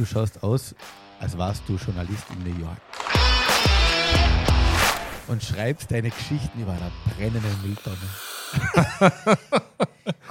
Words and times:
du 0.00 0.06
schaust 0.06 0.42
aus, 0.42 0.74
als 1.18 1.36
warst 1.36 1.62
du 1.68 1.76
Journalist 1.76 2.24
in 2.30 2.42
New 2.42 2.58
York. 2.58 2.80
Und 5.28 5.42
schreibst 5.42 5.90
deine 5.90 6.08
Geschichten 6.08 6.62
über 6.62 6.72
einer 6.72 6.90
brennenden 7.04 7.62
Mülltonne. 7.62 7.98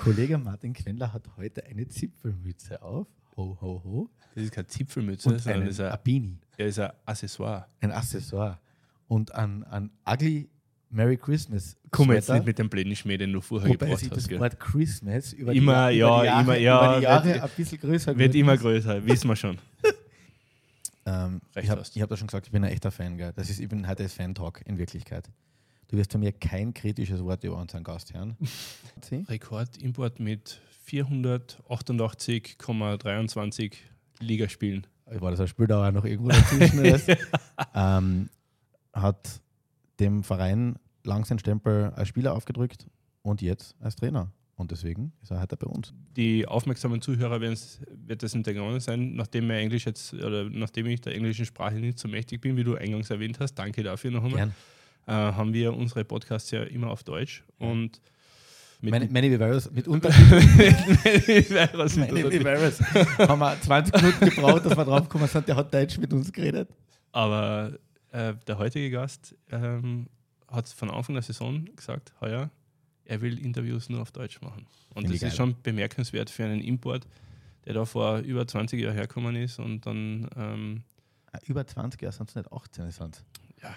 Kollege 0.04 0.40
Martin 0.40 0.74
Quendler 0.74 1.14
hat 1.14 1.30
heute 1.38 1.64
eine 1.66 1.88
Zipfelmütze 1.88 2.82
auf. 2.82 3.08
Ho, 3.38 3.58
ho, 3.62 3.82
ho. 3.84 4.10
Das 4.34 4.44
ist 4.44 4.52
keine 4.52 4.68
Zipfelmütze, 4.68 5.30
sondern 5.38 5.66
das 5.66 5.76
ist 5.76 5.82
ein, 5.82 5.92
Abini. 5.92 6.40
das 6.58 6.68
ist 6.70 6.80
ein 6.80 6.92
Accessoire. 7.06 7.68
Ein 7.80 7.92
Accessoire. 7.92 8.60
Und 9.08 9.36
ein, 9.36 9.64
ein 9.66 9.92
ugly 10.04 10.50
Merry 10.90 11.18
Christmas. 11.18 11.76
Komm 11.92 12.12
jetzt 12.12 12.30
nicht 12.30 12.46
mit 12.46 12.58
dem 12.58 12.70
blöden 12.70 12.96
Schmäh, 12.96 13.18
den 13.18 13.34
du 13.34 13.42
vorher 13.42 13.70
Wobei 13.70 13.86
gebracht 13.88 14.12
das 14.12 14.18
hast. 14.18 14.30
Gell? 14.30 14.40
Wort 14.40 14.60
Christmas 14.60 15.34
über 15.34 15.54
Immer, 15.54 15.92
die, 15.92 15.98
ja, 15.98 16.08
über 16.08 16.22
die 16.22 16.26
Jahre, 16.28 16.42
immer, 16.42 16.58
ja, 16.58 16.80
über 16.92 16.98
die 16.98 17.04
Jahre 17.04 17.26
wird- 17.26 17.42
ein 17.42 17.50
bisschen 17.56 17.80
größer 17.80 18.18
Wird 18.18 18.36
immer 18.36 18.58
größer, 18.58 19.06
wissen 19.06 19.28
wir 19.28 19.36
schon. 19.36 19.58
Ähm, 21.06 21.42
Recht 21.56 21.66
ich 21.66 21.70
habe 21.72 21.82
hab 21.84 22.10
da 22.10 22.18
schon 22.18 22.28
gesagt, 22.28 22.48
ich 22.48 22.52
bin 22.52 22.64
ein 22.64 22.72
echter 22.72 22.92
Fan. 22.92 23.18
Gell? 23.18 23.32
Das 23.36 23.50
ist, 23.50 23.68
bin 23.70 23.88
heute 23.88 24.08
Fan-Talk 24.10 24.62
in 24.66 24.78
Wirklichkeit. 24.78 25.30
Du 25.88 25.98
wirst 25.98 26.12
von 26.12 26.22
mir 26.22 26.32
kein 26.32 26.72
kritisches 26.74 27.24
Wort 27.24 27.44
über 27.44 27.58
unseren 27.58 27.84
Gast 27.84 28.14
hören. 28.14 28.38
Sie? 29.02 29.26
Rekordimport 29.28 30.20
mit 30.20 30.62
488,23 30.88 33.74
Ligaspielen. 34.20 34.86
War 35.06 35.32
das 35.32 35.40
ein 35.40 35.48
Spieldauer 35.48 35.92
noch 35.92 36.06
irgendwo 36.06 36.30
dazwischen? 36.30 36.84
ähm, 37.74 38.30
hat 38.94 39.42
dem 40.00 40.24
Verein 40.24 40.76
lang 41.04 41.26
seinen 41.26 41.40
Stempel 41.40 41.92
als 41.96 42.08
Spieler 42.08 42.34
aufgedrückt 42.34 42.88
und 43.22 43.42
jetzt 43.42 43.76
als 43.80 43.96
Trainer. 43.96 44.32
Und 44.56 44.72
deswegen 44.72 45.14
ist 45.22 45.32
er 45.32 45.40
heute 45.40 45.56
bei 45.56 45.68
uns. 45.68 45.94
Die 46.18 46.46
aufmerksamen 46.46 47.02
Zuhörer 47.02 47.40
werden's- 47.40 47.80
wird 48.06 48.22
das 48.24 48.34
hintergangen 48.34 48.80
sein, 48.82 49.16
nachdem 49.16 49.48
mir 49.48 49.56
Englisch 49.58 49.86
jetzt, 49.86 50.14
oder 50.14 50.50
nachdem 50.50 50.88
ich 50.88 51.00
der 51.00 51.16
englischen 51.16 51.46
Sprache 51.46 51.76
nicht 51.76 51.98
so 51.98 52.10
mächtig 52.10 52.42
bin, 52.42 52.58
wie 52.58 52.66
du 52.66 52.76
eingangs 52.76 53.10
erwähnt 53.10 53.40
hast, 53.40 53.54
danke 53.56 53.84
dafür 53.84 54.12
noch 54.12 54.24
einmal, 54.26 54.52
äh, 55.08 55.12
haben 55.14 55.54
wir 55.54 55.74
unsere 55.74 56.04
Podcasts 56.04 56.52
ja 56.52 56.64
immer 56.64 56.90
auf 56.90 57.04
Deutsch. 57.04 57.46
Und 57.58 58.02
mit 58.82 58.92
Many, 58.92 59.08
many 59.10 59.32
Viveros 59.32 59.72
mit 59.72 59.88
Unterschied. 59.88 60.30
Virus 61.50 61.96
Many. 61.96 62.24
Viveros. 62.32 62.82
haben 63.20 63.40
wir 63.40 63.62
20 63.62 63.96
Minuten 64.02 64.26
gebraucht, 64.30 64.66
dass 64.66 64.78
wir 64.78 64.86
draufgekommen 64.86 65.28
sind, 65.28 65.48
der 65.48 65.56
hat 65.56 65.74
Deutsch 65.74 65.98
mit 65.98 66.12
uns 66.14 66.32
geredet. 66.32 66.70
Aber 67.12 67.74
äh, 68.12 68.34
der 68.48 68.58
heutige 68.58 68.90
Gast 68.90 69.36
ähm, 69.52 70.08
hat 70.48 70.68
von 70.68 70.90
Anfang 70.90 71.16
der 71.16 71.24
Saison 71.24 71.66
gesagt, 71.76 72.14
heuer, 72.22 72.50
er 73.06 73.22
will 73.22 73.40
Interviews 73.40 73.90
nur 73.90 74.02
auf 74.02 74.12
Deutsch 74.12 74.42
machen. 74.42 74.66
Und 74.94 75.04
Finde 75.04 75.20
das 75.20 75.30
ist 75.30 75.38
schon 75.38 75.56
bemerkenswert 75.62 76.30
für 76.30 76.46
einen 76.46 76.62
Import, 76.62 77.08
der 77.66 77.74
da 77.74 77.86
vor 77.86 78.20
über 78.20 78.48
20 78.48 78.82
Jahren 78.82 78.96
hergekommen 78.96 79.36
ist. 79.36 79.60
Und 79.60 79.86
dann, 79.86 80.30
ähm, 80.36 80.84
Ah, 81.32 81.40
Über 81.46 81.66
20 81.66 82.02
Jahre 82.02 82.14
sind 82.14 82.30
es 82.30 82.36
nicht 82.36 82.52
18, 82.52 82.92
sind 82.92 83.24
ja, 83.62 83.76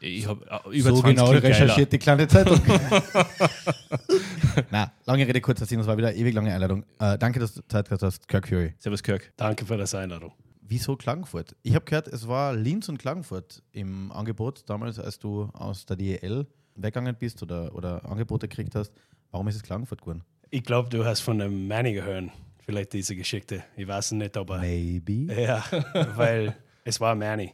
ich 0.00 0.26
habe 0.26 0.44
äh, 0.46 0.78
über 0.78 0.90
so 0.90 1.00
20 1.00 1.04
genau 1.04 1.30
recherchiert 1.30 1.92
die 1.92 1.98
kleine 1.98 2.28
Zeitung. 2.28 2.60
Na, 4.70 4.92
lange 5.04 5.26
Rede, 5.26 5.40
kurzer 5.40 5.66
Sinn, 5.66 5.78
das 5.78 5.86
war 5.86 5.96
wieder 5.96 6.08
eine 6.08 6.16
ewig 6.16 6.34
lange 6.34 6.52
Einladung. 6.52 6.84
Äh, 6.98 7.18
danke, 7.18 7.40
dass 7.40 7.54
du 7.54 7.62
Zeit 7.68 7.88
gehabt 7.88 8.02
hast, 8.02 8.28
Kirk 8.28 8.48
Fury. 8.48 8.74
Servus 8.78 9.02
Kirk. 9.02 9.32
Danke 9.36 9.66
für 9.66 9.76
das 9.76 9.94
Einladung. 9.94 10.32
Wieso 10.66 10.96
Klagenfurt? 10.96 11.54
Ich 11.62 11.74
habe 11.74 11.84
gehört, 11.84 12.08
es 12.08 12.26
war 12.26 12.54
Linz 12.54 12.88
und 12.88 12.96
Klagenfurt 12.96 13.62
im 13.72 14.10
Angebot 14.12 14.62
damals, 14.66 14.98
als 14.98 15.18
du 15.18 15.50
aus 15.52 15.84
der 15.84 15.96
DEL 15.96 16.46
weggegangen 16.74 17.14
bist 17.14 17.42
oder, 17.42 17.74
oder 17.74 18.02
Angebote 18.06 18.48
gekriegt 18.48 18.74
hast. 18.74 18.90
Warum 19.30 19.46
ist 19.48 19.56
es 19.56 19.62
Klagenfurt 19.62 20.00
geworden? 20.00 20.24
Ich 20.48 20.64
glaube, 20.64 20.88
du 20.88 21.04
hast 21.04 21.20
von 21.20 21.38
dem 21.38 21.68
Manny 21.68 21.92
gehört, 21.92 22.30
vielleicht 22.60 22.94
diese 22.94 23.14
Geschichte. 23.14 23.62
Ich 23.76 23.86
weiß 23.86 24.06
es 24.06 24.12
nicht, 24.12 24.36
aber 24.38 24.58
Maybe. 24.58 25.34
ja, 25.34 25.62
weil 26.16 26.56
es 26.82 26.98
war 26.98 27.14
Manny. 27.14 27.52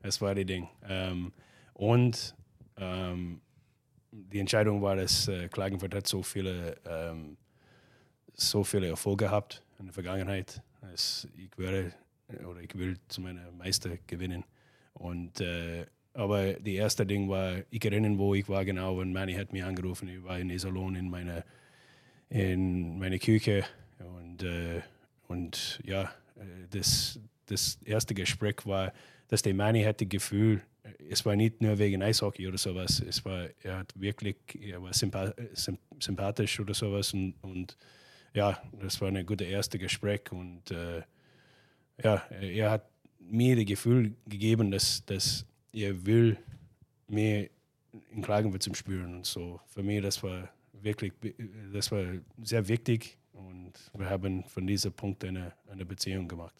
Es 0.00 0.20
war 0.20 0.32
die 0.34 0.44
Ding. 0.44 0.68
Ähm, 0.88 1.32
und 1.74 2.36
ähm, 2.76 3.40
die 4.12 4.38
Entscheidung 4.38 4.82
war, 4.82 4.94
dass 4.94 5.26
äh, 5.26 5.48
Klagenfurt 5.48 5.94
hat 5.96 6.06
so 6.06 6.22
viele, 6.22 6.76
ähm, 6.86 7.36
so 8.34 8.62
viele 8.62 8.86
Erfolge 8.88 9.24
gehabt 9.24 9.64
in 9.80 9.86
der 9.86 9.94
Vergangenheit. 9.94 10.62
Es, 10.94 11.26
ich 11.36 11.58
werde 11.58 11.92
oder 12.48 12.60
ich 12.60 12.76
will 12.76 12.96
zu 13.08 13.20
meiner 13.20 13.50
Meister 13.52 13.90
gewinnen. 14.06 14.44
Und 14.94 15.40
äh, 15.40 15.86
aber 16.12 16.54
die 16.54 16.74
erste 16.74 17.06
Ding 17.06 17.28
war, 17.28 17.58
ich 17.70 17.84
erinnere, 17.84 18.18
wo 18.18 18.34
ich 18.34 18.48
war 18.48 18.64
genau, 18.64 19.00
und 19.00 19.12
Manny 19.12 19.34
hat 19.34 19.52
mich 19.52 19.62
angerufen. 19.62 20.08
Ich 20.08 20.22
war 20.24 20.38
in 20.38 20.50
Iserlohn 20.50 20.96
in 20.96 21.08
meiner 21.08 21.44
in 22.28 22.98
meine 22.98 23.18
Küche 23.18 23.64
und 23.98 24.42
äh, 24.42 24.80
und 25.28 25.80
ja, 25.84 26.04
äh, 26.36 26.66
das 26.70 27.20
das 27.46 27.78
erste 27.84 28.14
Gespräch 28.14 28.64
war, 28.64 28.92
dass 29.28 29.42
der 29.42 29.54
Manny 29.54 29.82
hatte 29.82 30.06
Gefühl, 30.06 30.62
äh, 30.82 30.88
es 31.10 31.24
war 31.24 31.36
nicht 31.36 31.60
nur 31.60 31.78
wegen 31.78 32.02
Eishockey 32.02 32.48
oder 32.48 32.58
sowas, 32.58 33.00
es 33.06 33.24
war, 33.24 33.48
er 33.62 33.78
hat 33.78 33.92
wirklich, 33.98 34.36
er 34.60 34.82
war 34.82 34.92
symp 34.92 35.16
sympathisch 35.98 36.58
oder 36.60 36.74
sowas 36.74 37.12
und, 37.12 37.34
und 37.42 37.76
ja, 38.32 38.60
das 38.80 39.00
war 39.00 39.08
ein 39.08 39.26
gutes 39.26 39.46
erste 39.46 39.78
Gespräch 39.78 40.30
und 40.30 40.70
äh, 40.70 41.02
ja, 42.02 42.16
er 42.40 42.70
hat 42.70 42.90
mir 43.18 43.56
das 43.56 43.64
Gefühl 43.64 44.14
gegeben, 44.26 44.70
dass, 44.70 45.04
dass 45.06 45.46
er 45.72 46.04
will 46.04 46.36
mehr 47.08 47.48
in 48.10 48.22
Klagenfurt 48.22 48.62
zum 48.62 48.74
Spüren 48.74 49.16
und 49.16 49.26
so. 49.26 49.60
Für 49.66 49.82
mich, 49.82 50.02
das 50.02 50.22
war 50.22 50.48
wirklich, 50.72 51.12
das 51.72 51.90
war 51.92 52.04
sehr 52.42 52.66
wichtig 52.68 53.18
und 53.32 53.72
wir 53.96 54.08
haben 54.08 54.44
von 54.44 54.66
diesem 54.66 54.92
Punkt 54.92 55.24
eine, 55.24 55.52
eine 55.70 55.84
Beziehung 55.84 56.28
gemacht. 56.28 56.54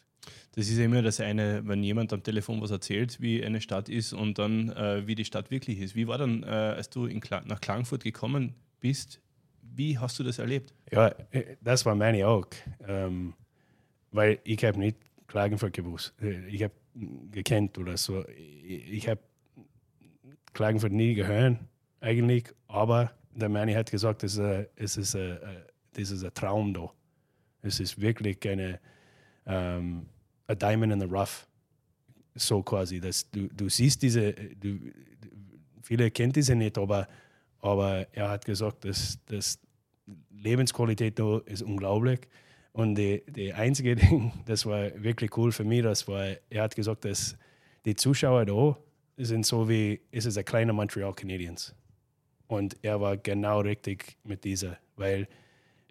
Das 0.53 0.69
ist 0.69 0.77
immer 0.77 1.01
das 1.01 1.19
eine, 1.19 1.65
wenn 1.65 1.83
jemand 1.83 2.13
am 2.13 2.21
Telefon 2.21 2.61
was 2.61 2.71
erzählt, 2.71 3.19
wie 3.21 3.43
eine 3.43 3.59
Stadt 3.59 3.89
ist 3.89 4.13
und 4.13 4.37
dann, 4.37 4.69
äh, 4.69 5.07
wie 5.07 5.15
die 5.15 5.25
Stadt 5.25 5.49
wirklich 5.49 5.79
ist. 5.79 5.95
Wie 5.95 6.07
war 6.07 6.17
dann, 6.17 6.43
äh, 6.43 6.47
als 6.47 6.89
du 6.89 7.05
in 7.05 7.21
Kla 7.21 7.41
nach 7.45 7.59
Klagenfurt 7.59 8.03
gekommen 8.03 8.53
bist, 8.79 9.19
wie 9.61 9.97
hast 9.97 10.19
du 10.19 10.23
das 10.23 10.37
erlebt? 10.37 10.73
Ja, 10.91 11.07
äh, 11.31 11.55
das 11.61 11.85
war 11.85 11.95
meine 11.95 12.27
auch. 12.27 12.47
Ähm, 12.87 13.33
weil 14.11 14.39
ich 14.43 14.63
habe 14.63 14.77
nicht 14.77 14.97
Klagenfurt 15.31 15.73
gewusst. 15.73 16.13
Äh, 16.21 16.47
Ich 16.47 16.61
habe 16.61 16.73
gekannt 17.31 17.77
oder 17.77 17.95
so. 17.95 18.25
Ich, 18.27 19.07
habe 19.07 19.21
Klagenfurt 20.53 20.91
nie 20.91 21.13
gehört, 21.13 21.57
eigentlich. 22.01 22.53
Aber 22.67 23.11
der 23.33 23.47
Manny 23.47 23.73
hat 23.73 23.89
gesagt, 23.89 24.23
es 24.23 24.37
es 24.37 24.97
ist 24.97 25.15
äh, 25.15 25.37
das 25.93 26.11
ist 26.11 26.23
ein 26.23 26.33
Traum 26.33 26.73
da. 26.73 26.91
Es 27.61 27.79
ist 27.79 27.99
wirklich 27.99 28.45
eine 28.47 28.79
ähm, 29.45 30.05
a 30.47 30.55
diamond 30.55 30.91
in 30.93 30.99
the 30.99 31.05
rough. 31.05 31.47
So 32.35 32.61
quasi. 32.61 32.99
Dass 32.99 33.29
du, 33.29 33.47
du 33.47 33.69
siehst 33.69 34.01
diese, 34.01 34.33
du, 34.33 34.79
viele 35.81 36.11
kennen 36.11 36.33
diese 36.33 36.55
nicht, 36.55 36.77
aber, 36.77 37.07
aber 37.59 38.07
er 38.13 38.29
hat 38.29 38.45
gesagt, 38.45 38.85
dass, 38.85 39.19
dass 39.25 39.59
Lebensqualität 40.29 41.19
da 41.19 41.39
ist 41.45 41.61
unglaublich. 41.61 42.21
Und 42.73 42.95
die, 42.95 43.23
die 43.27 43.53
einzige 43.53 43.95
Ding, 43.97 44.31
das 44.45 44.65
war 44.65 44.91
wirklich 45.01 45.35
cool 45.37 45.51
für 45.51 45.63
mich, 45.63 45.83
das 45.83 46.07
war, 46.07 46.25
er 46.49 46.63
hat 46.63 46.75
gesagt, 46.75 47.05
dass 47.05 47.37
die 47.85 47.95
Zuschauer 47.95 48.45
da 48.45 48.77
sind 49.17 49.45
so 49.45 49.67
wie, 49.69 50.01
es 50.11 50.25
ist 50.25 50.37
ein 50.37 50.45
kleiner 50.45 50.73
Montreal 50.73 51.13
Canadiens. 51.13 51.75
Und 52.47 52.75
er 52.81 52.99
war 52.99 53.17
genau 53.17 53.61
richtig 53.61 54.17
mit 54.23 54.43
dieser, 54.43 54.77
weil 54.95 55.27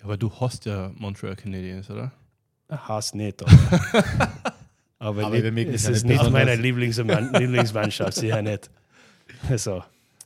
Aber 0.02 0.16
du 0.16 0.30
hast 0.41 0.66
ja 0.66 0.92
Montreal 0.96 1.36
Canadiens, 1.36 1.91
oder? 1.91 2.12
er 2.70 2.88
hasst 2.88 3.14
nicht, 3.14 3.42
aber, 3.42 3.52
aber, 4.98 5.26
Aber 5.26 5.50
nicht, 5.50 5.68
es 5.68 5.88
ist 5.88 6.04
nicht 6.04 6.30
meine 6.30 6.54
Lieblingsmannschaft, 6.54 8.14
sicher 8.14 8.42
nicht. 8.42 8.70
So. 9.56 9.84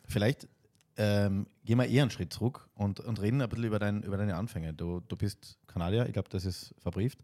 Vielleicht 0.08 0.48
ähm, 0.96 1.46
gehen 1.64 1.78
wir 1.78 1.86
eher 1.86 2.02
einen 2.02 2.10
Schritt 2.10 2.32
zurück 2.32 2.68
und, 2.74 3.00
und 3.00 3.20
reden 3.20 3.42
ein 3.42 3.48
bisschen 3.48 3.64
über, 3.64 3.78
dein, 3.78 4.02
über 4.02 4.16
deine 4.16 4.36
Anfänge. 4.36 4.74
Du, 4.74 5.00
du 5.00 5.16
bist 5.16 5.58
Kanadier, 5.66 6.06
ich 6.06 6.12
glaube, 6.12 6.28
das 6.28 6.44
ist 6.44 6.74
verbrieft. 6.78 7.18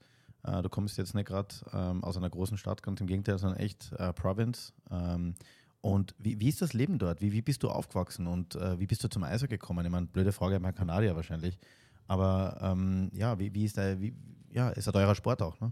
Äh, 0.45 0.63
du 0.63 0.69
kommst 0.69 0.99
jetzt 0.99 1.15
nicht 1.15 1.27
gerade 1.27 1.55
ähm, 1.73 2.03
aus 2.03 2.17
einer 2.17 2.31
großen 2.31 2.59
Stadt, 2.59 2.83
ganz 2.83 3.01
im 3.01 3.07
Gegenteil, 3.07 3.39
sondern 3.39 3.61
echt 3.61 3.93
äh, 3.93 4.13
Province. 4.13 4.73
Ähm, 4.91 5.35
und 5.81 6.15
wie, 6.19 6.39
wie 6.41 6.49
ist 6.49 6.61
das 6.61 6.73
Leben 6.73 6.99
dort? 6.99 7.21
Wie, 7.21 7.33
wie 7.33 7.43
bist 7.43 7.63
du 7.63 7.71
aufgewachsen 7.71 8.27
und 8.27 8.55
äh, 8.57 8.79
wie 8.79 8.87
bist 8.87 9.03
du 9.03 9.09
zum 9.09 9.23
Eishockey 9.23 9.57
gekommen? 9.57 9.85
Ich 9.85 9.93
meine, 9.93 10.07
blöde 10.07 10.33
Frage, 10.33 10.57
ich 10.57 10.61
meine 10.61 10.75
Kanadier 10.75 11.17
wahrscheinlich. 11.17 11.59
Aber 12.07 12.59
ähm, 12.61 13.11
ja, 13.15 13.39
wie, 13.39 13.55
wie 13.55 13.65
ist 13.65 13.77
der, 13.77 14.01
wie, 14.01 14.13
ja, 14.53 14.71
ist 14.71 14.89
ein 14.89 14.93
teurer 14.93 15.15
Sport 15.15 15.43
auch, 15.43 15.59
ne? 15.61 15.71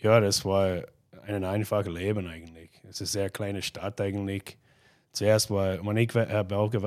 Ja, 0.00 0.20
das 0.20 0.44
war 0.44 0.82
ein 1.26 1.44
einfaches 1.44 1.92
Leben 1.92 2.26
eigentlich. 2.26 2.70
Es 2.84 3.00
ist 3.00 3.00
eine 3.00 3.06
sehr 3.24 3.30
kleine 3.30 3.62
Stadt 3.62 4.00
eigentlich. 4.00 4.58
Zuerst 5.14 5.48
war, 5.48 5.78
wenn 5.86 5.96
ich 5.96 6.10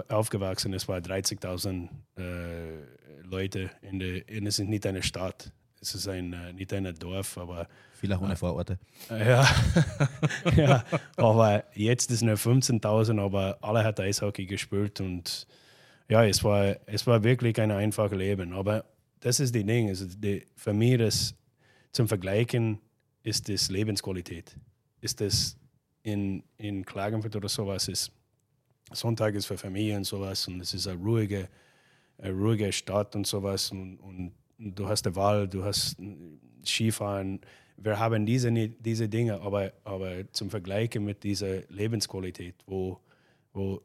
aufgewachsen, 0.09 0.73
es 0.73 0.87
war 0.89 0.99
30.000 0.99 1.87
äh, 2.17 3.23
Leute 3.23 3.69
in 3.81 3.99
der, 3.99 4.27
in, 4.27 4.45
es 4.45 4.59
ist 4.59 4.67
nicht 4.67 4.85
eine 4.85 5.01
Stadt. 5.01 5.53
Es 5.81 5.95
ist 5.95 6.09
ein, 6.09 6.33
äh, 6.33 6.51
nicht 6.51 6.73
ein 6.73 6.93
Dorf, 6.99 7.37
aber 7.37 7.69
Viel 7.93 8.11
auch 8.11 8.19
ohne 8.19 8.35
Vororte. 8.35 8.79
äh, 9.09 9.29
ja, 9.29 9.47
ja, 10.57 10.83
aber 11.15 11.63
jetzt 11.73 12.11
ist 12.11 12.21
nur 12.21 12.35
15.000, 12.35 13.17
aber 13.23 13.59
alle 13.61 13.85
hat 13.85 14.01
Eishockey 14.01 14.45
gespielt 14.45 14.99
und 14.99 15.47
ja, 16.09 16.25
es 16.25 16.43
war, 16.43 16.75
es 16.85 17.07
war 17.07 17.23
wirklich 17.23 17.57
ein 17.61 17.71
einfaches 17.71 18.17
Leben. 18.17 18.51
Aber 18.51 18.83
das 19.21 19.39
ist 19.39 19.55
die 19.55 19.63
Ding, 19.63 19.87
also 19.87 20.05
die, 20.05 20.45
für 20.57 20.73
mich 20.73 20.97
das 20.97 21.33
zum 21.93 22.09
Vergleichen, 22.09 22.79
ist 23.23 23.47
das 23.47 23.69
Lebensqualität. 23.69 24.57
Ist 24.99 25.21
das 25.21 25.57
in, 26.03 26.43
in 26.57 26.85
Klagenfurt 26.85 27.35
oder 27.37 27.49
sowas, 27.49 27.87
ist 27.87 28.11
Sonntag 28.93 29.35
ist 29.35 29.45
für 29.45 29.57
Familie 29.57 29.97
und 29.97 30.05
sowas 30.05 30.47
und 30.47 30.61
es 30.61 30.73
ist 30.73 30.87
eine 30.87 30.99
ruhige, 31.01 31.49
eine 32.17 32.33
ruhige 32.33 32.71
Stadt 32.71 33.15
und 33.15 33.27
sowas 33.27 33.71
und, 33.71 33.97
und 33.97 34.33
du 34.57 34.87
hast 34.87 35.05
eine 35.05 35.15
Wahl, 35.15 35.47
du 35.47 35.63
hast 35.63 35.97
Skifahren. 36.65 37.41
Wir 37.77 37.99
haben 37.99 38.25
diese, 38.25 38.51
diese 38.51 39.07
Dinge, 39.07 39.39
aber, 39.41 39.73
aber 39.83 40.31
zum 40.31 40.49
Vergleichen 40.49 41.03
mit 41.03 41.23
dieser 41.23 41.61
Lebensqualität, 41.69 42.55
wo, 42.65 42.99
wo 43.53 43.81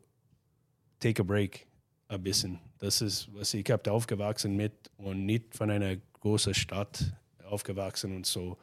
take 0.98 1.22
a 1.22 1.24
break 1.24 1.66
ein 2.08 2.22
bisschen. 2.22 2.58
Das 2.78 3.00
ist, 3.00 3.28
was 3.34 3.54
ich 3.54 3.68
habe 3.70 3.90
aufgewachsen 3.90 4.56
mit 4.56 4.72
und 4.96 5.26
nicht 5.26 5.54
von 5.54 5.70
einer 5.70 5.96
großen 6.20 6.54
Stadt 6.54 7.12
aufgewachsen 7.44 8.16
und 8.16 8.26
so. 8.26 8.56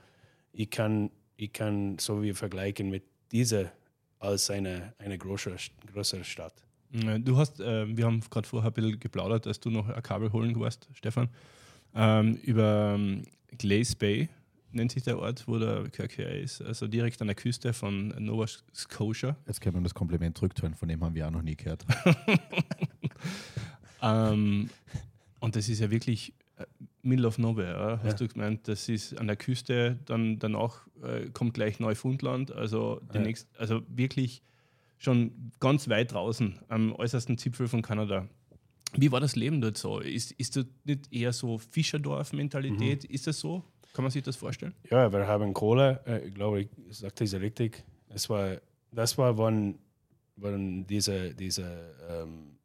Ich 0.52 0.70
kann, 0.70 1.12
ich 1.36 1.54
kann 1.54 1.98
so 2.00 2.22
wie 2.24 2.34
vergleichen 2.34 2.90
mit 2.90 3.04
dieser 3.32 3.72
als 4.20 4.50
eine, 4.50 4.94
eine 5.00 5.18
große, 5.18 5.56
größere 5.92 6.24
Stadt. 6.24 6.54
Du 6.92 7.38
hast, 7.38 7.60
äh, 7.60 7.86
wir 7.96 8.06
haben 8.06 8.22
gerade 8.30 8.48
vorher 8.48 8.72
ein 8.72 8.74
bisschen 8.74 9.00
geplaudert, 9.00 9.46
dass 9.46 9.60
du 9.60 9.70
noch 9.70 9.90
ein 9.90 10.02
Kabel 10.02 10.32
holen 10.32 10.60
warst, 10.60 10.88
Stefan, 10.94 11.30
ähm, 11.94 12.36
über 12.44 12.96
ähm, 12.96 13.24
Glace 13.58 13.96
Bay 13.96 14.30
nennt 14.72 14.92
sich 14.92 15.04
der 15.04 15.18
Ort, 15.20 15.48
wo 15.48 15.58
der 15.58 15.90
Kirche 15.90 16.24
ist, 16.24 16.62
also 16.62 16.88
direkt 16.88 17.22
an 17.22 17.28
der 17.28 17.36
Küste 17.36 17.74
von 17.74 18.10
Nova 18.20 18.46
Scotia. 18.74 19.36
Jetzt 19.48 19.62
können 19.62 19.76
wir 19.76 19.82
das 19.82 19.94
Kompliment 19.94 20.38
zurücktun, 20.38 20.76
von 20.76 20.88
dem 20.88 21.04
haben 21.04 21.16
wir 21.16 21.28
auch 21.28 21.32
noch 21.32 21.42
nie 21.42 21.56
gehört. 21.56 21.86
ähm, 24.02 24.70
und 25.40 25.56
das 25.56 25.70
ist 25.70 25.80
ja 25.80 25.90
wirklich 25.90 26.34
äh, 26.58 26.66
Middle 27.02 27.28
of 27.28 27.38
Nowhere, 27.38 28.00
hast 28.04 28.20
ja. 28.20 28.28
du 28.28 28.34
gemeint, 28.34 28.68
das 28.68 28.90
ist 28.90 29.18
an 29.18 29.28
der 29.28 29.36
Küste, 29.36 30.00
dann 30.06 30.40
danach 30.40 30.88
äh, 31.02 31.30
kommt 31.32 31.54
gleich 31.54 31.80
Neufundland, 31.80 32.52
also, 32.52 33.02
ja. 33.14 33.22
nächst, 33.22 33.48
also 33.58 33.82
wirklich 33.88 34.42
schon 34.98 35.52
ganz 35.60 35.88
weit 35.88 36.14
draußen 36.14 36.60
am 36.68 36.94
äußersten 36.94 37.38
Zipfel 37.38 37.68
von 37.68 37.82
Kanada. 37.82 38.28
Wie 38.96 39.12
war 39.12 39.20
das 39.20 39.36
Leben 39.36 39.62
dort 39.62 39.78
so? 39.78 40.00
Ist, 40.00 40.32
ist 40.34 40.56
das 40.56 40.66
nicht 40.84 41.12
eher 41.12 41.32
so 41.32 41.58
Fischerdorf-Mentalität? 41.58 43.04
Mhm. 43.04 43.14
Ist 43.14 43.28
das 43.28 43.40
so? 43.40 43.64
Kann 43.94 44.04
man 44.04 44.12
sich 44.12 44.24
das 44.24 44.36
vorstellen? 44.36 44.74
Ja, 44.90 45.12
wir 45.12 45.28
haben 45.28 45.54
Kohle, 45.54 46.02
äh, 46.06 46.28
ich 46.28 46.34
glaube, 46.34 46.62
ich 46.62 46.70
sagte 46.90 47.24
es 47.24 47.34
richtig. 47.34 47.84
Es 48.10 48.30
war, 48.30 48.58
das 48.92 49.18
war, 49.18 49.38
wann, 49.38 49.80
wann 50.36 50.86
diese, 50.86 51.34
diese 51.34 51.96
ähm, 52.10 52.58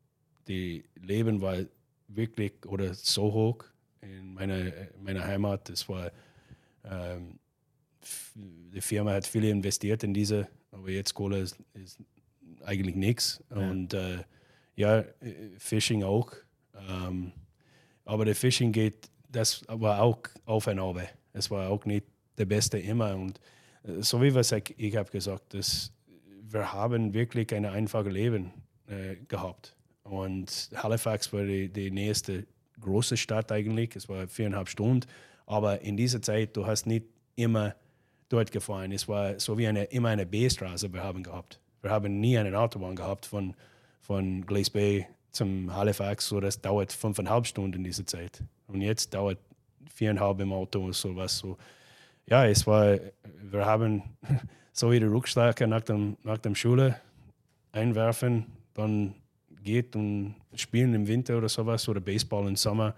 die 0.48 0.84
Leben 0.96 1.40
war 1.40 1.56
wirklich 2.08 2.52
oder 2.66 2.94
so 2.94 3.32
hoch 3.32 3.64
in 4.04 4.34
meiner, 4.34 4.72
meiner 5.02 5.24
Heimat. 5.24 5.70
Es 5.70 5.88
war, 5.88 6.10
ähm, 6.84 7.38
die 8.44 8.80
Firma 8.80 9.12
hat 9.12 9.26
viel 9.26 9.44
investiert 9.44 10.02
in 10.02 10.14
diese, 10.14 10.48
aber 10.70 10.90
jetzt 10.90 11.14
Kohle 11.14 11.38
ist, 11.38 11.56
ist 11.74 11.98
eigentlich 12.62 12.96
nichts. 12.96 13.42
Ja. 13.50 13.56
Und 13.56 13.94
äh, 13.94 14.18
ja, 14.76 15.04
Fishing 15.58 16.02
auch. 16.02 16.32
Ähm, 16.88 17.32
aber 18.04 18.24
der 18.24 18.34
Fishing 18.34 18.72
geht, 18.72 19.10
das 19.28 19.64
war 19.68 20.02
auch 20.02 20.18
auf 20.44 20.66
und 20.66 20.78
ab. 20.78 21.00
Es 21.32 21.50
war 21.50 21.70
auch 21.70 21.84
nicht 21.84 22.06
der 22.38 22.44
Beste 22.44 22.78
immer. 22.78 23.14
Und 23.14 23.40
äh, 23.84 24.02
so 24.02 24.20
wie 24.22 24.34
was 24.34 24.52
ich, 24.52 24.74
ich 24.76 24.96
habe 24.96 25.10
gesagt, 25.10 25.54
dass 25.54 25.92
wir 26.42 26.72
haben 26.72 27.14
wirklich 27.14 27.52
ein 27.54 27.64
einfaches 27.64 28.12
Leben 28.12 28.52
äh, 28.86 29.16
gehabt. 29.28 29.74
Und 30.02 30.70
Halifax 30.74 31.32
war 31.32 31.44
die, 31.44 31.68
die 31.68 31.90
nächste 31.90 32.46
große 32.84 33.16
Stadt 33.16 33.50
eigentlich. 33.50 33.96
Es 33.96 34.08
war 34.08 34.28
viereinhalb 34.28 34.69
Stunden. 34.69 35.06
Aber 35.46 35.81
in 35.81 35.96
dieser 35.96 36.22
Zeit, 36.22 36.56
du 36.56 36.66
hast 36.66 36.86
nicht 36.86 37.06
immer 37.36 37.75
dort 38.28 38.52
gefahren. 38.52 38.92
Es 38.92 39.08
war 39.08 39.38
so 39.38 39.58
wie 39.58 39.66
eine, 39.66 39.84
immer 39.84 40.10
eine 40.10 40.26
B-Straße 40.26 40.92
wir 40.92 41.02
haben 41.02 41.22
gehabt. 41.22 41.60
Wir 41.82 41.90
haben 41.90 42.20
nie 42.20 42.38
eine 42.38 42.58
Autobahn 42.58 42.96
gehabt 42.96 43.26
von, 43.26 43.54
von 44.00 44.46
Glace 44.46 44.70
Bay 44.70 45.06
zum 45.32 45.75
Halifax. 45.75 46.28
So, 46.28 46.40
das 46.40 46.60
dauert 46.60 46.92
fünfeinhalb 46.92 47.46
Stunden 47.46 47.78
in 47.78 47.84
dieser 47.84 48.06
Zeit. 48.06 48.42
Und 48.66 48.81
jetzt 48.81 49.12
dauert 49.12 49.38
viereinhalb 49.92 50.40
im 50.40 50.52
Auto 50.52 50.84
und 50.84 50.94
sowas. 50.94 51.38
So, 51.38 51.58
ja, 52.26 52.46
es 52.46 52.66
war, 52.66 52.98
wir 53.42 53.66
haben 53.66 54.02
so 54.72 54.90
die 54.90 54.98
Rückschläge 54.98 55.66
nach 55.66 55.82
dem, 55.82 56.16
nach 56.22 56.38
dem 56.38 56.54
Schule 56.54 57.00
einwerfen, 57.72 58.46
dann 58.72 59.14
geht 59.64 59.96
und 59.96 60.37
spielen 60.55 60.94
im 60.94 61.06
Winter 61.08 61.38
oder 61.38 61.49
sowas 61.49 61.88
oder 61.88 62.00
Baseball 62.00 62.46
im 62.46 62.56
Sommer. 62.56 62.94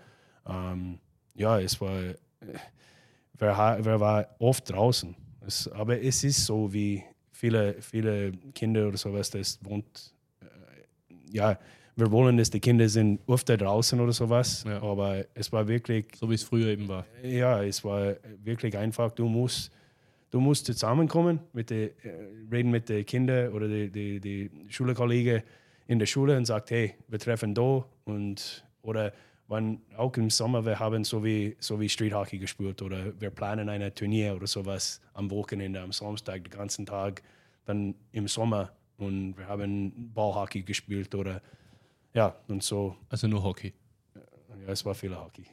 Ähm, 0.47 0.99
ja, 1.35 1.61
es 1.61 1.81
war, 1.81 2.15
wer, 3.39 3.79
wer 3.81 4.01
war 4.01 4.27
oft 4.39 4.71
draußen. 4.71 5.15
Es, 5.47 5.69
aber 5.69 6.01
es 6.03 6.25
ist 6.25 6.45
so, 6.45 6.73
wie 6.73 7.03
viele, 7.31 7.81
viele 7.81 8.33
Kinder 8.55 8.89
oder 8.89 8.97
sowas, 8.97 9.31
das 9.31 9.59
wohnt, 9.63 10.15
äh, 10.41 11.15
ja, 11.31 11.59
wir 11.99 12.11
wollen, 12.11 12.37
dass 12.37 12.51
die 12.51 12.61
Kinder 12.61 12.89
sind 12.89 13.21
öfter 13.27 13.57
draußen 13.57 13.99
oder 13.99 14.13
sowas, 14.13 14.65
ja. 14.67 14.83
aber 14.83 15.25
es 15.33 15.51
war 15.51 15.67
wirklich... 15.67 16.07
So 16.15 16.29
wie 16.29 16.35
es 16.35 16.43
früher 16.43 16.69
eben 16.69 16.89
war. 16.89 17.07
Ja, 17.23 17.63
es 17.63 17.83
war 17.85 18.17
wirklich 18.45 18.77
einfach, 18.77 19.13
du 19.13 19.27
musst, 19.29 19.73
du 20.31 20.41
musst 20.41 20.67
zusammenkommen, 20.67 21.41
mit 21.55 21.71
die, 21.71 21.85
äh, 21.85 21.93
reden 22.53 22.71
mit 22.71 22.91
den 22.91 23.07
Kindern 23.07 23.53
oder 23.53 23.67
die, 23.67 23.91
die, 23.91 24.21
die 24.21 24.51
Schulkollegen, 24.69 25.43
in 25.87 25.99
der 25.99 26.07
Schule 26.07 26.37
und 26.37 26.45
sagt, 26.45 26.71
hey, 26.71 26.95
wir 27.09 27.19
treffen 27.19 27.55
da 27.55 27.85
und 28.05 28.65
oder 28.83 29.13
wann 29.49 29.81
auch 29.97 30.17
im 30.17 30.31
Sommer 30.31 30.65
wir 30.65 30.79
haben 30.79 31.05
so 31.05 31.23
wie 31.25 31.57
so 31.61 31.79
wie 31.81 31.89
Street 31.89 32.13
Hockey 32.13 32.39
gespielt 32.39 32.83
oder 32.83 33.19
wir 33.21 33.31
planen 33.31 33.69
ein 33.69 33.95
Turnier 33.95 34.35
oder 34.35 34.47
sowas 34.47 35.01
am 35.15 35.31
Wochenende, 35.31 35.81
am 35.81 35.93
Samstag 35.93 36.45
den 36.45 36.51
ganzen 36.51 36.87
Tag, 36.87 37.23
dann 37.65 37.95
im 38.13 38.29
Sommer 38.29 38.73
und 38.99 39.37
wir 39.37 39.47
haben 39.47 40.13
Ballhockey 40.15 40.63
gespielt 40.63 41.15
oder 41.15 41.41
ja 42.15 42.35
und 42.49 42.63
so. 42.63 42.97
Also 43.09 43.29
nur 43.29 43.43
Hockey. 43.43 43.73
Ja, 44.15 44.73
es 44.73 44.85
war 44.85 44.95
viel 44.95 45.15
Hockey. 45.15 45.45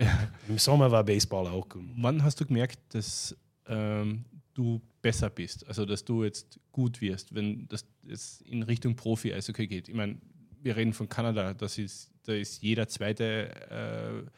Im 0.47 0.57
Sommer 0.57 0.89
war 0.89 1.03
Baseball 1.03 1.47
auch. 1.47 1.67
Wann 1.97 2.23
hast 2.23 2.39
du 2.39 2.45
gemerkt, 2.45 2.79
dass 2.93 3.35
ähm, 3.67 4.25
du 4.53 4.81
besser 5.03 5.29
bist, 5.29 5.67
also 5.67 5.85
dass 5.85 6.03
du 6.05 6.23
jetzt 6.23 6.59
gut 6.71 7.01
wirst, 7.01 7.35
wenn 7.35 7.67
das 7.67 7.85
jetzt 8.07 8.41
in 8.43 8.63
Richtung 8.63 8.95
Profi-Eishockey 8.95 9.67
geht. 9.67 9.89
Ich 9.89 9.93
meine, 9.93 10.17
wir 10.63 10.75
reden 10.75 10.93
von 10.93 11.09
Kanada, 11.09 11.53
das 11.53 11.77
ist, 11.77 12.09
da 12.23 12.33
ist 12.33 12.63
jeder 12.63 12.87
Zweite 12.87 13.51
äh, 13.69 14.29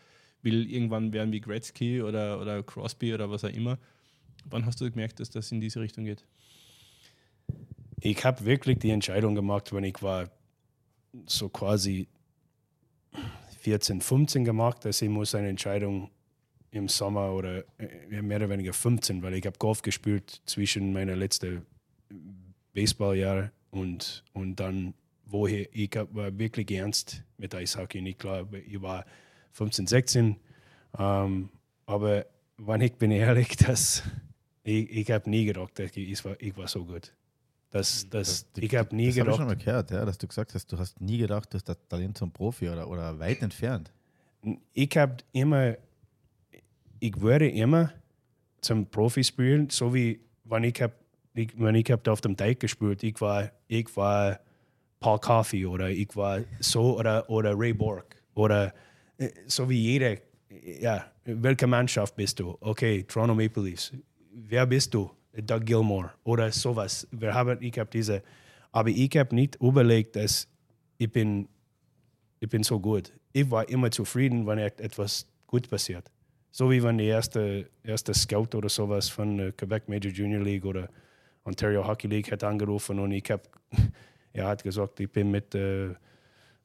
will 0.42 0.70
irgendwann 0.70 1.14
werden 1.14 1.32
wie 1.32 1.40
Gretzky 1.40 2.02
oder, 2.02 2.42
oder 2.42 2.64
Crosby 2.64 3.14
oder 3.14 3.30
was 3.30 3.44
auch 3.44 3.50
immer. 3.50 3.78
Wann 4.46 4.66
hast 4.66 4.82
du 4.82 4.90
gemerkt, 4.90 5.20
dass 5.20 5.30
das 5.30 5.52
in 5.52 5.62
diese 5.62 5.80
Richtung 5.80 6.06
geht? 6.06 6.26
Ich 8.02 8.26
habe 8.26 8.46
wirklich 8.46 8.80
die 8.80 8.90
Entscheidung 8.90 9.36
gemacht, 9.36 9.72
wenn 9.72 9.84
ich 9.84 10.02
war 10.02 10.30
so 11.26 11.48
quasi 11.48 12.08
14, 13.60 14.02
15 14.02 14.44
gemacht, 14.44 14.84
dass 14.84 15.02
ich 15.02 15.10
muss 15.10 15.34
eine 15.34 15.50
Entscheidung 15.50 16.10
im 16.76 16.90
Sommer 16.90 17.32
oder 17.32 17.64
äh, 17.80 18.22
mehr 18.22 18.38
oder 18.38 18.50
weniger 18.50 18.74
15, 18.74 19.24
weil 19.24 19.34
ich 19.36 19.46
habe 19.46 19.58
Golf 19.58 19.82
gespielt 19.82 20.42
zwischen 20.46 20.92
meiner 20.92 21.16
letzten 21.16 21.66
Baseballjahr 22.74 23.52
und, 23.72 24.24
und 24.34 24.58
dann, 24.58 24.94
woher 25.26 25.74
ich 25.74 25.92
war 26.12 26.38
wirklich 26.38 26.70
ernst 26.72 27.24
mit 27.38 27.56
Eishockey. 27.56 28.00
Und 28.00 28.08
ich 28.08 28.18
glaube, 28.18 28.60
ich 28.60 28.82
war 28.82 29.06
15, 29.54 29.88
16. 29.88 30.36
Ähm, 31.00 31.50
aber 31.86 32.26
wenn 32.58 32.82
ich 32.82 32.96
bin 32.96 33.12
ehrlich, 33.12 33.56
dass 33.58 34.04
ich, 34.64 34.90
ich 34.90 35.12
habe 35.12 35.30
nie 35.30 35.46
gedacht, 35.46 35.80
ich, 35.80 35.98
ich, 35.98 36.26
war, 36.26 36.36
ich 36.40 36.58
war 36.58 36.68
so 36.68 36.84
gut. 36.84 37.14
Das, 37.72 38.08
das, 38.10 38.52
das, 38.54 38.64
ich 38.64 38.76
habe 38.76 38.96
nie 38.96 39.08
das 39.08 39.16
gedacht. 39.16 39.28
Das 39.34 39.40
habe 39.40 39.54
ich 39.54 39.64
schon 39.64 39.74
mal 39.74 39.82
gehört, 39.82 39.92
ja, 39.92 40.06
dass 40.06 40.18
du 40.18 40.28
gesagt 40.28 40.54
hast, 40.54 40.72
du 40.72 40.78
hast 40.78 41.00
nie 41.00 41.18
gedacht, 41.18 41.54
dass 41.54 41.64
das 41.64 41.78
Talent 41.88 42.18
zum 42.18 42.32
Profi 42.32 42.70
oder, 42.70 42.90
oder 42.90 43.18
weit 43.20 43.42
entfernt. 43.42 43.92
Ich 44.74 44.96
habe 44.96 45.18
immer 45.32 45.76
ich 47.00 47.20
würde 47.20 47.50
immer 47.50 47.92
zum 48.62 48.86
Profi 48.88 49.24
spielen, 49.24 49.70
so 49.70 49.94
wie 49.94 50.20
wenn 50.46 50.64
ich 50.64 50.82
hab, 50.82 50.94
ich, 51.34 51.50
wenn 51.58 51.76
ich 51.76 51.90
hab 51.92 52.08
auf 52.08 52.22
dem 52.22 52.36
Teig 52.36 52.60
gespielt, 52.60 53.04
ich 53.04 53.20
war, 53.22 53.52
ich 53.68 53.96
war 53.96 54.40
Paul 55.00 55.20
Coffey 55.20 55.66
oder 55.66 55.90
ich 55.90 56.16
war 56.16 56.42
so 56.60 56.98
oder, 56.98 57.30
oder 57.30 57.54
Ray 57.58 57.74
Borg 57.74 58.16
oder 58.34 58.74
äh, 59.18 59.30
so 59.48 59.70
wie 59.70 59.80
jeder, 59.80 60.18
ja, 60.80 61.06
welche 61.26 61.68
Mannschaft 61.68 62.16
bist 62.16 62.40
du? 62.40 62.58
Okay, 62.60 63.04
Toronto 63.04 63.36
Maple 63.36 63.64
Leafs. 63.64 63.92
Wer 64.32 64.66
bist 64.66 64.94
du? 64.94 65.12
Doug 65.42 65.66
Gilmore 65.66 66.12
oder 66.24 66.52
sowas. 66.52 67.08
Wir 67.12 67.34
haben, 67.34 67.62
ich 67.62 67.78
habe 67.78 67.90
diese, 67.92 68.24
aber 68.72 68.90
ich 68.90 69.16
habe 69.18 69.36
nicht 69.36 69.58
überlegt, 69.62 70.16
dass 70.16 70.48
ich 70.98 71.12
bin, 71.12 71.48
ich 72.40 72.50
bin 72.50 72.64
so 72.64 72.80
gut. 72.80 73.12
Ich 73.34 73.50
war 73.52 73.68
immer 73.68 73.92
zufrieden, 73.92 74.48
wenn 74.48 74.60
etwas 74.60 75.28
gut 75.46 75.70
passiert. 75.70 76.10
So 76.58 76.72
wie 76.72 76.82
wenn 76.82 76.98
die 76.98 77.08
erste, 77.08 77.70
erste 77.84 78.14
Scout 78.14 78.56
oder 78.56 78.70
sowas 78.70 79.10
von 79.10 79.36
der 79.36 79.52
Quebec 79.52 79.90
Major 79.90 80.10
Junior 80.10 80.42
League 80.42 80.64
oder 80.64 80.88
Ontario 81.44 81.86
Hockey 81.86 82.08
League 82.08 82.32
hat 82.32 82.46
angerufen 82.46 82.98
und 82.98 83.12
ich 83.12 83.30
habe, 83.30 83.44
er 84.32 84.48
hat 84.52 84.64
gesagt, 84.64 85.02
ich 85.02 85.12
bin 85.12 85.32
mit 85.32 85.54
äh, 85.54 85.90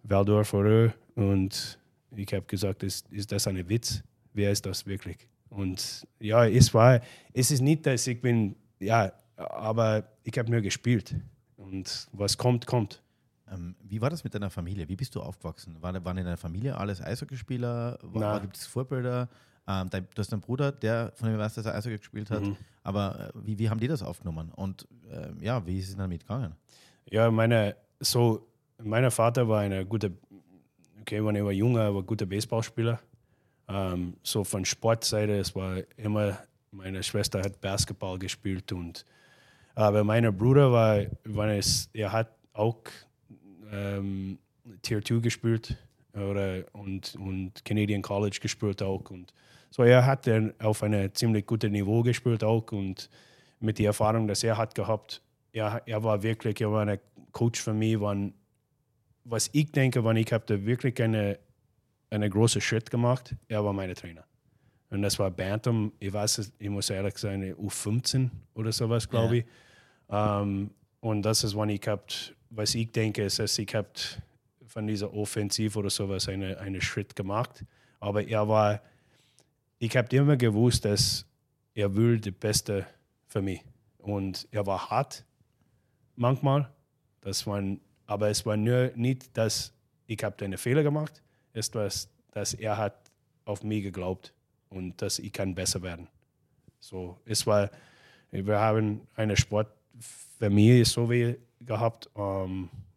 Waldorf 0.05 0.55
und 0.55 1.79
ich 2.15 2.33
habe 2.33 2.47
gesagt, 2.47 2.85
ist, 2.85 3.11
ist 3.11 3.33
das 3.33 3.49
ein 3.49 3.69
Witz? 3.69 4.01
Wer 4.33 4.53
ist 4.53 4.65
das 4.65 4.87
wirklich? 4.87 5.27
Und 5.49 6.07
ja, 6.21 6.47
es 6.47 6.73
war, 6.73 7.01
es 7.33 7.51
ist 7.51 7.61
nicht, 7.61 7.85
dass 7.85 8.07
ich 8.07 8.21
bin, 8.21 8.55
ja, 8.79 9.11
aber 9.35 10.05
ich 10.23 10.39
habe 10.39 10.53
nur 10.53 10.61
gespielt. 10.61 11.17
Und 11.57 12.07
was 12.13 12.39
kommt, 12.39 12.65
kommt. 12.65 13.03
Ähm, 13.51 13.75
wie 13.83 14.01
war 14.01 14.11
das 14.11 14.23
mit 14.23 14.37
deiner 14.37 14.51
Familie? 14.51 14.89
Wie 14.89 14.95
bist 14.95 15.17
du 15.17 15.21
aufgewachsen? 15.21 15.75
War, 15.81 15.93
waren 16.05 16.17
in 16.17 16.27
deiner 16.27 16.37
Familie 16.37 16.77
alles 16.77 17.03
Eishockeyspieler? 17.03 17.99
War, 18.03 18.41
Gibt 18.41 18.57
es 18.57 18.69
Vorbilder? 18.69 19.29
Ähm, 19.69 19.89
dein, 19.91 20.07
du 20.15 20.21
hast 20.21 20.33
einen 20.33 20.43
Bruder, 20.43 20.73
der 20.73 21.13
von 21.15 21.29
dem 21.29 21.39
weißt, 21.39 21.57
dass 21.57 21.67
er 21.67 21.75
Eishockey 21.75 21.99
gespielt 21.99 22.31
hat. 22.31 22.43
Mhm. 22.43 22.57
Aber 22.83 23.33
äh, 23.35 23.47
wie, 23.47 23.59
wie 23.59 23.71
haben 23.71 23.81
die 23.81 23.89
das 23.89 24.03
aufgenommen? 24.03 24.51
Und 24.55 24.87
äh, 25.11 25.45
ja, 25.45 25.65
wie 25.67 25.79
ist 25.79 25.91
es 25.91 25.97
damit 25.97 26.23
gegangen? 26.23 26.55
Ja, 27.11 27.31
meine, 27.31 27.77
so, 28.01 28.47
mein 28.83 29.11
Vater 29.11 29.49
war 29.49 29.61
eine 29.61 29.85
gute, 29.85 30.13
okay, 31.01 31.25
wenn 31.25 31.37
ich 31.37 31.45
war 31.45 31.53
junger, 31.53 31.95
war 31.95 32.03
ein 32.03 32.07
guter 32.07 32.27
Baseballspieler. 32.27 33.01
Ähm, 33.69 34.15
so 34.23 34.45
von 34.45 34.65
Sportseite, 34.65 35.39
es 35.39 35.55
war 35.55 35.79
immer, 35.97 36.39
meine 36.73 37.03
Schwester 37.03 37.41
hat 37.41 37.61
Basketball 37.61 38.19
gespielt 38.19 38.73
und 38.73 39.05
aber 39.75 40.05
mein 40.05 40.37
Bruder 40.37 40.73
war, 40.73 41.05
wenn 41.25 41.49
es, 41.51 41.89
er 41.93 42.13
hat 42.13 42.37
auch 42.53 42.83
ähm, 43.73 44.39
Tier 44.83 45.03
2 45.03 45.21
gespielt 45.21 45.77
oder, 46.15 46.65
und, 46.73 47.15
und 47.17 47.65
Canadian 47.65 48.03
College 48.03 48.39
gespielt 48.41 48.83
auch. 48.83 49.11
Und 49.11 49.33
so 49.71 49.83
er 49.83 50.05
hat 50.05 50.27
dann 50.27 50.53
auf 50.59 50.83
einem 50.83 51.15
ziemlich 51.15 51.47
guten 51.47 51.73
Niveau 51.73 52.03
gespielt 52.03 52.43
auch 52.45 52.71
und 52.73 53.09
mit 53.61 53.79
der 53.79 53.87
Erfahrung, 53.87 54.27
dass 54.27 54.43
er 54.43 54.57
hat 54.57 54.75
gehabt, 54.75 55.23
er, 55.53 55.83
er 55.87 56.03
war 56.03 56.23
wirklich, 56.23 56.61
er 56.61 56.73
war 56.73 56.87
ein 56.87 56.99
Coach 57.33 57.61
für 57.61 57.75
mich, 57.75 58.01
wann, 58.01 58.33
was 59.25 59.51
ich 59.53 59.71
denke, 59.71 60.03
wann 60.03 60.17
ich 60.17 60.33
habe 60.33 60.45
da 60.47 60.65
wirklich 60.65 61.01
eine, 61.03 61.39
einen 62.11 62.31
großen 62.31 62.61
Schritt 62.61 62.91
gemacht, 62.91 63.35
er 63.49 63.65
war 63.65 63.73
mein 63.73 63.95
Trainer. 63.95 64.25
Und 64.91 65.03
das 65.03 65.19
war 65.19 65.31
Bantam, 65.31 65.93
ich 66.01 66.13
weiß, 66.13 66.53
ich 66.59 66.69
muss 66.69 66.91
ehrlich 66.91 67.17
sagen, 67.19 67.55
U15 67.55 68.29
oder 68.55 68.73
sowas, 68.73 69.09
glaube 69.09 69.37
ja. 69.37 69.43
ich. 69.43 69.47
Um, 70.09 70.17
ähm, 70.19 70.71
und 71.01 71.23
das 71.23 71.45
ist, 71.45 71.55
wann 71.55 71.69
ich 71.69 71.87
habt, 71.87 72.35
was 72.51 72.75
ich 72.75 72.91
denke, 72.91 73.23
ist, 73.23 73.39
dass 73.39 73.57
ich 73.59 73.73
habt 73.75 74.21
von 74.71 74.87
dieser 74.87 75.13
Offensiv 75.13 75.75
oder 75.75 75.91
sowas 75.91 76.29
einen 76.29 76.57
eine 76.57 76.81
Schritt 76.81 77.17
gemacht. 77.17 77.65
Aber 77.99 78.23
er 78.23 78.49
war, 78.49 78.81
ich 79.81 79.97
habe 79.97 80.15
immer 80.17 80.37
gewusst, 80.37 80.85
dass 80.85 81.27
er 81.75 81.95
will 81.97 82.21
das 82.21 82.33
Beste 82.33 82.87
für 83.27 83.43
mich. 83.43 83.65
Und 83.99 84.47
er 84.53 84.65
war 84.67 84.89
hart 84.89 85.25
manchmal. 86.15 86.71
Das 87.21 87.47
waren, 87.49 87.81
aber 88.07 88.29
es 88.29 88.47
war 88.47 88.57
nur 88.57 88.93
nicht, 88.95 89.37
dass 89.37 89.73
ich 90.07 90.23
habe 90.23 90.45
einen 90.45 90.57
Fehler 90.57 90.85
gemacht. 90.85 91.21
Es 91.53 91.75
war, 91.75 91.89
dass 92.31 92.55
er 92.55 92.77
hat 92.77 93.11
auf 93.45 93.65
mich 93.65 93.83
geglaubt 93.83 94.33
und 94.69 95.03
dass 95.03 95.19
ich 95.19 95.33
kann 95.33 95.55
besser 95.55 95.83
werden. 95.83 96.07
So, 96.79 97.19
es 97.25 97.45
war, 97.45 97.71
wir 98.31 98.59
haben 98.61 99.01
eine 99.17 99.37
Sportfamilie 99.37 100.85
so 100.85 101.11
wie 101.11 101.37
gehabt. 101.61 102.09
Ähm, 102.17 102.69
ja. 102.69 102.69
ja. 102.69 102.90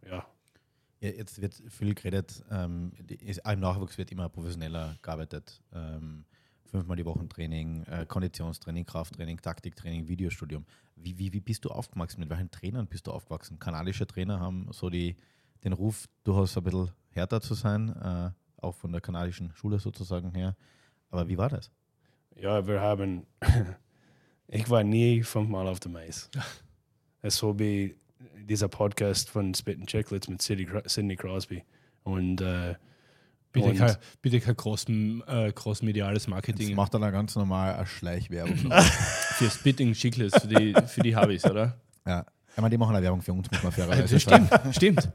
Jetzt 1.04 1.42
wird 1.42 1.62
viel 1.68 1.94
geredet, 1.94 2.46
ähm, 2.50 2.94
im 3.10 3.60
Nachwuchs 3.60 3.98
wird 3.98 4.10
immer 4.12 4.30
professioneller 4.30 4.98
gearbeitet. 5.02 5.62
Ähm, 5.74 6.24
fünfmal 6.64 6.96
die 6.96 7.04
Woche 7.04 7.28
Training, 7.28 7.84
äh, 7.84 8.06
Konditionstraining, 8.08 8.86
Krafttraining, 8.86 9.42
Taktiktraining, 9.42 10.08
Videostudium. 10.08 10.66
Wie, 10.96 11.18
wie, 11.20 11.34
wie 11.34 11.42
bist 11.42 11.66
du 11.66 11.70
aufgewachsen? 11.72 12.22
Mit 12.22 12.30
welchen 12.30 12.50
Trainern 12.52 12.88
bist 12.88 13.06
du 13.08 13.12
aufgewachsen? 13.12 13.60
Kanadische 13.60 14.08
Trainer 14.08 14.40
haben 14.40 14.70
so 14.72 14.90
die, 14.90 15.18
den 15.66 15.74
Ruf, 15.74 16.08
durchaus 16.24 16.56
ein 16.58 16.64
bisschen 16.64 16.92
härter 17.10 17.42
zu 17.42 17.54
sein, 17.54 17.90
äh, 17.90 18.32
auch 18.62 18.76
von 18.76 18.94
der 18.94 19.02
kanadischen 19.02 19.52
Schule 19.56 19.80
sozusagen 19.80 20.34
her. 20.34 20.56
Aber 21.10 21.28
wie 21.28 21.38
war 21.38 21.50
das? 21.50 21.70
Ja, 22.38 22.66
wir 22.66 22.80
haben, 22.80 23.28
ich 24.48 24.70
war 24.70 24.86
nie 24.86 25.22
fünfmal 25.22 25.68
auf 25.68 25.82
dem 25.82 25.98
Eis. 25.98 26.30
Es 27.22 27.36
so 27.36 27.60
wie 27.60 27.94
dieser 28.48 28.68
Podcast 28.68 29.30
von 29.30 29.54
Spit 29.54 29.80
and 29.80 29.88
Chicklets 29.88 30.28
mit 30.28 30.42
Sidney 30.42 31.16
Crosby. 31.16 31.64
Und 32.04 32.42
äh, 32.42 32.76
Bitte, 33.54 33.70
und 33.70 33.78
kein, 33.78 33.96
bitte 34.24 34.40
kein 34.40 34.56
groß, 34.56 34.88
äh, 34.90 35.52
groß 35.54 35.84
mediales 35.84 36.28
Marketing. 36.28 36.70
Das 36.70 36.76
macht 36.76 36.96
dann 36.96 37.02
ganz 37.12 37.36
normal 37.36 37.76
eine 37.76 37.86
Schleichwerbung. 37.86 38.58
für 39.38 39.50
Spitting 39.50 39.94
Chicklets, 39.94 40.42
für 40.42 40.48
die, 40.48 40.74
für 40.88 41.02
die 41.02 41.16
Habis, 41.16 41.46
oder? 41.46 41.78
Ja. 42.06 42.26
Ich 42.56 42.58
meine, 42.58 42.72
die 42.72 42.78
machen 42.80 42.96
eine 42.96 43.04
Werbung 43.04 43.22
für 43.22 43.32
uns, 43.32 43.50
muss 43.52 43.62
man 43.62 43.72
fairerweise 43.72 44.20
Stimmt, 44.20 44.50
stimmt. 44.72 45.10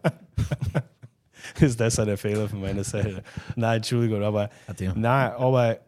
ist 1.60 1.80
das 1.80 1.98
ein 1.98 2.16
Fehler 2.16 2.48
von 2.48 2.60
meiner 2.60 2.84
Seite? 2.84 3.24
Nein, 3.56 3.78
Entschuldigung, 3.78 4.22
aber, 4.22 4.50
nein, 4.94 5.32
aber 5.32 5.78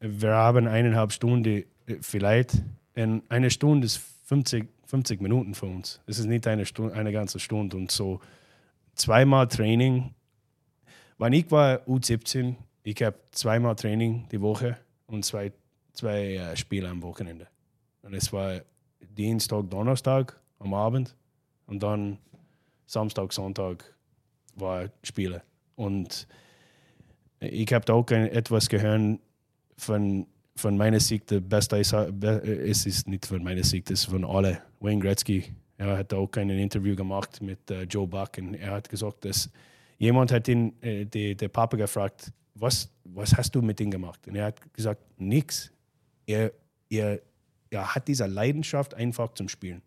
wir 0.00 0.30
haben 0.30 0.68
eineinhalb 0.68 1.12
Stunden, 1.12 1.64
vielleicht, 2.00 2.62
in 2.94 3.22
eine 3.28 3.50
Stunde 3.50 3.86
ist 3.86 4.00
50 4.26 4.68
50 4.86 5.20
Minuten 5.20 5.54
für 5.54 5.66
uns. 5.66 6.00
Es 6.06 6.18
ist 6.18 6.26
nicht 6.26 6.46
eine, 6.46 6.64
Stunde, 6.64 6.94
eine 6.94 7.12
ganze 7.12 7.38
Stunde. 7.38 7.76
Und 7.76 7.90
so 7.90 8.20
zweimal 8.94 9.48
Training. 9.48 10.14
Wann 11.18 11.32
ich 11.32 11.50
war 11.50 11.80
U17, 11.86 12.56
ich 12.82 13.02
habe 13.02 13.18
zweimal 13.32 13.74
Training 13.74 14.28
die 14.30 14.40
Woche 14.40 14.78
und 15.06 15.24
zwei, 15.24 15.52
zwei 15.92 16.36
äh, 16.36 16.56
Spiele 16.56 16.88
am 16.88 17.02
Wochenende. 17.02 17.48
Und 18.02 18.14
es 18.14 18.32
war 18.32 18.60
Dienstag, 19.00 19.68
Donnerstag 19.70 20.38
am 20.58 20.74
Abend 20.74 21.16
und 21.66 21.82
dann 21.82 22.18
Samstag, 22.86 23.32
Sonntag 23.32 23.84
war 24.54 24.88
Spiele. 25.02 25.42
Und 25.74 26.28
ich 27.40 27.72
habe 27.72 27.92
auch 27.92 28.08
etwas 28.10 28.68
gehört 28.68 29.18
von 29.76 30.26
von 30.56 30.76
meiner 30.76 31.00
Sicht 31.00 31.30
der 31.30 31.40
beste 31.40 31.76
ist, 31.76 31.92
es 31.92 32.86
ist 32.86 33.08
nicht 33.08 33.26
von 33.26 33.42
meiner 33.42 33.62
Sicht, 33.62 33.90
es 33.90 34.00
ist 34.00 34.10
von 34.10 34.24
alle. 34.24 34.62
Wayne 34.80 35.00
Gretzky, 35.00 35.44
er 35.76 35.98
hat 35.98 36.12
auch 36.14 36.30
ein 36.36 36.50
Interview 36.50 36.96
gemacht 36.96 37.40
mit 37.42 37.70
uh, 37.70 37.82
Joe 37.82 38.06
Buck 38.06 38.38
und 38.38 38.54
er 38.54 38.72
hat 38.72 38.88
gesagt, 38.88 39.24
dass 39.24 39.50
jemand 39.98 40.32
hat 40.32 40.48
ihn, 40.48 40.72
äh, 40.82 41.04
die, 41.04 41.36
der 41.36 41.48
Papa 41.48 41.76
gefragt, 41.76 42.32
was, 42.54 42.90
was 43.04 43.36
hast 43.36 43.54
du 43.54 43.60
mit 43.60 43.80
ihm 43.80 43.90
gemacht? 43.90 44.26
Und 44.26 44.36
er 44.36 44.46
hat 44.46 44.74
gesagt, 44.74 45.02
nichts. 45.18 45.70
Er, 46.26 46.52
er, 46.88 47.20
er 47.70 47.94
hat 47.94 48.08
diese 48.08 48.26
Leidenschaft 48.26 48.94
einfach 48.94 49.34
zum 49.34 49.48
Spielen. 49.48 49.82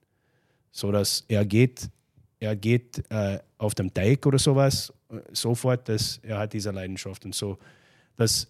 So 0.72 0.92
dass 0.92 1.26
er 1.28 1.46
geht, 1.46 1.90
er 2.40 2.56
geht 2.56 3.04
äh, 3.10 3.40
auf 3.58 3.74
dem 3.74 3.92
Teig 3.92 4.26
oder 4.26 4.38
sowas, 4.38 4.94
äh, 5.10 5.18
sofort, 5.32 5.90
dass 5.90 6.20
er 6.22 6.38
hat 6.38 6.54
diese 6.54 6.70
Leidenschaft. 6.70 7.26
Und 7.26 7.34
so, 7.34 7.58
dass 8.16 8.48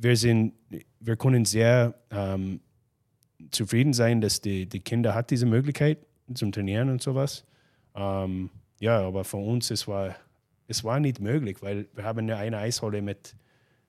wir, 0.00 0.16
sind, 0.16 0.54
wir 1.00 1.16
können 1.16 1.44
sehr 1.44 1.94
ähm, 2.10 2.60
zufrieden 3.50 3.92
sein, 3.92 4.20
dass 4.20 4.40
die, 4.40 4.66
die 4.66 4.80
Kinder 4.80 5.14
hat 5.14 5.30
diese 5.30 5.46
Möglichkeit 5.46 5.98
zum 6.34 6.52
Trainieren 6.52 6.90
und 6.90 7.02
sowas. 7.02 7.44
Ähm, 7.94 8.50
ja, 8.80 9.00
aber 9.00 9.24
für 9.24 9.36
uns 9.36 9.70
es 9.70 9.86
war 9.86 10.16
es 10.72 10.84
war 10.84 11.00
nicht 11.00 11.20
möglich, 11.20 11.58
weil 11.60 11.86
wir 11.94 12.04
haben 12.04 12.28
ja 12.28 12.38
eine 12.38 12.58
Eishalle 12.58 13.02
mit, 13.02 13.34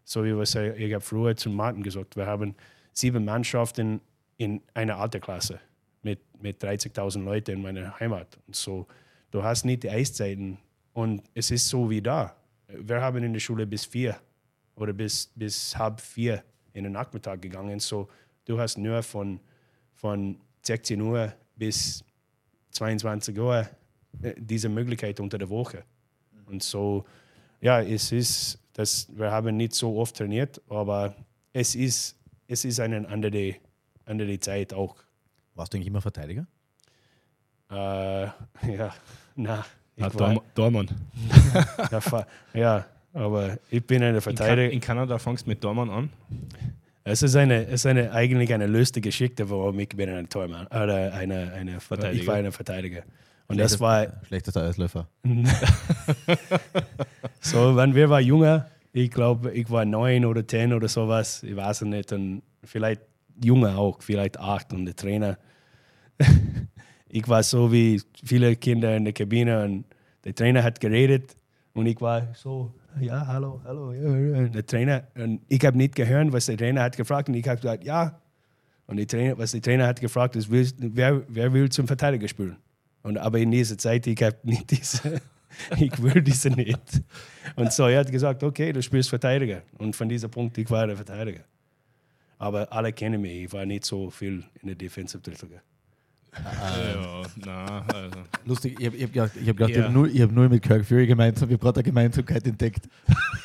so 0.03 0.23
wie 0.25 0.35
was 0.35 0.55
ich 0.55 0.93
habe 0.93 1.01
früher 1.01 1.35
zum 1.35 1.55
Martin 1.55 1.81
gesagt, 1.81 2.15
wir 2.15 2.25
haben 2.25 2.55
sieben 2.91 3.25
Mannschaften 3.25 4.01
in 4.37 4.61
einer 4.73 4.97
Alterklasse 4.97 5.59
mit, 6.01 6.19
mit 6.41 6.61
30.000 6.63 7.23
Leuten 7.23 7.51
in 7.51 7.61
meiner 7.61 7.99
Heimat. 7.99 8.37
Und 8.47 8.55
so, 8.55 8.87
du 9.31 9.43
hast 9.43 9.63
nicht 9.65 9.83
die 9.83 9.89
Eiszeiten 9.89 10.57
und 10.93 11.23
es 11.33 11.51
ist 11.51 11.69
so 11.69 11.89
wie 11.89 12.01
da. 12.01 12.35
Wir 12.67 13.01
haben 13.01 13.23
in 13.23 13.33
der 13.33 13.39
Schule 13.39 13.65
bis 13.65 13.85
vier 13.85 14.17
oder 14.75 14.93
bis, 14.93 15.31
bis 15.35 15.77
halb 15.77 15.99
vier 16.01 16.43
in 16.73 16.83
den 16.83 16.93
Nachmittag 16.93 17.41
gegangen. 17.41 17.79
So, 17.79 18.09
du 18.45 18.59
hast 18.59 18.77
nur 18.77 19.03
von, 19.03 19.39
von 19.93 20.37
16 20.63 20.99
Uhr 21.01 21.33
bis 21.55 22.03
22 22.71 23.37
Uhr 23.37 23.67
äh, 24.21 24.33
diese 24.37 24.69
Möglichkeit 24.69 25.19
unter 25.19 25.37
der 25.37 25.49
Woche. 25.49 25.83
Und 26.47 26.63
so, 26.63 27.05
ja, 27.61 27.81
es 27.81 28.11
ist, 28.11 28.59
das, 28.73 29.07
wir 29.15 29.31
haben 29.31 29.55
nicht 29.57 29.73
so 29.73 29.97
oft 29.97 30.17
trainiert, 30.17 30.61
aber 30.69 31.15
es 31.53 31.75
ist, 31.75 32.17
es 32.47 32.65
ist 32.65 32.79
eine 32.79 33.07
andere, 33.07 33.55
andere 34.05 34.39
Zeit 34.39 34.73
auch. 34.73 34.95
Warst 35.55 35.73
du 35.73 35.77
eigentlich 35.77 35.87
immer 35.87 36.01
Verteidiger? 36.01 36.45
Äh, 37.69 37.75
ja, 38.75 38.93
na. 39.35 39.65
Ah, 39.99 40.09
Dormann. 40.55 40.89
ja, 42.55 42.85
aber 43.13 43.57
ich 43.69 43.85
bin 43.85 44.03
eine 44.03 44.21
Verteidiger. 44.21 44.71
In, 44.71 44.81
Kanada 44.81 45.17
fangst 45.19 45.45
du 45.45 45.49
mit 45.49 45.61
Tormann 45.61 45.89
an? 45.89 46.09
Es 47.03 47.21
ist, 47.21 47.35
eine, 47.35 47.65
es 47.65 47.73
ist 47.73 47.85
eine, 47.85 48.11
eigentlich 48.11 48.53
eine 48.53 48.65
lustige 48.65 49.09
Geschichte, 49.09 49.49
warum 49.49 49.77
ich 49.79 49.89
bin 49.89 50.09
ein 50.09 50.29
Tormann 50.29 50.67
oder 50.67 51.13
eine, 51.13 51.51
eine 51.53 51.79
Verteidiger. 51.79 52.21
Ich 52.21 52.27
war 52.27 52.35
ein 52.35 52.51
Verteidiger. 52.51 53.03
Und 53.47 53.57
das 53.59 53.79
war. 53.79 54.07
Schlechtester 54.27 54.63
Eisläufer. 54.63 55.07
so, 57.41 57.75
wenn 57.75 57.93
wir 57.93 58.09
waren 58.09 58.23
jünger, 58.23 58.67
ich 58.93 59.11
glaube, 59.11 59.51
ich 59.51 59.69
war 59.69 59.85
neun 59.85 60.25
oder 60.25 60.47
zehn 60.47 60.73
oder 60.73 60.87
sowas, 60.87 61.43
ich 61.43 61.55
weiß 61.55 61.81
es 61.81 61.87
nicht. 61.87 62.11
Und 62.13 62.41
vielleicht 62.63 63.01
jünger 63.43 63.77
auch, 63.77 64.01
vielleicht 64.01 64.39
acht. 64.39 64.71
Und 64.73 64.85
der 64.85 64.95
Trainer, 64.95 65.37
ich 67.09 67.27
war 67.27 67.43
so 67.43 67.71
wie 67.71 68.01
viele 68.23 68.55
Kinder 68.55 68.95
in 68.95 69.03
der 69.03 69.13
Kabine 69.13 69.63
und 69.63 69.85
der 70.23 70.33
Trainer 70.33 70.63
hat 70.63 70.79
geredet 70.79 71.35
und 71.73 71.85
ich 71.85 71.99
war 72.01 72.33
so 72.35 72.73
ja, 72.99 73.25
hallo, 73.25 73.61
hallo. 73.63 73.91
Ja, 73.91 74.47
der 74.47 74.65
Trainer, 74.65 75.03
und 75.15 75.41
ich 75.47 75.65
habe 75.65 75.77
nicht 75.77 75.95
gehört, 75.95 76.31
was 76.31 76.45
der 76.45 76.57
Trainer 76.57 76.83
hat 76.83 76.95
gefragt 76.95 77.29
und 77.29 77.35
ich 77.35 77.47
habe 77.47 77.59
gesagt, 77.59 77.83
ja. 77.83 78.19
Und 78.85 78.97
die 78.97 79.07
Trainer, 79.07 79.37
was 79.37 79.51
der 79.51 79.61
Trainer 79.61 79.87
hat 79.87 79.99
gefragt, 79.99 80.35
ist, 80.35 80.47
wer, 80.51 81.23
wer 81.27 81.53
will 81.53 81.69
zum 81.69 81.87
Verteidiger 81.87 82.27
spielen? 82.27 82.57
Und 83.01 83.17
aber 83.17 83.39
in 83.39 83.51
dieser 83.51 83.77
Zeit, 83.77 84.05
ich 84.07 84.21
habe 84.21 84.37
nicht 84.43 84.69
diese, 84.71 85.21
ich 85.77 86.01
will 86.01 86.21
diese 86.21 86.49
nicht. 86.49 87.01
Und 87.55 87.73
so, 87.73 87.87
er 87.87 88.01
hat 88.01 88.11
gesagt, 88.11 88.43
okay, 88.43 88.71
du 88.71 88.81
spielst 88.81 89.09
Verteidiger. 89.09 89.63
Und 89.77 89.95
von 89.95 90.07
diesem 90.07 90.29
Punkt, 90.29 90.57
ich 90.57 90.69
war 90.69 90.85
der 90.85 90.95
Verteidiger. 90.95 91.43
Aber 92.37 92.71
alle 92.71 92.91
kennen 92.93 93.21
mich, 93.21 93.45
ich 93.45 93.53
war 93.53 93.65
nicht 93.65 93.85
so 93.85 94.09
viel 94.09 94.43
in 94.61 94.67
der 94.67 94.75
Defensive 94.75 95.21
Drittliga. 95.21 95.61
Ja, 96.35 97.21
na, 97.45 97.85
also. 97.93 98.17
Lustig, 98.45 98.79
ich 98.79 98.85
habe 98.87 98.95
ich 98.97 99.03
hab 99.03 99.11
gedacht, 99.13 99.31
ich 99.41 99.49
hab 99.49 99.57
gedacht, 99.57 99.71
ich 100.13 100.21
hab 100.21 100.31
nur 100.31 100.49
mit 100.49 100.61
Kirk 100.61 100.85
Fury 100.85 101.07
gemeinsam, 101.07 101.49
ich 101.49 101.53
habe 101.53 101.63
gerade 101.63 101.77
eine 101.77 101.83
Gemeinsamkeit 101.83 102.45
entdeckt. 102.47 102.87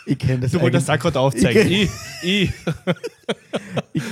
Ich 0.07 0.19
kenne 0.19 0.41
das, 0.41 0.53
Du 0.53 0.61
wolltest 0.61 0.89
eigen- 0.89 0.99
auch 0.99 1.03
gerade 1.03 1.21
aufzeigen. 1.21 1.67
Ich- 1.71 1.91
Ich, 2.23 2.53
ich. 3.93 4.03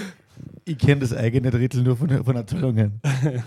ich 0.65 0.79
kenn 0.79 1.01
das 1.01 1.13
eigene 1.15 1.51
Drittel 1.51 1.83
nur 1.83 1.97
von, 1.97 2.25
von 2.25 2.37
Erzählungen. 2.37 3.01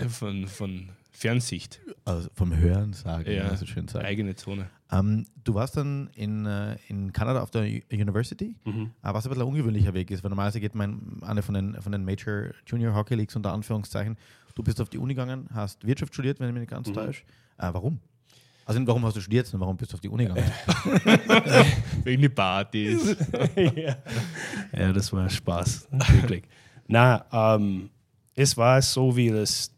Von, 0.10 0.48
von 0.48 0.90
Fernsicht. 1.12 1.80
Also 2.06 2.30
vom 2.34 2.56
Hören 2.56 2.94
sagen, 2.94 3.26
Ja, 3.28 3.50
ja, 3.50 3.56
so 3.56 3.66
schön 3.66 3.88
sagen. 3.88 4.06
Eigene 4.06 4.36
Zone. 4.36 4.68
Ähm, 4.92 5.26
du 5.44 5.54
warst 5.54 5.78
dann 5.78 6.10
in, 6.16 6.46
äh, 6.46 6.76
in 6.88 7.14
Kanada 7.14 7.42
auf 7.44 7.52
der 7.52 7.64
U- 7.64 7.82
University, 7.94 8.56
Mhm. 8.66 8.92
äh, 9.04 9.14
was 9.14 9.26
ein 9.26 9.30
bisschen 9.30 9.44
ein 9.44 9.48
ungewöhnlicher 9.50 9.94
Weg 9.94 10.10
ist, 10.12 10.24
weil 10.24 10.30
normalerweise 10.30 10.60
geht 10.60 10.74
man 10.76 11.20
eine 11.22 11.42
von 11.44 11.54
den, 11.54 11.80
von 11.82 11.92
den 11.92 12.04
Major 12.06 12.46
Junior 12.66 12.96
Hockey 12.96 13.16
Leagues 13.16 13.36
unter 13.36 13.54
Anführungszeichen. 13.54 14.18
Du 14.60 14.64
bist 14.64 14.82
auf 14.82 14.90
die 14.90 14.98
Uni 14.98 15.14
gegangen, 15.14 15.48
hast 15.54 15.88
Wirtschaft 15.88 16.14
studiert, 16.14 16.38
wenn 16.42 16.48
ich 16.50 16.54
mich 16.54 16.60
nicht 16.60 16.70
ganz 16.70 16.90
Mhm. 16.90 16.94
täusche. 16.94 17.24
Äh, 17.60 17.70
warum? 17.72 17.98
Also 18.66 18.86
warum 18.86 19.06
hast 19.06 19.16
du 19.16 19.22
studiert, 19.22 19.48
sondern 19.48 19.62
warum 19.68 19.78
bist 19.78 19.94
du 19.94 19.96
auf 19.96 20.02
die 20.02 20.10
Uni 20.10 20.26
gegangen? 20.26 20.44
Wegen 22.04 22.22
die 22.24 22.28
Partys. 22.28 23.16
ja. 23.56 23.96
ja, 24.78 24.92
das 24.92 25.14
war 25.14 25.30
Spaß. 25.30 25.88
Wirklich. 26.12 26.44
Na, 26.90 27.26
ähm, 27.56 27.90
es 28.36 28.58
war 28.58 28.82
so, 28.82 29.16
wie 29.16 29.30
das. 29.30 29.72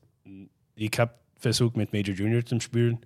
Ich 0.73 0.97
habe 0.97 1.13
versucht, 1.37 1.77
mit 1.77 1.93
Major 1.93 2.15
Junior 2.15 2.43
zu 2.43 2.59
spielen. 2.59 2.97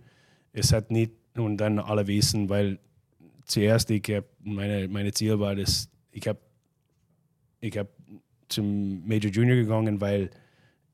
Es 0.53 0.71
hat 0.71 0.91
nicht, 0.91 1.11
und 1.35 1.57
dann 1.57 1.79
alle 1.79 2.07
wissen, 2.07 2.47
weil 2.47 2.79
zuerst, 3.43 3.91
ich 3.91 4.01
hab, 4.11 4.23
meine, 4.41 4.87
meine 4.87 5.11
Ziel 5.11 5.37
war, 5.41 5.53
dass 5.55 5.89
ich 6.13 6.25
habe 6.25 6.39
ich 7.59 7.77
hab 7.77 7.89
zum 8.47 9.05
Major 9.05 9.29
Junior 9.29 9.57
gegangen, 9.57 9.99
weil 9.99 10.29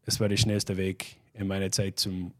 es 0.05 0.19
war 0.19 0.29
der 0.29 0.37
schnellste 0.37 0.77
Weg 0.77 1.17
in 1.33 1.47
meiner 1.47 1.71
Zeit 1.71 1.99
zum, 1.99 2.33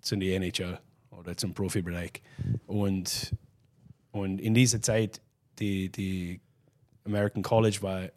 zum 0.00 0.20
die 0.20 0.32
NHL 0.32 0.78
oder 1.10 1.36
zum 1.36 1.54
Profibereich. 1.54 2.22
Und, 2.66 3.34
und 4.12 4.40
in 4.40 4.54
dieser 4.54 4.80
Zeit, 4.80 5.20
die, 5.58 5.90
die 5.90 6.40
American 7.04 7.42
College 7.42 7.78
war 7.80 8.08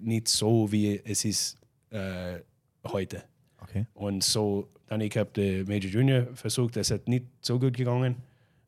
nicht 0.00 0.28
so, 0.28 0.70
wie 0.70 1.00
es 1.04 1.24
ist 1.24 1.58
äh, 1.90 2.40
heute. 2.86 3.24
Okay. 3.60 3.86
Und 3.94 4.24
so, 4.24 4.68
dann 4.86 5.00
ich 5.00 5.16
habe 5.16 5.30
den 5.30 5.66
Major 5.66 5.90
Junior 5.90 6.26
versucht, 6.34 6.76
das 6.76 6.90
hat 6.90 7.08
nicht 7.08 7.26
so 7.40 7.58
gut 7.58 7.76
gegangen. 7.76 8.16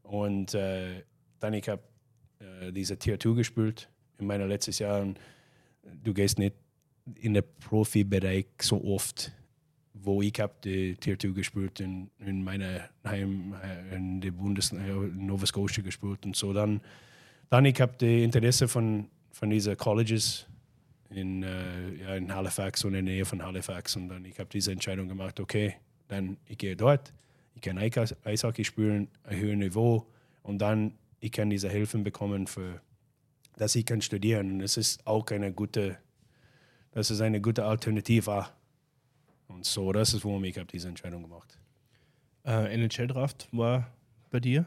Und 0.03 0.55
äh, 0.55 1.03
dann 1.41 1.55
ich 1.55 1.69
habe 1.69 1.83
äh, 2.39 2.73
diese 2.73 2.99
Tier 2.99 3.19
2 3.19 3.35
gespielt 3.35 3.89
in 4.19 4.27
meiner 4.27 4.47
letztes 4.47 4.79
Jahr. 4.79 5.01
Und 5.01 5.19
du 6.03 6.13
gehst 6.15 6.39
nicht 6.39 6.55
in 7.17 7.35
den 7.35 7.45
Profibereich 7.61 8.47
so 8.61 8.83
oft, 8.85 9.33
wo 9.95 10.23
ich 10.23 10.39
habe 10.41 10.55
die 10.65 10.95
Tier 10.97 11.19
2 11.19 11.29
gespielt 11.29 11.81
in, 11.81 12.11
in 12.19 12.43
meiner 12.43 12.89
Heim, 13.05 13.55
äh, 13.63 13.97
in 13.97 14.21
der 14.21 14.33
Bundes 14.33 14.73
äh, 14.73 14.77
Nova 14.77 15.47
Scotia 15.47 15.83
gespielt 15.83 16.25
und 16.25 16.37
so. 16.37 16.53
Dann, 16.53 16.81
dann 17.51 17.65
ich 17.65 17.81
habe 17.81 17.95
die 18.01 18.23
Interesse 18.25 18.69
von, 18.69 19.09
von 19.31 19.51
diesen 19.51 19.77
Colleges 19.77 20.47
in, 21.11 21.43
äh, 21.43 21.95
ja, 21.97 22.15
in 22.17 22.35
Halifax 22.35 22.85
und 22.85 22.95
in 22.95 23.05
der 23.05 23.15
Nähe 23.15 23.25
von 23.25 23.43
Halifax. 23.43 23.97
Und 23.97 24.09
dann 24.09 24.25
ich 24.25 24.39
habe 24.39 24.49
diese 24.51 24.73
Entscheidung 24.73 25.09
gemacht, 25.09 25.39
okay, 25.41 25.77
dann 26.09 26.37
ich 26.47 26.59
gehe 26.59 26.77
dort, 26.77 27.13
ich 27.55 27.61
kann 27.63 27.79
Eis- 27.79 28.17
Eishockey 28.25 28.65
spielen, 28.65 29.09
ein 29.25 29.39
höheres 29.39 29.59
Niveau 29.59 30.07
und 30.43 30.59
dann 30.59 30.95
ich 31.21 31.31
kann 31.31 31.51
diese 31.51 31.69
Hilfen 31.69 32.03
bekommen, 32.03 32.47
für, 32.49 32.81
dass 33.57 33.77
ich 33.77 33.87
kann 33.87 34.03
studieren. 34.03 34.53
Und 34.53 34.59
das 34.59 34.77
ist 34.77 35.07
auch 35.07 35.27
eine 35.31 35.53
gute, 35.53 35.99
das 36.93 37.11
ist 37.11 37.21
eine 37.21 37.41
gute 37.41 37.65
Alternative. 37.65 38.47
Und 39.49 39.65
so, 39.67 39.93
das 39.93 40.15
ist, 40.15 40.25
warum 40.25 40.45
ich 40.45 40.57
habe 40.57 40.67
diese 40.67 40.89
Entscheidung 40.89 41.23
gemacht. 41.23 41.59
Äh, 42.45 42.73
NHL-Draft 42.75 43.49
war 43.53 43.93
bei 44.31 44.41
dir. 44.41 44.65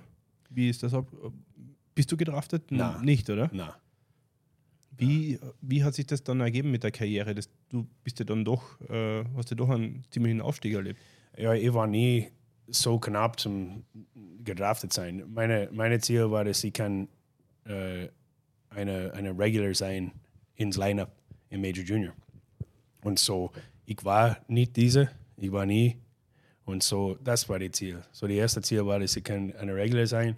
Wie 0.50 0.70
ist 0.70 0.84
das 0.84 0.94
ab? 0.94 1.08
Bist 1.96 2.12
du 2.12 2.18
gedraftet? 2.18 2.72
N- 2.72 2.78
Na. 2.78 3.02
Nicht, 3.02 3.30
oder? 3.30 3.50
Na, 3.52 3.76
Wie, 4.98 5.40
wie 5.62 5.84
hat 5.84 5.94
sich 5.96 6.06
das 6.06 6.24
dann 6.24 6.40
ergeben 6.40 6.72
mit 6.72 6.84
der 6.84 6.92
Karriere? 6.92 7.34
Das, 7.36 7.50
du 7.70 7.86
bist 8.04 8.20
ja 8.20 8.26
dann 8.26 8.46
doch, 8.46 8.80
äh, 8.90 9.26
hast 9.36 9.50
ja 9.50 9.56
doch 9.58 9.70
einen 9.70 10.04
ziemlichen 10.12 10.40
Aufstieg 10.42 10.74
erlebt. 10.74 11.00
ja, 11.38 11.54
ich 11.54 11.74
war 11.74 11.88
nie 11.88 12.30
so 12.68 12.98
knapp 13.00 13.40
zum 13.40 13.84
gedraftet 14.44 14.94
sein. 14.94 15.24
Meine, 15.34 15.70
meine 15.74 16.00
Ziel 16.00 16.32
war, 16.32 16.44
dass 16.46 16.64
ich 16.64 16.74
kann 16.74 17.08
äh, 17.66 18.08
eine, 18.70 19.12
eine 19.14 19.38
Regular 19.38 19.74
sein 19.74 20.12
ins 20.56 20.78
Lineup 20.78 21.12
im 21.56 21.62
Major 21.62 21.84
Junior. 21.84 22.14
Und 23.04 23.20
so, 23.20 23.52
ich 23.86 24.04
war 24.04 24.38
nicht 24.48 24.76
diese, 24.76 25.10
ich 25.38 25.52
war 25.52 25.66
nie. 25.66 25.98
Und 26.66 26.84
so, 26.84 27.16
das 27.24 27.48
war 27.48 27.60
das 27.60 27.72
Ziel. 27.72 28.02
So, 28.12 28.28
die 28.28 28.36
erste 28.36 28.62
Ziel 28.62 28.86
war, 28.86 29.00
dass 29.00 29.16
ich 29.16 29.24
kann 29.24 29.54
eine 29.56 29.76
Regular 29.76 30.08
sein. 30.08 30.38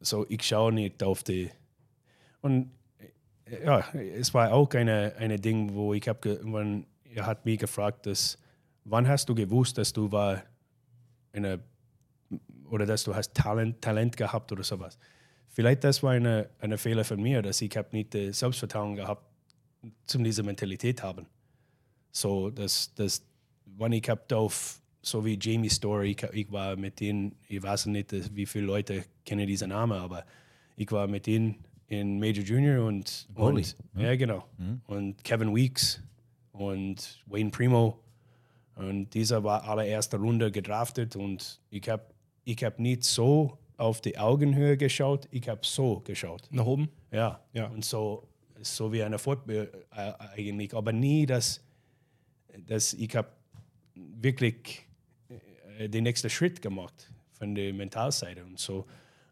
So, 0.00 0.26
ich 0.28 0.42
schaue 0.42 0.72
nicht 0.72 1.02
auf 1.02 1.22
die. 1.22 1.50
Und 2.40 2.70
äh, 3.46 3.64
ja, 3.64 3.84
es 3.92 4.32
war 4.34 4.52
auch 4.52 4.70
eine, 4.74 5.14
eine 5.18 5.38
Ding, 5.38 5.74
wo 5.74 5.94
ich 5.94 6.06
habe, 6.08 6.40
wenn 6.42 6.86
er 7.04 7.26
hat 7.26 7.44
mich 7.44 7.58
gefragt, 7.58 8.06
dass, 8.06 8.38
wann 8.84 9.08
hast 9.08 9.28
du 9.28 9.34
gewusst, 9.34 9.78
dass 9.78 9.92
du 9.92 10.12
war 10.12 10.42
eine 11.32 11.60
oder 12.70 12.84
dass 12.84 13.02
du 13.04 13.14
hast 13.14 13.32
Talent, 13.34 13.80
Talent 13.80 14.16
gehabt 14.16 14.52
oder 14.52 14.62
sowas. 14.62 14.98
Vielleicht 15.48 15.84
das 15.84 16.02
war 16.02 16.12
eine, 16.12 16.50
eine 16.58 16.76
Fehler 16.76 17.02
von 17.02 17.20
mir, 17.20 17.40
dass 17.40 17.62
ich 17.62 17.74
habe 17.76 17.88
nicht 17.92 18.14
das 18.14 18.40
Selbstvertrauen 18.40 18.94
gehabt, 18.94 19.27
zum 20.06 20.24
diese 20.24 20.42
Mentalität 20.42 21.02
haben. 21.02 21.26
So, 22.10 22.50
dass, 22.50 22.92
dass 22.94 23.22
wenn 23.64 23.92
ich 23.92 24.08
hab 24.08 24.30
auf, 24.32 24.80
so 25.02 25.24
wie 25.24 25.38
Jamie 25.40 25.68
Story, 25.68 26.10
ich, 26.12 26.22
ich 26.32 26.50
war 26.52 26.76
mit 26.76 27.00
denen, 27.00 27.36
ich 27.48 27.62
weiß 27.62 27.86
nicht, 27.86 28.34
wie 28.34 28.46
viele 28.46 28.66
Leute 28.66 29.04
kennen 29.24 29.46
diesen 29.46 29.70
Namen, 29.70 29.98
aber 29.98 30.24
ich 30.76 30.90
war 30.90 31.06
mit 31.06 31.26
denen 31.26 31.64
in 31.86 32.18
Major 32.18 32.44
Junior 32.44 32.86
und, 32.86 33.28
Goalie, 33.34 33.64
und 33.94 34.02
ja, 34.02 34.14
genau. 34.16 34.44
Und 34.86 35.22
Kevin 35.24 35.54
Weeks 35.54 36.02
und 36.52 37.22
Wayne 37.26 37.50
Primo. 37.50 37.98
Und 38.74 39.10
dieser 39.14 39.42
war 39.42 39.64
allererste 39.64 40.18
Runde 40.18 40.52
gedraftet 40.52 41.16
und 41.16 41.60
ich 41.70 41.88
habe 41.88 42.04
ich 42.44 42.62
hab 42.62 42.78
nicht 42.78 43.04
so 43.04 43.58
auf 43.76 44.00
die 44.00 44.18
Augenhöhe 44.18 44.76
geschaut, 44.76 45.28
ich 45.30 45.48
habe 45.48 45.60
so 45.62 46.00
geschaut. 46.00 46.42
Nach 46.50 46.64
oben? 46.64 46.88
Ja. 47.10 47.40
Ja. 47.52 47.66
Und 47.66 47.84
so, 47.84 48.28
so 48.62 48.92
wie 48.92 49.02
eine 49.02 49.18
Fortbildung 49.18 49.80
äh, 49.92 50.12
eigentlich, 50.34 50.74
aber 50.74 50.92
nie, 50.92 51.26
dass, 51.26 51.62
dass 52.66 52.94
ich 52.94 53.14
habe 53.16 53.28
wirklich 53.94 54.86
äh, 55.78 55.88
den 55.88 56.04
nächsten 56.04 56.30
Schritt 56.30 56.60
gemacht 56.62 57.10
von 57.32 57.54
der 57.54 57.72
Mentalseite 57.72 58.44
und 58.44 58.58
so. 58.58 58.86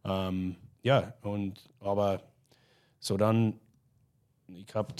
Ähm, 0.04 0.56
ja, 0.82 1.14
und 1.22 1.68
aber 1.80 2.22
so 3.00 3.16
dann, 3.16 3.58
ich 4.48 4.72
habe, 4.74 4.94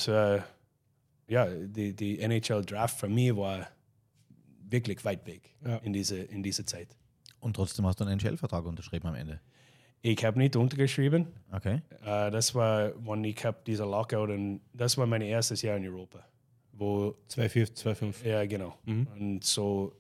äh, 1.28 1.32
ja, 1.32 1.46
die, 1.46 1.94
die 1.94 2.20
NHL 2.20 2.64
Draft 2.64 2.98
für 2.98 3.08
mich 3.08 3.34
war 3.36 3.68
wirklich 4.68 5.04
weit 5.04 5.24
weg 5.26 5.54
Ja. 5.64 5.76
in, 5.78 5.92
diese, 5.92 6.18
in 6.18 6.42
dieser 6.42 6.66
Zeit. 6.66 6.88
Und 7.40 7.54
trotzdem 7.54 7.86
hast 7.86 8.00
du 8.00 8.04
einen 8.04 8.18
NHL-Vertrag 8.18 8.64
unterschrieben 8.64 9.06
am 9.06 9.14
Ende. 9.14 9.40
Ich 10.08 10.24
habe 10.24 10.38
nicht 10.38 10.54
untergeschrieben, 10.54 11.26
Okay. 11.52 11.80
Äh, 12.04 12.30
das 12.30 12.54
war, 12.54 12.92
wann 12.98 13.24
ich 13.24 13.44
habe 13.44 13.58
dieser 13.66 13.86
Lockout 13.86 14.30
und 14.30 14.60
das 14.72 14.96
war 14.98 15.06
mein 15.06 15.22
erstes 15.22 15.62
Jahr 15.62 15.76
in 15.78 15.84
Europa, 15.88 16.20
wo 16.72 17.16
2,4, 17.28 17.72
2,5. 17.74 18.24
ja 18.26 18.46
genau 18.46 18.76
Mhm. 18.84 19.06
und 19.18 19.44
so 19.44 19.92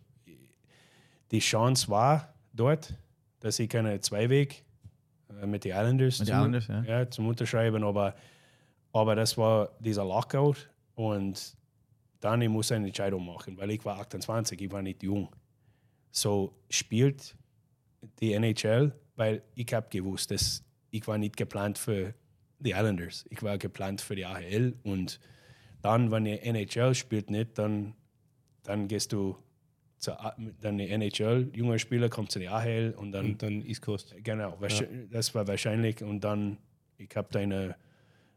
die 1.30 1.40
Chance 1.40 1.88
war 1.88 2.32
dort, 2.52 2.94
dass 3.40 3.58
ich 3.58 3.76
eine 3.76 4.00
Zweiweg 4.00 4.62
äh, 5.42 5.46
mit 5.46 5.64
den 5.64 5.72
Islanders, 5.72 6.20
Mit 6.20 6.28
den 6.28 6.34
zum- 6.34 6.54
Islanders, 6.54 6.66
ja. 6.68 6.82
ja, 6.84 7.10
zum 7.10 7.26
Unterschreiben, 7.26 7.82
aber 7.82 8.14
aber 8.92 9.14
das 9.16 9.36
war 9.36 9.70
dieser 9.80 10.04
Lockout 10.04 10.70
und 10.94 11.56
dann 12.20 12.40
ich 12.42 12.48
muss 12.48 12.70
eine 12.72 12.86
Entscheidung 12.86 13.26
machen, 13.26 13.56
weil 13.58 13.70
ich 13.72 13.84
war 13.84 13.98
28, 13.98 14.60
ich 14.60 14.70
war 14.72 14.82
nicht 14.82 15.02
jung. 15.02 15.28
So 16.12 16.54
spielt 16.70 17.36
die 18.20 18.32
NHL, 18.32 18.92
weil 19.16 19.42
ich 19.54 19.72
habe 19.74 19.88
gewusst, 19.90 20.30
dass 20.30 20.62
ich 20.90 21.06
war 21.06 21.18
nicht 21.18 21.36
geplant 21.36 21.78
für 21.78 22.14
die 22.58 22.70
Islanders, 22.70 23.24
ich 23.30 23.42
war 23.42 23.58
geplant 23.58 24.00
für 24.00 24.14
die 24.16 24.24
AHL 24.24 24.74
und 24.82 25.20
dann, 25.82 26.10
wenn 26.10 26.24
die 26.24 26.38
NHL 26.40 26.94
spielt 26.94 27.30
nicht, 27.30 27.58
dann, 27.58 27.94
dann 28.62 28.88
gehst 28.88 29.12
du 29.12 29.36
zur, 29.98 30.18
A- 30.24 30.36
dann 30.60 30.78
die 30.78 30.88
NHL, 30.88 31.50
junge 31.54 31.78
Spieler 31.78 32.08
kommt 32.08 32.30
zu 32.32 32.38
der 32.38 32.52
AHL 32.52 32.94
und 32.96 33.12
dann 33.12 33.26
Und 33.26 33.42
dann 33.42 33.62
East 33.62 33.82
Coast. 33.82 34.14
Genau, 34.22 34.56
wahrsch- 34.60 34.86
das 35.10 35.34
war 35.34 35.46
wahrscheinlich 35.46 36.02
und 36.02 36.20
dann 36.24 36.58
ich 36.98 37.14
habe 37.14 37.38
eine, 37.38 37.76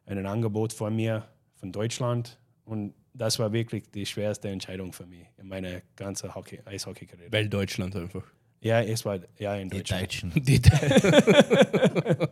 ein 0.05 0.25
Angebot 0.25 0.73
von 0.73 0.95
mir 0.95 1.27
von 1.55 1.71
Deutschland 1.71 2.37
und 2.65 2.93
das 3.13 3.39
war 3.39 3.51
wirklich 3.53 3.89
die 3.91 4.05
schwerste 4.05 4.49
Entscheidung 4.49 4.93
für 4.93 5.05
mich 5.05 5.25
in 5.37 5.47
meiner 5.47 5.81
ganzen 5.95 6.33
Hockey, 6.35 6.59
Eishockey-Karriere. 6.65 7.31
Weil 7.31 7.49
Deutschland 7.49 7.95
einfach. 7.95 8.23
Ja, 8.61 8.81
es 8.81 9.05
war 9.05 9.19
ja 9.37 9.55
in 9.55 9.69
Die 9.69 9.77
Deutschland. 9.77 10.03
Deutschen. 10.03 10.31
Die, 10.35 10.59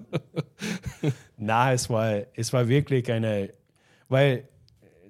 Na, 1.38 1.74
es 1.74 1.90
war, 1.90 2.24
es 2.34 2.52
war 2.52 2.68
wirklich 2.68 3.10
eine, 3.12 3.54
weil 4.10 4.48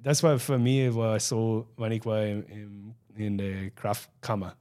das 0.04 0.22
war 0.22 0.38
für 0.38 0.60
mich 0.60 0.94
war 0.94 1.20
so, 1.20 1.68
wenn 1.78 1.92
ich 1.92 2.06
war 2.06 2.24
im, 2.26 2.94
in 3.16 3.38
der 3.38 3.72
Kraftkammer. 3.72 4.56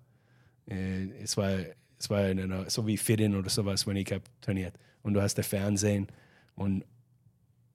Äh, 0.68 1.08
es 1.22 1.36
war, 1.36 1.50
es 1.98 2.08
war 2.08 2.20
eine, 2.20 2.64
so 2.70 2.86
wie 2.86 2.96
Fitting 2.96 3.34
oder 3.34 3.50
sowas, 3.50 3.86
wenn 3.86 3.96
ich 3.96 4.10
habe 4.10 4.22
trainiert. 4.40 4.74
Und 5.02 5.12
du 5.14 5.20
hast 5.20 5.36
das 5.36 5.46
Fernsehen 5.46 6.06
und 6.54 6.84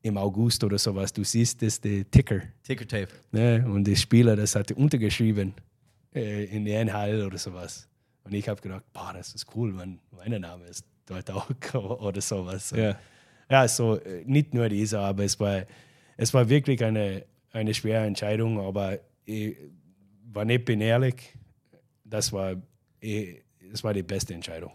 im 0.02 0.18
August 0.18 0.64
oder 0.64 0.80
sowas, 0.80 1.14
du 1.14 1.24
siehst 1.24 1.62
das, 1.62 1.80
der 1.80 2.10
Ticker. 2.10 2.42
Ticker 2.64 2.88
Tape. 2.88 3.10
Ne? 3.32 3.64
Und 3.68 3.84
der 3.86 3.96
Spieler, 3.96 4.36
das 4.36 4.56
hat 4.56 4.72
untergeschrieben 4.72 5.54
äh, 6.16 6.46
in 6.46 6.66
die 6.66 6.72
NHL 6.72 7.24
oder 7.26 7.38
sowas. 7.38 7.88
Und 8.24 8.34
ich 8.34 8.48
habe 8.48 8.62
gedacht, 8.62 8.84
boah, 8.94 9.14
das 9.14 9.34
ist 9.34 9.48
cool, 9.56 9.78
wenn 9.78 10.00
mein 10.12 10.40
Name 10.42 10.66
ist 10.66 10.86
dort 11.06 11.30
auch 11.32 11.50
oder 11.74 12.22
sowas. 12.22 12.72
ja. 12.76 12.98
Ja, 13.50 13.68
so 13.68 14.00
äh, 14.00 14.24
nicht 14.26 14.54
nur 14.54 14.70
diese, 14.70 14.98
aber 15.00 15.26
es 15.26 15.38
war, 15.38 15.66
es 16.16 16.34
war 16.34 16.48
wirklich 16.48 16.82
eine, 16.86 17.26
eine 17.52 17.74
schwere 17.74 18.06
Entscheidung, 18.06 18.58
aber 18.62 19.00
ich, 19.26 19.58
wenn 20.34 20.50
ich 20.50 20.64
bin 20.64 20.80
ehrlich, 20.80 21.34
das 22.06 22.32
war, 22.32 22.56
ich, 23.02 23.44
das 23.70 23.84
war 23.84 23.94
die 23.94 24.04
beste 24.04 24.34
Entscheidung. 24.34 24.72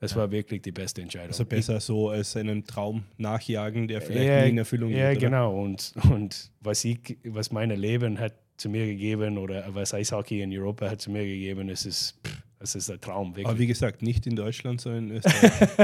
Das 0.00 0.16
war 0.16 0.30
wirklich 0.30 0.60
die 0.60 0.72
beste 0.72 1.02
Entscheidung. 1.02 1.28
Also 1.28 1.44
besser 1.46 1.78
so 1.80 2.10
als 2.10 2.36
einen 2.36 2.66
Traum 2.66 3.04
nachjagen, 3.16 3.86
der 3.86 4.00
vielleicht 4.00 4.28
ja, 4.28 4.42
nie 4.42 4.50
in 4.50 4.58
Erfüllung 4.58 4.90
Ja, 4.90 5.10
geht. 5.10 5.18
oder? 5.18 5.26
genau. 5.28 5.62
Und, 5.62 5.94
und 6.10 6.50
was, 6.60 6.84
ich, 6.84 7.16
was 7.24 7.52
mein 7.52 7.70
Leben 7.70 8.18
hat 8.18 8.34
zu 8.56 8.68
mir 8.68 8.86
gegeben 8.86 9.38
oder 9.38 9.64
was 9.74 9.94
Eishockey 9.94 10.42
in 10.42 10.52
Europa 10.52 10.90
hat 10.90 11.00
zu 11.00 11.10
mir 11.10 11.24
gegeben, 11.24 11.68
ist, 11.68 11.86
pff, 12.26 12.42
das 12.64 12.74
ist 12.74 12.90
ein 12.90 12.98
Traum. 13.00 13.28
Aber 13.28 13.36
Wirklich. 13.36 13.58
wie 13.58 13.66
gesagt, 13.66 14.00
nicht 14.00 14.26
in 14.26 14.36
Deutschland, 14.36 14.80
sondern 14.80 15.10
in 15.10 15.16
Österreich. 15.16 15.68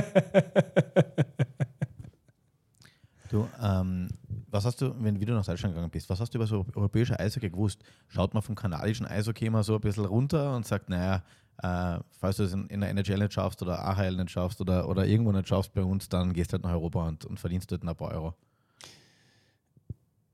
Du, 3.29 3.49
ähm, 3.63 4.09
was 4.49 4.65
hast 4.65 4.81
du, 4.81 4.93
wenn 4.99 5.21
wie 5.21 5.25
du 5.25 5.33
nach 5.33 5.47
Deutschland 5.47 5.73
gegangen 5.73 5.89
bist, 5.89 6.11
was 6.11 6.19
hast 6.19 6.35
du 6.35 6.39
über 6.39 6.49
so 6.49 6.67
europäische 6.75 7.17
Eishockey 7.17 7.49
gewusst? 7.49 7.81
Schaut 8.09 8.35
man 8.35 8.43
vom 8.43 8.57
kanadischen 8.57 9.07
Eishockey 9.07 9.47
immer 9.47 9.63
so 9.63 9.77
ein 9.77 9.81
bisschen 9.81 10.05
runter 10.05 10.57
und 10.57 10.67
sagt, 10.67 10.89
naja, 10.89 11.23
äh, 11.63 12.01
falls 12.19 12.39
du 12.39 12.43
es 12.43 12.53
in, 12.53 12.67
in 12.67 12.81
der 12.81 12.91
NHL 12.91 13.19
nicht 13.19 13.35
schaffst 13.35 13.63
oder 13.63 13.79
AHL 13.87 14.17
nicht 14.17 14.33
schaffst 14.33 14.61
oder, 14.61 14.89
oder 14.89 15.07
irgendwo 15.07 15.31
nicht 15.31 15.47
schaffst 15.47 15.73
bei 15.73 15.85
uns, 15.85 16.09
dann 16.09 16.33
gehst 16.33 16.51
du 16.51 16.55
halt 16.55 16.65
nach 16.65 16.73
Europa 16.73 17.07
und, 17.07 17.25
und 17.25 17.39
verdienst 17.39 17.71
dort 17.71 17.85
ein 17.85 17.95
paar 17.95 18.11
Euro. 18.11 18.35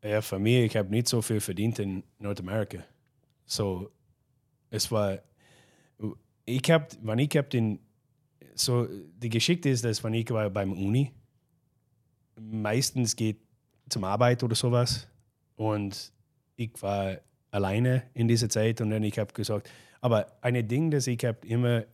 Ja, 0.03 0.23
für 0.23 0.39
mich, 0.39 0.65
ich 0.65 0.77
habe 0.79 0.89
nicht 0.89 1.09
so 1.09 1.21
viel 1.21 1.41
verdient 1.41 1.79
in 1.81 2.03
Nordamerika. 2.19 2.79
So, 3.45 3.91
es 4.71 4.91
war, 4.91 5.19
ich 6.47 6.71
habe, 6.71 6.87
wenn 7.03 7.19
ich 7.19 7.37
habe 7.37 7.49
den, 7.49 7.81
so, 8.55 8.87
die 9.19 9.29
Geschichte 9.29 9.69
ist, 9.69 9.85
dass 9.85 10.03
wenn 10.03 10.15
ich 10.15 10.31
war 10.31 10.49
beim 10.49 10.73
Uni, 10.73 11.13
meistens 12.41 13.17
geht 13.17 13.39
zum 13.89 14.05
Arbeit 14.05 14.43
oder 14.43 14.55
sowas. 14.55 15.09
Und 15.57 16.13
ich 16.57 16.71
war 16.81 17.19
alleine 17.51 18.05
in 18.15 18.29
dieser 18.29 18.49
Zeit 18.49 18.81
und 18.81 18.91
dann 18.91 19.03
ich 19.03 19.19
habe 19.19 19.33
gesagt, 19.33 19.71
aber 20.01 20.27
ein 20.41 20.67
Ding, 20.69 20.91
das 20.91 21.07
ich 21.07 21.25
habe 21.25 21.47
immer, 21.47 21.85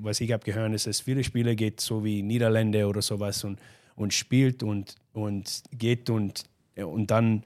was 0.00 0.20
ich 0.20 0.32
habe 0.32 0.44
gehört, 0.44 0.72
ist, 0.72 0.86
dass 0.86 1.00
viele 1.00 1.22
Spieler 1.22 1.54
geht 1.54 1.80
so 1.80 2.04
wie 2.04 2.22
Niederländer 2.22 2.88
oder 2.88 3.02
sowas 3.02 3.44
und, 3.44 3.60
und 3.94 4.14
spielt 4.14 4.62
und, 4.62 4.96
und 5.12 5.62
geht 5.72 6.08
und, 6.08 6.44
und 6.76 7.10
dann 7.10 7.44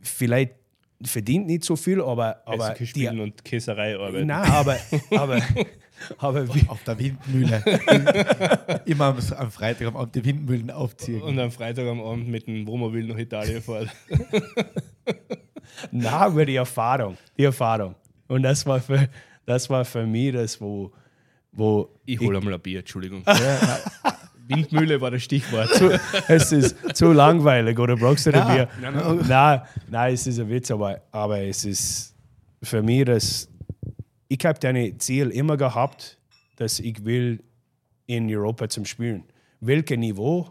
vielleicht 0.00 0.54
verdient 1.02 1.46
nicht 1.46 1.64
so 1.64 1.76
viel, 1.76 2.00
aber, 2.00 2.42
aber 2.44 2.74
spielen 2.84 3.20
und 3.20 3.44
Käserei 3.44 3.96
arbeiten. 3.96 4.26
Nein, 4.26 4.50
aber, 4.50 4.76
aber, 5.16 5.42
aber 6.18 6.54
wie, 6.54 6.68
Auf 6.68 6.82
der 6.84 6.98
Windmühle. 6.98 7.62
immer 8.84 9.06
am, 9.06 9.18
am 9.36 9.50
Freitag 9.50 9.88
am 9.88 9.96
Abend 9.96 10.14
die 10.14 10.24
Windmühlen 10.24 10.70
aufziehen. 10.70 11.22
Und 11.22 11.38
am 11.38 11.50
Freitag 11.50 11.86
am 11.86 12.00
Abend 12.00 12.28
mit 12.28 12.46
dem 12.46 12.66
Wohnmobil 12.66 13.06
nach 13.06 13.18
Italien 13.18 13.62
fahren. 13.62 13.90
na, 15.92 16.10
aber 16.10 16.44
die 16.44 16.56
Erfahrung, 16.56 17.16
die 17.36 17.44
Erfahrung. 17.44 17.94
Und 18.26 18.42
das 18.42 18.66
war 18.66 18.80
für, 18.80 19.08
das 19.46 19.70
war 19.70 19.84
für 19.84 20.04
mich 20.04 20.32
das, 20.32 20.60
wo, 20.60 20.92
wo 21.52 21.88
Ich 22.04 22.18
hole 22.20 22.38
einmal 22.38 22.54
ein 22.54 22.60
Bier, 22.60 22.80
Entschuldigung. 22.80 23.22
Windmühle 24.48 25.00
war 25.00 25.10
das 25.10 25.22
Stichwort. 25.22 25.70
es 26.28 26.52
ist 26.52 26.76
zu 26.96 27.12
langweilig 27.12 27.78
oder 27.78 27.96
brauchst 27.96 28.26
du 28.26 28.30
Ja. 28.30 28.44
Bier? 28.52 28.68
Nein, 28.80 28.94
nein. 28.94 29.20
Nein, 29.28 29.60
nein, 29.90 30.14
es 30.14 30.26
ist 30.26 30.38
ein 30.38 30.48
Witz, 30.48 30.70
aber, 30.70 31.00
aber 31.12 31.40
es 31.40 31.64
ist 31.64 32.14
für 32.62 32.82
mich 32.82 33.04
das. 33.04 33.48
Ich 34.28 34.44
habe 34.44 34.58
dein 34.58 34.98
Ziel 34.98 35.30
immer 35.30 35.56
gehabt, 35.56 36.18
dass 36.56 36.80
ich 36.80 37.04
will 37.04 37.42
in 38.06 38.28
Europa 38.34 38.68
zum 38.68 38.84
Spielen. 38.84 39.24
Welches 39.60 39.98
Niveau? 39.98 40.48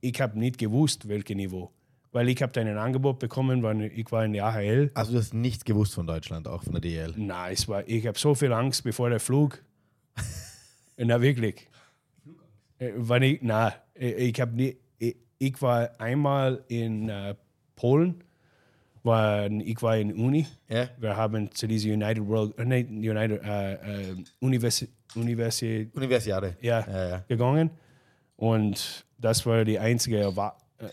Ich 0.00 0.20
habe 0.20 0.38
nicht 0.38 0.58
gewusst, 0.58 1.08
welches 1.08 1.36
Niveau. 1.36 1.70
Weil 2.12 2.28
ich 2.28 2.42
habe 2.42 2.60
ein 2.60 2.76
Angebot 2.76 3.18
bekommen, 3.18 3.62
weil 3.62 3.82
ich 3.84 4.10
war 4.12 4.24
in 4.24 4.34
der 4.34 4.44
AHL. 4.46 4.90
Also 4.94 5.12
du 5.12 5.18
hast 5.18 5.32
nichts 5.32 5.64
gewusst 5.64 5.94
von 5.94 6.06
Deutschland, 6.06 6.46
auch 6.46 6.62
von 6.62 6.72
der 6.72 6.82
DL. 6.82 7.14
Nein, 7.16 7.52
es 7.54 7.66
war, 7.68 7.86
ich 7.88 8.06
habe 8.06 8.18
so 8.18 8.34
viel 8.34 8.52
Angst 8.52 8.84
bevor 8.84 9.08
der 9.08 9.20
Flug. 9.20 9.62
Na 10.98 11.20
wirklich. 11.22 11.68
Äh, 12.82 12.92
Wenn 12.96 13.22
ich, 13.22 13.38
na, 13.42 13.74
ich 13.94 14.40
habe 14.40 14.54
nie, 14.56 14.76
ich, 14.98 15.16
ich 15.38 15.62
war 15.62 15.90
einmal 16.00 16.64
in 16.68 17.08
äh, 17.08 17.34
Polen, 17.76 18.24
war, 19.04 19.46
ich 19.50 19.82
war 19.82 19.96
in 19.96 20.12
Uni. 20.14 20.46
Ja. 20.68 20.88
Wir 20.98 21.16
haben 21.16 21.50
zu 21.52 21.66
dieser 21.66 21.90
United 21.90 22.26
World, 22.26 22.58
äh, 22.58 22.62
United, 22.62 23.42
äh, 23.42 24.10
äh, 24.10 24.24
Universi 24.40 24.88
Universität 25.14 25.94
Universiade. 25.94 26.56
ja, 26.62 26.80
Ja, 26.86 27.08
ja. 27.08 27.24
gegangen. 27.28 27.70
Und 28.36 29.04
das 29.18 29.44
war 29.44 29.64
die 29.64 29.78
einzige 29.78 30.18
Erwa 30.18 30.56
äh, 30.78 30.86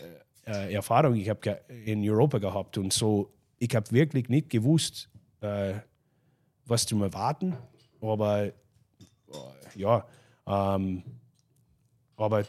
äh, 0.50 0.74
Erfahrung, 0.74 1.14
die 1.14 1.22
ich 1.22 1.30
habe 1.30 1.60
in 1.86 2.08
Europa 2.08 2.38
gehabt. 2.38 2.76
Und 2.76 2.92
so, 2.92 3.32
ich 3.58 3.74
habe 3.74 3.90
wirklich 3.92 4.28
nicht 4.28 4.50
gewusst, 4.50 5.08
äh, 5.40 5.74
was 6.66 6.84
zu 6.84 7.02
erwarten. 7.02 7.56
Aber 8.02 8.44
äh, 8.44 8.52
ja, 9.74 10.04
ähm, 10.46 11.02
aber 12.20 12.44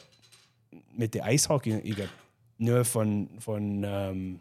mit 0.96 1.14
der 1.14 1.26
Eishockey, 1.26 1.80
ich 1.80 1.98
habe 1.98 2.10
nur 2.58 2.86
von, 2.86 3.30
von 3.40 3.84
ähm, 3.84 4.40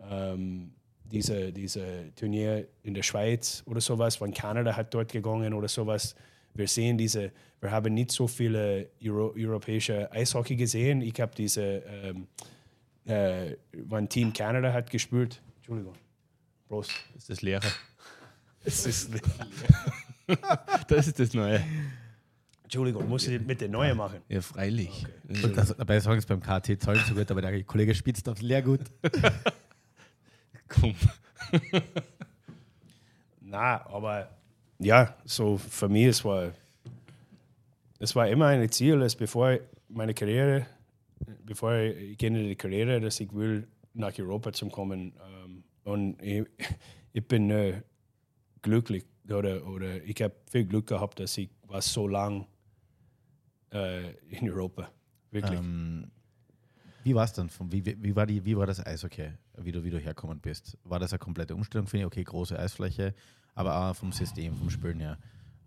ähm, 0.00 0.72
diese, 1.04 1.52
diese 1.52 2.12
Turnier 2.14 2.68
in 2.82 2.94
der 2.94 3.02
Schweiz 3.02 3.62
oder 3.66 3.80
sowas, 3.80 4.16
von 4.16 4.32
Kanada 4.32 4.76
hat 4.76 4.92
dort 4.94 5.10
gegangen 5.12 5.54
oder 5.54 5.68
sowas. 5.68 6.14
Wir 6.54 6.68
sehen 6.68 6.98
diese, 6.98 7.32
wir 7.60 7.70
haben 7.70 7.94
nicht 7.94 8.12
so 8.12 8.26
viele 8.26 8.90
Euro, 9.04 9.34
europäische 9.36 10.10
Eishockey 10.12 10.56
gesehen. 10.56 11.00
Ich 11.02 11.20
habe 11.20 11.34
diese, 11.34 11.82
ähm, 11.86 12.26
äh, 13.06 13.56
wenn 13.72 14.08
Team 14.08 14.32
Kanada 14.32 14.72
hat 14.72 14.90
gespielt. 14.90 15.40
Entschuldigung. 15.56 15.94
Prost. 16.68 16.92
Ist 17.16 17.30
das 17.30 17.42
Leere. 17.42 17.66
Es 18.62 18.84
ist, 18.84 19.10
Das 20.88 21.06
ist 21.06 21.18
das 21.18 21.32
Neue. 21.32 21.64
Entschuldigung, 22.70 23.08
muss 23.08 23.26
ich 23.26 23.44
mit 23.44 23.60
der 23.60 23.68
Neue 23.68 23.96
machen. 23.96 24.20
Ja, 24.28 24.40
freilich. 24.40 25.04
Und 25.26 25.56
das, 25.56 25.76
dabei 25.76 25.98
sagen 25.98 26.20
es 26.20 26.26
beim 26.26 26.40
KT 26.40 26.80
Zollen 26.80 27.02
so 27.04 27.14
gut, 27.14 27.28
aber 27.28 27.42
der 27.42 27.64
Kollege 27.64 27.92
spitzt 27.96 28.28
aufs 28.28 28.42
Lehrgut. 28.42 28.82
Komm. 30.68 30.94
Na, 33.40 33.84
aber 33.86 34.30
ja, 34.78 35.16
so 35.24 35.58
für 35.58 35.88
mich, 35.88 36.06
es 36.06 36.24
war, 36.24 36.52
es 37.98 38.14
war 38.14 38.28
immer 38.28 38.46
ein 38.46 38.70
Ziel, 38.70 39.00
dass 39.00 39.16
bevor 39.16 39.58
meine 39.88 40.14
Karriere, 40.14 40.64
bevor 41.44 41.74
ich 41.74 42.22
in 42.22 42.34
die 42.34 42.54
Karriere, 42.54 43.00
dass 43.00 43.18
ich 43.18 43.34
will 43.34 43.66
nach 43.94 44.16
Europa 44.16 44.52
zu 44.52 44.68
kommen. 44.68 45.12
Ähm, 45.44 45.64
und 45.82 46.22
ich, 46.22 46.44
ich 47.14 47.26
bin 47.26 47.50
äh, 47.50 47.82
glücklich 48.62 49.06
oder, 49.28 49.66
oder 49.66 50.04
ich 50.04 50.22
habe 50.22 50.34
viel 50.48 50.66
Glück 50.66 50.86
gehabt, 50.86 51.18
dass 51.18 51.36
ich 51.36 51.50
war 51.66 51.82
so 51.82 52.06
lang 52.06 52.46
äh, 53.72 54.10
in 54.28 54.50
Europa. 54.50 54.90
Wirklich. 55.30 55.58
Ähm, 55.58 56.10
wie 57.02 57.14
war 57.14 57.24
es 57.24 57.32
dann? 57.32 57.48
Von, 57.48 57.70
wie, 57.72 57.84
wie, 57.84 58.14
war 58.14 58.26
die, 58.26 58.44
wie 58.44 58.56
war 58.56 58.66
das 58.66 58.84
Eishockey, 58.84 59.30
wie 59.58 59.72
du, 59.72 59.82
wie 59.82 59.90
du 59.90 59.98
herkommen 59.98 60.38
bist? 60.38 60.76
War 60.84 60.98
das 60.98 61.12
eine 61.12 61.18
komplette 61.18 61.54
Umstellung 61.54 61.86
für 61.86 61.96
dich? 61.96 62.06
Okay, 62.06 62.24
große 62.24 62.58
Eisfläche, 62.58 63.14
aber 63.54 63.90
auch 63.90 63.96
vom 63.96 64.12
System, 64.12 64.54
vom 64.54 64.68
Spielen 64.70 65.00
her. 65.00 65.18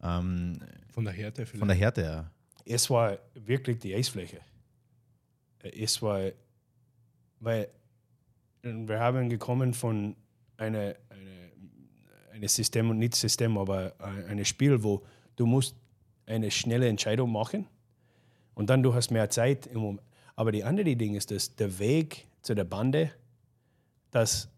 Ähm, 0.01 0.59
Von 0.91 1.05
der 1.05 1.13
Härte 1.13 1.45
vielleicht. 1.45 1.59
von 1.59 1.67
der 1.67 1.77
Härte 1.77 2.01
her. 2.01 2.31
es 2.65 2.89
war 2.89 3.17
wirklich 3.33 3.79
die 3.79 3.95
Eisfläche. 3.95 4.41
Es 5.59 6.01
war, 6.01 6.31
weil 7.39 7.69
wir 8.61 8.99
haben 8.99 9.29
gekommen 9.29 9.73
von 9.73 10.15
einem 10.57 10.75
eine, 10.75 10.95
eine 12.33 12.47
System 12.47 12.89
und 12.89 12.99
nicht 12.99 13.15
System, 13.15 13.57
aber 13.57 13.93
ein 13.99 14.43
Spiel, 14.45 14.83
wo 14.83 15.05
du 15.35 15.45
musst 15.45 15.75
eine 16.25 16.51
schnelle 16.51 16.87
Entscheidung 16.87 17.31
machen 17.31 17.67
und 18.55 18.69
dann 18.69 18.83
du 18.83 18.93
hast 18.93 19.11
mehr 19.11 19.29
Zeit 19.29 19.67
im 19.67 19.79
Moment. 19.79 20.01
Aber 20.35 20.51
die 20.51 20.63
andere 20.63 20.95
Ding 20.95 21.15
ist, 21.15 21.31
dass 21.31 21.55
der 21.55 21.79
Weg 21.79 22.27
zu 22.41 22.55
der 22.55 22.63
Bande, 22.63 23.11
dass 24.11 24.49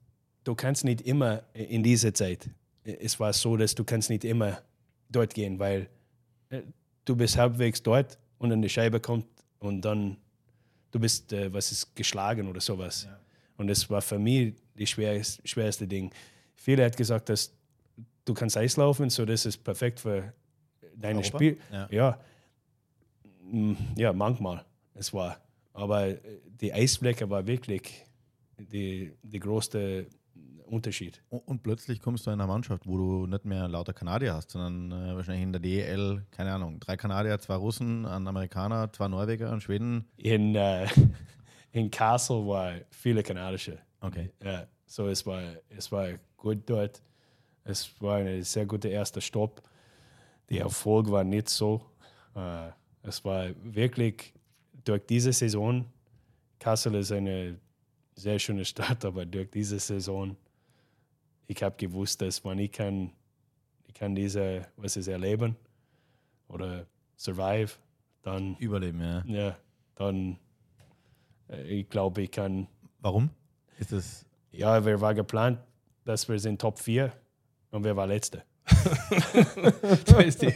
du 0.44 0.56
kannst 0.56 0.86
nicht 0.86 1.02
immer 1.02 1.44
in 1.54 1.84
dieser 1.84 2.14
Zeit, 2.14 2.50
es 2.84 3.20
war 3.20 3.34
so, 3.34 3.58
dass 3.58 3.76
du 3.76 3.84
kannst 3.84 4.10
nicht 4.10 4.24
immer 4.24 4.62
dort 5.10 5.34
gehen, 5.34 5.60
weil 5.60 5.90
äh, 6.50 6.62
du 7.04 7.16
bist 7.16 7.38
halbwegs 7.38 7.82
dort 7.82 8.18
und 8.38 8.50
dann 8.50 8.62
die 8.62 8.70
Scheibe 8.70 9.00
kommt 9.00 9.26
und 9.60 9.82
dann 9.82 10.18
du 10.92 11.00
bist, 11.00 11.34
äh, 11.34 11.52
was 11.52 11.72
ist, 11.72 11.96
geschlagen 11.96 12.48
oder 12.48 12.62
sowas. 12.62 13.06
Ja. 13.06 13.20
Und 13.58 13.68
das 13.68 13.90
war 13.90 14.02
für 14.02 14.20
mich 14.20 14.54
das 14.78 14.90
schwerste, 14.90 15.48
schwerste 15.48 15.88
Ding. 15.88 16.12
Viele 16.56 16.86
hat 16.86 16.96
gesagt, 16.96 17.30
dass 17.30 17.52
du 18.24 18.34
kannst 18.34 18.58
Eis 18.58 18.78
laufen, 18.78 19.10
so 19.10 19.26
das 19.26 19.46
ist 19.46 19.64
perfekt 19.64 20.00
für 20.00 20.34
dein 20.96 21.24
Spiel. 21.24 21.58
Ja. 21.72 21.88
ja. 21.92 22.20
Ja, 23.96 24.14
manchmal. 24.14 24.66
Es 24.94 25.14
war. 25.14 25.38
Aber 25.74 26.14
die 26.62 26.74
Eisfläche 26.74 27.30
war 27.30 27.46
wirklich 27.46 28.06
die, 28.58 29.14
die 29.24 29.40
größte 29.40 30.08
Unterschied. 30.66 31.22
Und, 31.30 31.48
und, 31.48 31.64
plötzlich 31.64 32.02
kommst 32.02 32.26
du 32.26 32.32
in 32.32 32.40
einer 32.40 32.48
Mannschaft, 32.48 32.88
wo 32.88 32.98
du 32.98 33.28
nicht 33.28 33.46
mehr 33.46 33.68
lauter 33.68 33.94
Kanadier 33.94 34.34
hast, 34.34 34.52
sondern 34.52 34.92
äh, 34.92 35.16
wahrscheinlich 35.16 35.44
in 35.44 35.52
der 35.52 35.62
DEL, 35.62 36.26
keine 36.32 36.54
Ahnung, 36.54 36.80
drei 36.80 36.98
Kanadier, 36.98 37.40
zwei 37.40 37.56
Russen, 37.56 38.06
ein 38.06 38.28
Amerikaner, 38.28 38.92
zwei 38.92 39.08
Norweger 39.08 39.52
und 39.52 39.62
Schweden. 39.62 40.08
In, 40.18 40.56
äh, 40.56 40.88
in 41.72 41.92
Kassel 41.92 42.48
war 42.48 42.74
viele 42.90 43.22
kanadische. 43.22 43.78
Okay. 44.02 44.32
Ja, 44.44 44.66
so 44.86 45.08
es 45.08 45.26
war, 45.26 45.42
es 45.70 45.92
war 45.92 46.08
gut 46.38 46.64
dort. 46.66 47.02
Es 47.64 47.90
war 48.02 48.18
ein 48.18 48.44
sehr 48.44 48.66
guter 48.66 48.90
erster 48.90 49.22
Stopp. 49.22 49.62
Der 50.50 50.62
Erfolg 50.62 51.10
war 51.10 51.24
nicht 51.24 51.50
so. 51.50 51.82
Äh, 52.36 52.70
es 53.08 53.24
war 53.24 53.50
wirklich 53.64 54.34
durch 54.84 55.06
diese 55.06 55.34
Saison, 55.34 55.86
Kassel 56.60 56.96
ist 56.96 57.12
eine 57.12 57.58
sehr 58.16 58.40
schöne 58.40 58.66
Stadt, 58.66 59.06
aber 59.10 59.26
durch 59.26 59.50
diese 59.50 59.80
Saison 59.80 60.36
ich 61.48 61.62
habe 61.62 61.76
gewusst, 61.78 62.22
dass 62.22 62.44
man 62.44 62.58
ich 62.60 62.72
kann, 62.72 63.12
ich 63.88 63.94
kann 63.94 64.16
diese, 64.16 64.68
was 64.78 64.98
ist 64.98 65.08
erleben 65.08 65.56
oder 66.48 66.86
survive, 67.18 67.74
dann 68.24 68.56
überleben, 68.58 69.02
ja. 69.02 69.24
Ja, 69.26 69.58
dann 69.96 70.38
äh, 71.50 71.64
ich 71.64 71.90
glaube, 71.90 72.24
ich 72.24 72.32
kann. 72.32 72.68
Warum? 73.02 73.30
Ist 73.78 73.92
das? 73.92 74.26
Ja, 74.52 74.84
wir 74.86 75.00
waren 75.02 75.16
geplant, 75.16 75.60
dass 76.06 76.28
wir 76.28 76.40
sind 76.40 76.60
Top 76.60 76.80
4 76.80 77.12
und 77.72 77.84
wir 77.84 77.96
waren 77.96 78.10
Letzte. 78.10 78.44
da, 80.06 80.20
ist 80.22 80.42
die, 80.42 80.54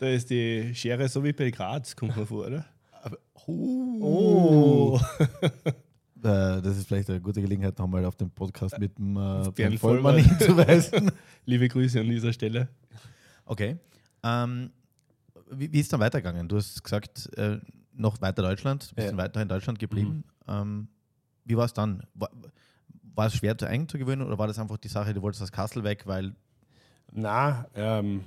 da 0.00 0.08
ist 0.08 0.30
die 0.30 0.74
Schere 0.74 1.08
so 1.08 1.22
wie 1.22 1.32
Belgrad, 1.32 1.94
kommt 1.94 2.16
man 2.16 2.26
vor, 2.26 2.46
oder? 2.46 2.64
Aber, 3.02 3.18
oh. 3.46 4.98
oh. 4.98 5.00
Das 6.14 6.76
ist 6.76 6.88
vielleicht 6.88 7.10
eine 7.10 7.20
gute 7.20 7.42
Gelegenheit, 7.42 7.78
nochmal 7.78 8.04
auf 8.06 8.16
den 8.16 8.30
Podcast 8.30 8.78
mit 8.78 8.96
dem 8.98 9.16
äh, 9.16 9.50
Bernd 9.54 9.78
Vollmann 9.78 10.16
hinzuweisen. 10.16 11.10
Liebe 11.44 11.68
Grüße 11.68 12.00
an 12.00 12.08
dieser 12.08 12.32
Stelle. 12.32 12.68
Okay. 13.44 13.76
Ähm, 14.22 14.70
wie, 15.50 15.70
wie, 15.70 15.80
ist 15.80 15.92
dann 15.92 16.00
weitergegangen? 16.00 16.48
Du 16.48 16.56
hast 16.56 16.82
gesagt, 16.82 17.28
äh, 17.36 17.58
noch 17.92 18.20
weiter 18.22 18.42
Deutschland, 18.42 18.92
bist 18.94 19.10
ja. 19.10 19.16
weiter 19.16 19.42
in 19.42 19.48
Deutschland 19.48 19.78
geblieben. 19.78 20.24
Mhm. 20.46 20.52
Ähm, 20.52 20.88
wie 21.44 21.56
war 21.58 21.66
es 21.66 21.74
dann? 21.74 22.02
War, 22.14 22.30
war, 23.14 23.26
es 23.26 23.34
schwer 23.34 23.56
zu 23.56 23.66
eigen 23.66 23.86
zu 23.86 23.98
gewöhnen 23.98 24.22
oder 24.22 24.38
war 24.38 24.46
das 24.46 24.58
einfach 24.58 24.78
die 24.78 24.88
Sache, 24.88 25.12
du 25.12 25.20
wolltest 25.20 25.42
aus 25.42 25.52
Kassel 25.52 25.84
weg, 25.84 26.06
weil. 26.06 26.34
Na, 27.12 27.66
ähm, 27.74 28.24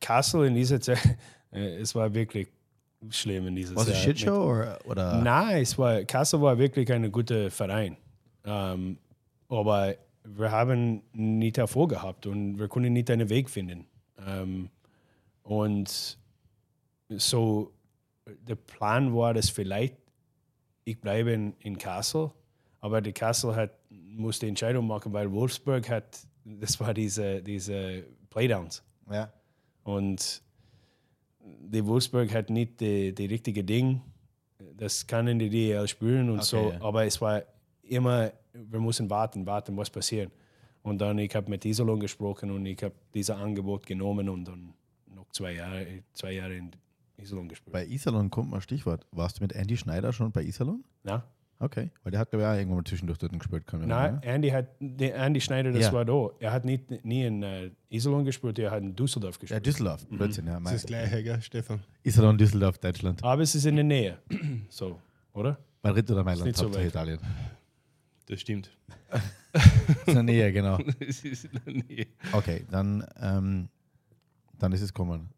Kassel 0.00 0.46
in 0.46 0.54
dieser 0.54 0.80
Zeit, 0.80 0.98
äh, 1.52 1.76
es 1.76 1.94
war 1.94 2.12
wirklich 2.12 2.48
schlimm 3.10 3.46
in 3.46 3.56
dieser 3.56 3.76
War 3.76 3.86
es 3.86 3.98
Shitshow 3.98 4.50
oder, 4.50 4.78
oder? 4.84 5.22
Nein, 5.22 5.62
es 5.62 5.78
war, 5.78 6.02
Kassel 6.04 6.40
war 6.40 6.58
wirklich 6.58 6.90
ein 6.92 7.10
guter 7.10 7.50
Verein. 7.50 7.96
Um, 8.44 8.52
ähm, 8.52 8.98
aber 9.48 9.94
wir 10.24 10.50
haben 10.50 11.02
nicht 11.12 11.58
Erfolg 11.58 11.90
gehabt 11.90 12.26
und 12.26 12.58
wir 12.58 12.68
konnten 12.68 12.92
nicht 12.92 13.10
einen 13.10 13.28
Weg 13.28 13.48
finden. 13.48 13.86
Um, 14.16 14.24
ähm, 14.26 14.70
und 15.42 16.18
so, 17.08 17.72
der 18.26 18.56
Plan 18.56 19.14
war, 19.14 19.32
dass 19.32 19.48
vielleicht 19.48 19.96
ich 20.88 21.00
bleibe 21.00 21.32
in, 21.32 21.54
in 21.58 21.76
Kassel, 21.76 22.30
aber 22.80 23.00
die 23.00 23.12
Kassel 23.12 23.54
hat, 23.54 23.72
musste 23.90 24.46
Entscheidung 24.46 24.86
machen, 24.86 25.12
weil 25.12 25.30
Wolfsburg 25.30 25.88
hat, 25.90 26.18
das 26.44 26.80
war 26.80 26.94
diese, 26.94 27.42
diese 27.42 28.04
Playdowns. 28.30 28.82
Ja. 29.10 29.32
Und 29.84 30.42
die 31.40 31.84
Wolfsburg 31.86 32.32
hat 32.34 32.50
nicht 32.50 32.80
die, 32.80 33.14
die 33.14 33.26
richtige 33.26 33.64
Ding. 33.64 34.02
Das 34.76 35.06
kann 35.06 35.28
in 35.28 35.38
die 35.38 35.50
DL 35.50 35.86
spielen 35.88 36.30
und 36.30 36.38
okay, 36.38 36.44
so, 36.44 36.70
ja. 36.70 36.80
aber 36.80 37.04
es 37.04 37.20
war 37.20 37.42
immer, 37.82 38.32
wir 38.52 38.80
müssen 38.80 39.08
warten, 39.08 39.46
warten, 39.46 39.76
was 39.76 39.90
passiert. 39.90 40.32
Und 40.82 40.98
dann, 40.98 41.18
ich 41.18 41.34
habe 41.34 41.50
mit 41.50 41.64
Iserlohn 41.64 42.00
gesprochen 42.00 42.50
und 42.50 42.66
ich 42.66 42.82
habe 42.82 42.94
dieses 43.14 43.30
Angebot 43.30 43.86
genommen 43.86 44.28
und 44.28 44.44
dann 44.44 44.74
noch 45.14 45.28
zwei 45.32 45.52
Jahre, 45.52 45.86
zwei 46.12 46.32
Jahre 46.32 46.54
in 46.54 46.70
Iserlohn 47.16 47.48
gespielt. 47.48 47.72
Bei 47.72 47.86
Iserlohn 47.86 48.30
kommt 48.30 48.50
mal 48.50 48.60
Stichwort. 48.60 49.06
Warst 49.12 49.38
du 49.38 49.42
mit 49.42 49.52
Andy 49.52 49.76
Schneider 49.76 50.12
schon 50.12 50.32
bei 50.32 50.42
Iserlohn? 50.42 50.84
Ja. 51.04 51.24
Okay, 51.60 51.90
weil 52.04 52.12
der 52.12 52.20
hat, 52.20 52.30
glaube 52.30 52.44
ich, 52.44 52.48
auch 52.48 52.54
irgendwann 52.54 52.76
mal 52.76 52.84
zwischendurch 52.84 53.18
dort 53.18 53.36
gespielt. 53.36 53.64
Nein, 53.72 54.14
ne? 54.14 54.20
Andy, 54.22 54.50
hat, 54.50 54.68
Andy 54.80 55.40
Schneider, 55.40 55.72
das 55.72 55.86
ja. 55.86 55.92
war 55.92 56.04
da. 56.04 56.30
Er 56.38 56.52
hat 56.52 56.64
nicht, 56.64 57.04
nie 57.04 57.24
in 57.24 57.42
uh, 57.42 57.70
Iserlohn 57.90 58.24
gespielt, 58.24 58.60
er 58.60 58.70
hat 58.70 58.82
in 58.82 58.94
Düsseldorf 58.94 59.40
gespielt. 59.40 59.56
Ja, 59.56 59.60
Düsseldorf, 59.60 60.08
mhm. 60.08 60.18
Blödsinn, 60.18 60.46
ja. 60.46 60.60
Das 60.60 60.72
ist 60.72 60.84
das 60.84 60.88
gleiche, 60.88 61.22
gell, 61.24 61.42
Stefan? 61.42 61.80
Iserlohn, 62.04 62.38
Düsseldorf, 62.38 62.78
Deutschland. 62.78 63.24
Aber 63.24 63.42
es 63.42 63.56
ist 63.56 63.66
in 63.66 63.74
der 63.74 63.84
Nähe, 63.84 64.18
so, 64.68 65.00
oder? 65.32 65.58
Madrid 65.82 66.08
oder 66.10 66.22
Mailand, 66.22 66.56
so 66.56 66.68
Italien. 66.78 67.18
Das 68.26 68.40
stimmt. 68.40 68.70
in 70.06 70.14
der 70.14 70.22
Nähe, 70.22 70.52
genau. 70.52 70.78
es 71.00 71.24
ist 71.24 71.46
in 71.46 71.60
der 71.64 71.74
Nähe. 71.74 72.06
Okay, 72.32 72.64
dann, 72.70 73.04
ähm, 73.20 73.68
dann 74.58 74.72
ist 74.72 74.82
es 74.82 74.92
kommen. 74.92 75.28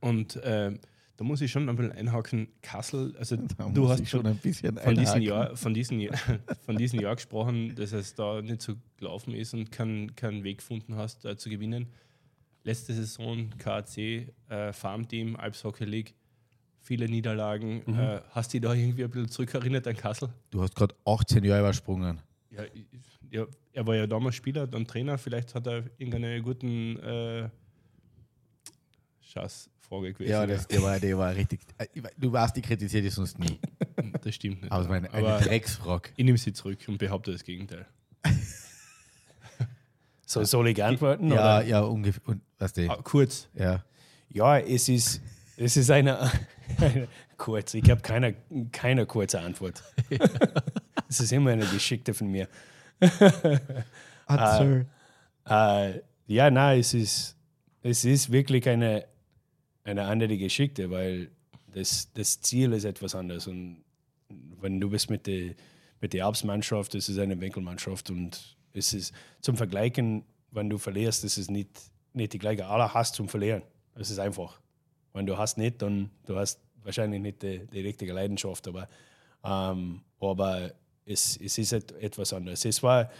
Und 0.00 0.38
ähm, 0.44 0.78
da 1.16 1.24
muss 1.24 1.40
ich 1.40 1.50
schon 1.50 1.68
ein 1.68 1.76
bisschen 1.76 1.92
einhaken. 1.92 2.48
Kassel, 2.60 3.14
also 3.18 3.36
da 3.36 3.68
du 3.68 3.88
hast 3.88 4.08
schon 4.08 4.26
ein 4.26 4.36
bisschen 4.36 4.76
von 4.76 4.94
diesem, 4.94 5.22
Jahr, 5.22 5.56
von, 5.56 5.74
diesem 5.74 6.00
Jahr, 6.00 6.18
von 6.66 6.76
diesem 6.76 7.00
Jahr 7.00 7.14
gesprochen, 7.14 7.74
dass 7.76 7.92
es 7.92 8.14
da 8.14 8.42
nicht 8.42 8.62
so 8.62 8.74
gelaufen 8.96 9.34
ist 9.34 9.54
und 9.54 9.70
keinen 9.70 10.14
kein 10.16 10.42
Weg 10.42 10.58
gefunden 10.58 10.96
hast, 10.96 11.24
äh, 11.24 11.36
zu 11.36 11.50
gewinnen. 11.50 11.86
Letzte 12.64 12.94
Saison 12.94 13.50
KAC, 13.58 13.98
äh, 14.48 14.72
Farmteam, 14.72 15.36
Alps 15.36 15.62
Hockey 15.62 15.84
League, 15.84 16.14
viele 16.80 17.08
Niederlagen. 17.08 17.82
Mhm. 17.86 17.98
Äh, 17.98 18.20
hast 18.30 18.52
du 18.52 18.58
dich 18.58 18.68
da 18.68 18.74
irgendwie 18.74 19.04
ein 19.04 19.10
bisschen 19.10 19.28
zurückerinnert 19.28 19.86
an 19.86 19.96
Kassel? 19.96 20.30
Du 20.50 20.62
hast 20.62 20.74
gerade 20.74 20.94
18 21.04 21.44
Jahre 21.44 21.60
übersprungen. 21.60 22.20
Ja, 22.50 22.62
ja, 23.30 23.46
er 23.72 23.86
war 23.86 23.94
ja 23.96 24.06
damals 24.06 24.36
Spieler, 24.36 24.66
dann 24.66 24.84
Trainer. 24.84 25.18
Vielleicht 25.18 25.54
hat 25.54 25.66
er 25.66 25.84
irgendeinen 25.98 26.42
guten 26.42 26.98
äh, 27.00 27.48
Schass 29.20 29.70
Frage 29.88 30.12
gewesen. 30.12 30.30
Ja, 30.30 30.46
das, 30.46 30.66
der, 30.66 30.82
war, 30.82 30.98
der 30.98 31.18
war 31.18 31.34
richtig. 31.34 31.60
Äh, 31.78 31.86
du 32.16 32.32
warst, 32.32 32.56
die 32.56 32.62
kritisiert 32.62 33.04
ist 33.04 33.16
sonst 33.16 33.38
nie. 33.38 33.58
Das 34.22 34.34
stimmt 34.34 34.62
nicht. 34.62 34.72
Aber 34.72 34.82
es 34.82 34.88
war 34.88 35.12
eine, 35.12 35.44
Drecksfrage. 35.44 36.10
Ich 36.16 36.24
nehme 36.24 36.38
sie 36.38 36.52
zurück 36.54 36.78
und 36.88 36.96
behaupte 36.96 37.30
das 37.30 37.44
Gegenteil. 37.44 37.86
so 40.26 40.42
soll 40.44 40.68
ich 40.68 40.82
antworten? 40.82 41.28
Ja, 41.28 41.58
oder? 41.58 41.66
ja, 41.66 41.80
ungefähr. 41.80 42.22
weißt 42.58 42.78
du, 42.78 42.90
ah, 42.90 43.00
kurz. 43.02 43.48
Ja. 43.54 43.84
Ja, 44.30 44.58
es 44.58 44.88
ist, 44.88 45.20
es 45.58 45.76
ist 45.76 45.90
eine, 45.90 46.30
eine 46.78 47.08
kurz. 47.36 47.74
Ich 47.74 47.90
habe 47.90 48.00
keine, 48.00 48.34
keine 48.72 49.04
kurze 49.06 49.40
Antwort. 49.40 49.82
Es 51.06 51.20
ist 51.20 51.32
immer 51.32 51.50
eine 51.50 51.66
geschickte 51.66 52.12
von 52.12 52.28
mir. 52.28 52.48
Answer. 54.26 54.86
Uh, 55.48 55.52
uh, 55.52 56.00
ja, 56.26 56.50
nein, 56.50 56.80
es 56.80 56.94
ist, 56.94 57.36
es 57.82 58.04
ist 58.04 58.32
wirklich 58.32 58.68
eine, 58.68 59.04
eine 59.84 60.04
andere 60.04 60.36
Geschichte, 60.36 60.90
weil 60.90 61.30
das, 61.72 62.10
das 62.14 62.40
Ziel 62.40 62.72
ist 62.72 62.84
etwas 62.84 63.14
anderes. 63.14 63.46
Und 63.46 63.84
wenn 64.60 64.80
du 64.80 64.90
bist 64.90 65.10
mit 65.10 65.26
der, 65.26 65.54
mit 66.00 66.12
der 66.12 66.24
Erbsmannschaft, 66.24 66.94
das 66.94 67.08
ist 67.08 67.18
eine 67.18 67.40
Winkelmannschaft 67.40 68.10
und 68.10 68.56
es 68.72 68.92
ist 68.92 69.14
zum 69.40 69.56
Vergleichen, 69.56 70.24
wenn 70.50 70.68
du 70.68 70.78
verlierst, 70.78 71.24
das 71.24 71.38
ist 71.38 71.50
nicht, 71.50 71.70
nicht 72.12 72.32
die 72.32 72.38
gleiche. 72.38 72.66
Aller 72.66 72.92
hast 72.92 73.14
zum 73.14 73.28
Verlieren. 73.28 73.62
Es 73.94 74.10
ist 74.10 74.18
einfach. 74.18 74.60
Wenn 75.12 75.26
du 75.26 75.36
hast 75.36 75.58
nicht, 75.58 75.80
dann 75.82 76.10
du 76.26 76.36
hast 76.36 76.60
wahrscheinlich 76.82 77.20
nicht 77.20 77.42
die, 77.42 77.66
die 77.66 77.80
richtige 77.80 78.12
Leidenschaft, 78.12 78.66
aber, 78.68 78.88
ähm, 79.44 80.00
aber 80.20 80.72
es, 81.04 81.36
es 81.36 81.58
ist 81.58 81.72
etwas 81.72 82.32
anderes. 82.32 82.64
Es 82.64 82.82
war, 82.82 83.10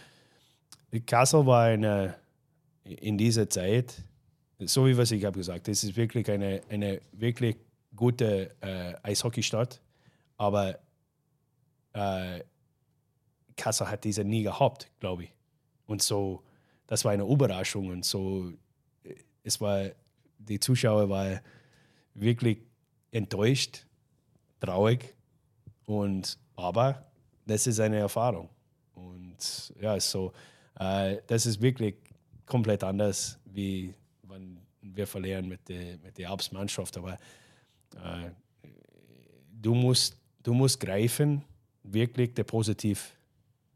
Kassel 1.05 1.45
war 1.45 1.65
eine, 1.65 2.15
in 2.83 3.17
dieser 3.17 3.49
Zeit 3.49 4.03
so 4.59 4.85
wie 4.85 4.97
was 4.97 5.11
ich 5.11 5.23
habe 5.25 5.37
gesagt, 5.37 5.67
es 5.67 5.83
ist 5.83 5.95
wirklich 5.95 6.29
eine, 6.29 6.61
eine 6.69 7.01
wirklich 7.11 7.57
gute 7.95 8.55
äh, 8.61 8.95
Eishockeystadt, 9.03 9.81
aber 10.37 10.79
äh, 11.93 12.41
Kassel 13.55 13.89
hat 13.89 14.03
diese 14.03 14.23
nie 14.23 14.43
gehabt, 14.43 14.89
glaube 14.99 15.25
ich. 15.25 15.33
Und 15.87 16.01
so, 16.01 16.43
das 16.87 17.05
war 17.05 17.11
eine 17.11 17.23
Überraschung 17.23 17.89
und 17.89 18.05
so, 18.05 18.51
es 19.43 19.61
war, 19.61 19.89
die 20.39 20.59
Zuschauer 20.59 21.09
waren 21.09 21.39
wirklich 22.13 22.59
enttäuscht, 23.11 23.85
traurig. 24.59 25.15
Und, 25.85 26.37
aber 26.55 27.05
das 27.45 27.67
ist 27.67 27.79
eine 27.79 27.97
Erfahrung. 27.97 28.49
Und 28.93 29.73
ja, 29.79 29.99
so, 29.99 30.33
äh, 30.79 31.17
das 31.27 31.45
ist 31.45 31.61
wirklich 31.61 31.95
komplett 32.45 32.83
anders, 32.83 33.39
wie 33.45 33.93
wenn 34.35 34.59
wir 34.81 35.07
verlieren 35.07 35.47
mit 35.47 35.67
der, 35.69 35.97
mit 35.97 36.17
der 36.17 36.29
Alpsmannschaft. 36.29 36.97
Aber 36.97 37.13
äh, 37.95 38.29
du, 39.61 39.73
musst, 39.73 40.17
du 40.43 40.53
musst 40.53 40.79
greifen, 40.79 41.43
wirklich 41.83 42.33
der 42.33 42.43
Positiv, 42.43 43.15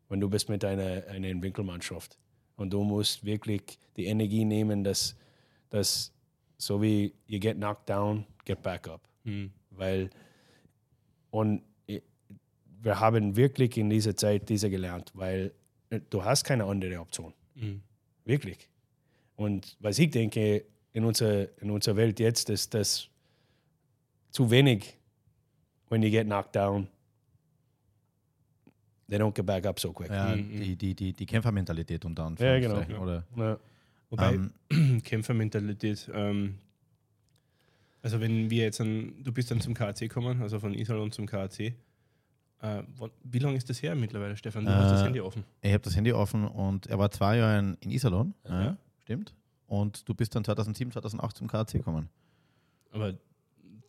wenn 0.09 0.19
du 0.19 0.29
bist 0.29 0.49
mit 0.49 0.63
einer, 0.63 1.05
einer 1.07 1.41
Winkelmannschaft. 1.41 2.17
Und 2.55 2.71
du 2.71 2.83
musst 2.83 3.23
wirklich 3.23 3.79
die 3.95 4.05
Energie 4.05 4.43
nehmen, 4.43 4.83
dass, 4.83 5.15
dass 5.69 6.11
so 6.57 6.81
wie 6.81 7.13
you 7.27 7.39
get 7.39 7.57
knocked 7.57 7.89
down, 7.89 8.25
get 8.45 8.61
back 8.61 8.87
up. 8.87 9.01
Mhm. 9.23 9.51
Weil, 9.71 10.09
und 11.31 11.63
wir 12.81 12.99
haben 12.99 13.35
wirklich 13.35 13.77
in 13.77 13.89
dieser 13.89 14.15
Zeit 14.15 14.47
diese 14.49 14.69
gelernt, 14.69 15.11
weil 15.13 15.53
du 16.09 16.23
hast 16.23 16.43
keine 16.43 16.65
andere 16.65 16.99
Option. 16.99 17.33
Mhm. 17.55 17.81
Wirklich. 18.25 18.68
Und 19.39 19.77
was 19.79 19.97
ich 19.99 20.09
denke, 20.09 20.65
in 20.91 21.05
unserer, 21.05 21.47
in 21.61 21.71
unserer 21.71 21.95
Welt 21.95 22.19
jetzt 22.19 22.49
ist 22.49 22.73
das 22.73 23.07
zu 24.31 24.51
wenig, 24.51 24.97
when 25.87 26.03
you 26.03 26.09
get 26.09 26.25
knocked 26.25 26.53
down, 26.53 26.89
they 29.07 29.17
don't 29.17 29.33
get 29.33 29.45
back 29.45 29.65
up 29.65 29.79
so 29.79 29.93
quick. 29.93 30.09
Ja, 30.09 30.35
mhm. 30.35 30.59
die, 30.59 30.75
die, 30.75 30.93
die, 30.93 31.13
die 31.13 31.25
Kämpfermentalität 31.25 32.03
unter 32.03 32.25
Anführungszeichen. 32.25 32.77
Ja, 32.77 32.83
genau. 32.83 33.01
Oder, 33.01 33.23
ja. 33.37 33.59
Wobei, 34.09 34.39
ähm, 34.71 35.01
Kämpfermentalität, 35.05 36.11
ähm, 36.13 36.55
also 38.01 38.19
wenn 38.19 38.49
wir 38.49 38.63
jetzt, 38.63 38.81
an, 38.81 39.23
du 39.23 39.31
bist 39.31 39.51
dann 39.51 39.61
zum 39.61 39.73
KAC 39.73 39.99
gekommen, 39.99 40.41
also 40.41 40.59
von 40.59 40.73
Iserlohn 40.73 41.13
zum 41.13 41.27
KAC, 41.27 41.59
äh, 41.59 41.73
wie 43.23 43.39
lange 43.39 43.55
ist 43.55 43.69
das 43.69 43.81
her 43.81 43.95
mittlerweile, 43.95 44.35
Stefan? 44.35 44.65
Du 44.65 44.71
äh, 44.71 44.75
hast 44.75 44.91
das 44.91 45.03
Handy 45.05 45.21
offen. 45.21 45.45
Ich 45.61 45.71
habe 45.71 45.83
das 45.83 45.95
Handy 45.95 46.11
offen 46.11 46.45
und 46.45 46.87
er 46.87 46.99
war 46.99 47.09
zwei 47.09 47.37
Jahre 47.37 47.59
in, 47.59 47.77
in 47.79 47.91
Iserlohn. 47.91 48.33
Ja. 48.45 48.75
Stimmt. 49.09 49.33
Und 49.67 50.07
du 50.07 50.13
bist 50.13 50.35
dann 50.35 50.43
2007, 50.43 50.91
2008 50.91 51.37
zum 51.37 51.47
KAC 51.47 51.71
gekommen. 51.73 52.09
Aber 52.91 53.15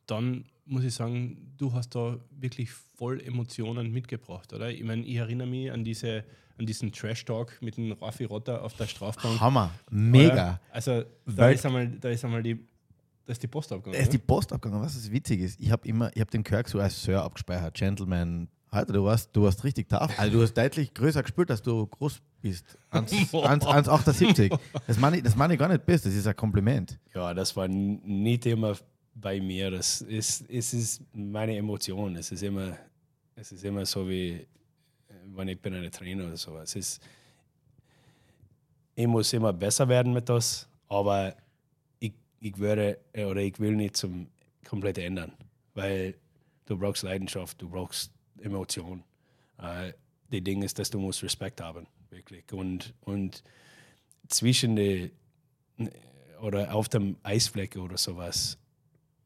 dann 0.06 0.46
muss 0.64 0.84
ich 0.84 0.94
sagen, 0.94 1.54
du 1.58 1.72
hast 1.72 1.94
da 1.94 2.18
wirklich 2.30 2.70
voll 2.70 3.20
Emotionen 3.20 3.92
mitgebracht, 3.92 4.52
oder? 4.52 4.70
Ich 4.70 4.82
meine, 4.82 5.02
ich 5.02 5.16
erinnere 5.16 5.46
mich 5.46 5.70
an, 5.70 5.84
diese, 5.84 6.24
an 6.58 6.66
diesen 6.66 6.92
Trash-Talk 6.92 7.60
mit 7.60 7.76
dem 7.76 7.92
Raffi 7.92 8.24
Rotter 8.24 8.62
auf 8.62 8.74
der 8.74 8.86
Strafbank. 8.86 9.40
Hammer, 9.40 9.70
mega. 9.90 10.32
Oder? 10.32 10.60
Also 10.70 11.04
da 11.26 11.50
ist, 11.50 11.64
einmal, 11.66 11.88
da 11.88 12.08
ist 12.08 12.24
einmal 12.24 12.42
die 12.42 12.58
da 13.26 13.32
ist 13.32 13.42
die 13.42 13.46
Post 13.46 13.70
abgegangen. 13.70 13.96
Da 13.96 14.02
ist 14.02 14.12
die 14.12 14.18
Post 14.18 14.52
abgegangen. 14.52 14.84
Was 14.84 14.96
ist 14.96 15.12
witzig 15.12 15.40
ist, 15.40 15.60
ich 15.60 15.70
habe 15.70 15.86
immer, 15.86 16.10
ich 16.14 16.20
habe 16.20 16.30
den 16.32 16.42
Kirk 16.42 16.68
so 16.68 16.80
als 16.80 17.00
Sir 17.00 17.22
abgespeichert, 17.22 17.74
Gentleman, 17.74 18.48
Alter, 18.70 18.92
du 18.92 19.04
warst, 19.04 19.30
du 19.32 19.42
warst 19.42 19.62
richtig 19.64 19.88
tough. 19.88 20.10
Also 20.18 20.38
du 20.38 20.42
hast 20.42 20.54
deutlich 20.54 20.94
größer 20.94 21.22
gespürt, 21.22 21.50
dass 21.50 21.62
du 21.62 21.86
groß 21.86 22.20
bist. 22.40 22.64
1,78. 22.92 24.58
Das 24.86 24.98
meine 24.98 25.18
ich, 25.18 25.22
das 25.22 25.36
mein 25.36 25.50
ich 25.50 25.58
gar 25.58 25.68
nicht 25.68 25.84
bist, 25.86 26.06
das 26.06 26.14
ist 26.14 26.26
ein 26.26 26.36
Kompliment. 26.36 26.98
Ja, 27.14 27.34
das 27.34 27.54
war 27.56 27.68
nicht 27.68 28.46
immer 28.46 28.76
bei 29.14 29.40
mir. 29.40 29.70
Das 29.70 30.00
ist, 30.02 30.48
es 30.48 30.74
ist 30.74 31.02
meine 31.12 31.56
Emotion. 31.56 32.16
Es 32.16 32.32
ist 32.32 32.42
immer, 32.42 32.76
es 33.36 33.52
ist 33.52 33.64
immer 33.64 33.84
so 33.86 34.08
wie, 34.08 34.46
wenn 35.36 35.48
ich 35.48 35.60
bin 35.60 35.74
ein 35.74 35.90
Trainer 35.90 36.26
oder 36.26 36.36
so. 36.36 36.56
Es 36.58 36.74
ist, 36.74 37.02
ich 38.94 39.06
muss 39.06 39.32
immer 39.32 39.52
besser 39.52 39.88
werden 39.88 40.12
mit 40.12 40.28
das, 40.28 40.68
aber 40.88 41.34
ich, 41.98 42.12
ich 42.40 42.58
würde 42.58 42.98
oder 43.14 43.40
ich 43.40 43.58
will 43.58 43.76
nicht 43.76 43.96
zum 43.96 44.28
komplett 44.66 44.98
ändern, 44.98 45.32
weil 45.74 46.14
du 46.66 46.78
brauchst 46.78 47.02
Leidenschaft, 47.02 47.60
du 47.60 47.68
brauchst 47.68 48.12
Emotion. 48.40 49.02
Äh, 49.58 49.92
die 50.30 50.40
Ding 50.40 50.62
ist, 50.62 50.78
dass 50.78 50.90
du 50.90 50.98
musst 50.98 51.22
Respekt 51.22 51.60
haben, 51.60 51.86
wirklich. 52.10 52.52
Und, 52.52 52.94
und 53.02 53.42
zwischen 54.28 54.76
die 54.76 55.10
oder 56.40 56.74
auf 56.74 56.88
dem 56.88 57.16
Eisfleck 57.22 57.76
oder 57.76 57.98
sowas, 57.98 58.58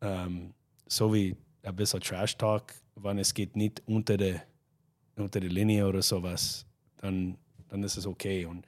ähm, 0.00 0.52
so 0.86 1.14
wie 1.14 1.36
ein 1.62 1.76
bisschen 1.76 2.00
Trash 2.00 2.36
Talk, 2.36 2.74
wenn 2.96 3.18
es 3.18 3.34
geht 3.34 3.56
nicht 3.56 3.82
unter 3.86 4.16
der 4.16 4.42
unter 5.16 5.40
der 5.40 5.50
Linie 5.50 5.86
oder 5.86 6.02
sowas, 6.02 6.66
dann, 6.98 7.36
dann 7.68 7.82
ist 7.82 7.96
es 7.96 8.06
okay. 8.06 8.46
Und, 8.46 8.66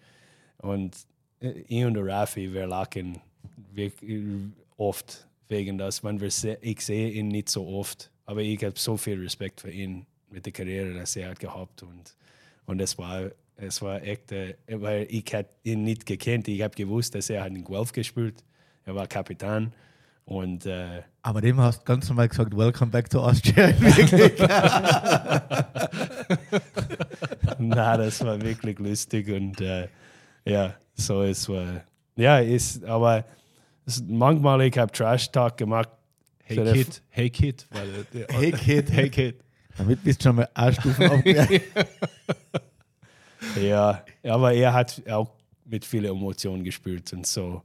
und 0.59 0.97
äh, 1.41 1.51
ich 1.67 1.85
und 1.85 1.95
der 1.95 2.07
Rafi, 2.07 2.53
wir 2.53 2.67
lachen 2.67 3.21
oft 4.77 5.27
wegen 5.49 5.79
das. 5.79 6.05
Wenn 6.05 6.21
wir 6.21 6.63
ich 6.63 6.81
sehe 6.81 7.11
ihn 7.11 7.29
nicht 7.29 7.49
so 7.49 7.67
oft, 7.67 8.11
aber 8.25 8.43
ich 8.43 8.63
habe 8.65 8.79
so 8.79 8.97
viel 8.97 9.21
Respekt 9.21 9.61
für 9.61 9.71
ihn 9.71 10.07
mit 10.31 10.47
der 10.47 10.53
Karriere, 10.53 11.03
die 11.03 11.21
er 11.21 11.31
hat 11.31 11.41
gehabt 11.41 11.83
und 11.83 12.17
und 12.67 12.81
es 12.81 12.99
war 12.99 13.31
es 13.57 13.81
war 13.83 14.03
echt, 14.03 14.33
äh, 14.33 14.55
weil 14.69 15.07
ich 15.11 15.25
hätte 15.33 15.51
ihn 15.63 15.85
nicht 15.85 16.07
gekannt. 16.07 16.49
Ich 16.49 16.63
habe 16.63 16.75
gewusst, 16.75 17.15
dass 17.15 17.31
er 17.31 17.45
hat 17.45 17.51
in 17.51 17.65
Guelph 17.65 17.93
gespielt. 17.93 18.45
Er 18.85 18.95
war 18.95 19.07
Kapitän 19.07 19.73
und 20.27 20.67
äh, 20.67 21.03
aber 21.23 21.41
dem 21.41 21.61
hast 21.61 21.81
du 21.81 21.85
ganz 21.85 22.09
normal 22.09 22.29
gesagt, 22.29 22.57
Welcome 22.57 22.91
back 22.91 23.09
to 23.11 23.21
Austria. 23.21 23.69
Na, 27.59 27.97
das 27.97 28.25
war 28.25 28.41
wirklich 28.41 28.79
lustig 28.79 29.29
und 29.29 29.61
äh, 29.61 29.89
ja, 30.45 30.75
so 30.95 31.23
es 31.23 31.49
war 31.49 31.83
ja 32.17 32.39
ist, 32.39 32.85
aber 32.85 33.25
es, 33.87 34.03
manchmal 34.07 34.63
ich 34.63 34.77
habe 34.77 34.91
Trash 34.93 35.31
Talk 35.31 35.57
gemacht. 35.57 35.91
Hey 36.43 36.57
Kid, 36.73 37.03
hey 37.09 37.31
Kid, 37.31 37.67
weil, 37.71 38.07
hey 38.29 38.53
Kid, 38.53 38.91
hey 38.91 39.09
Kid. 39.09 39.37
Damit 39.79 40.03
bist 40.03 40.21
du 40.21 40.29
schon 40.29 40.37
mal 40.37 40.49
Stufe 40.73 41.11
aufgehört. 41.13 41.63
Ja, 43.61 44.05
aber 44.23 44.53
er 44.53 44.73
hat 44.73 45.03
auch 45.09 45.31
mit 45.65 45.85
vielen 45.85 46.07
Emotionen 46.07 46.65
gespielt 46.65 47.13
und 47.13 47.27
so. 47.27 47.63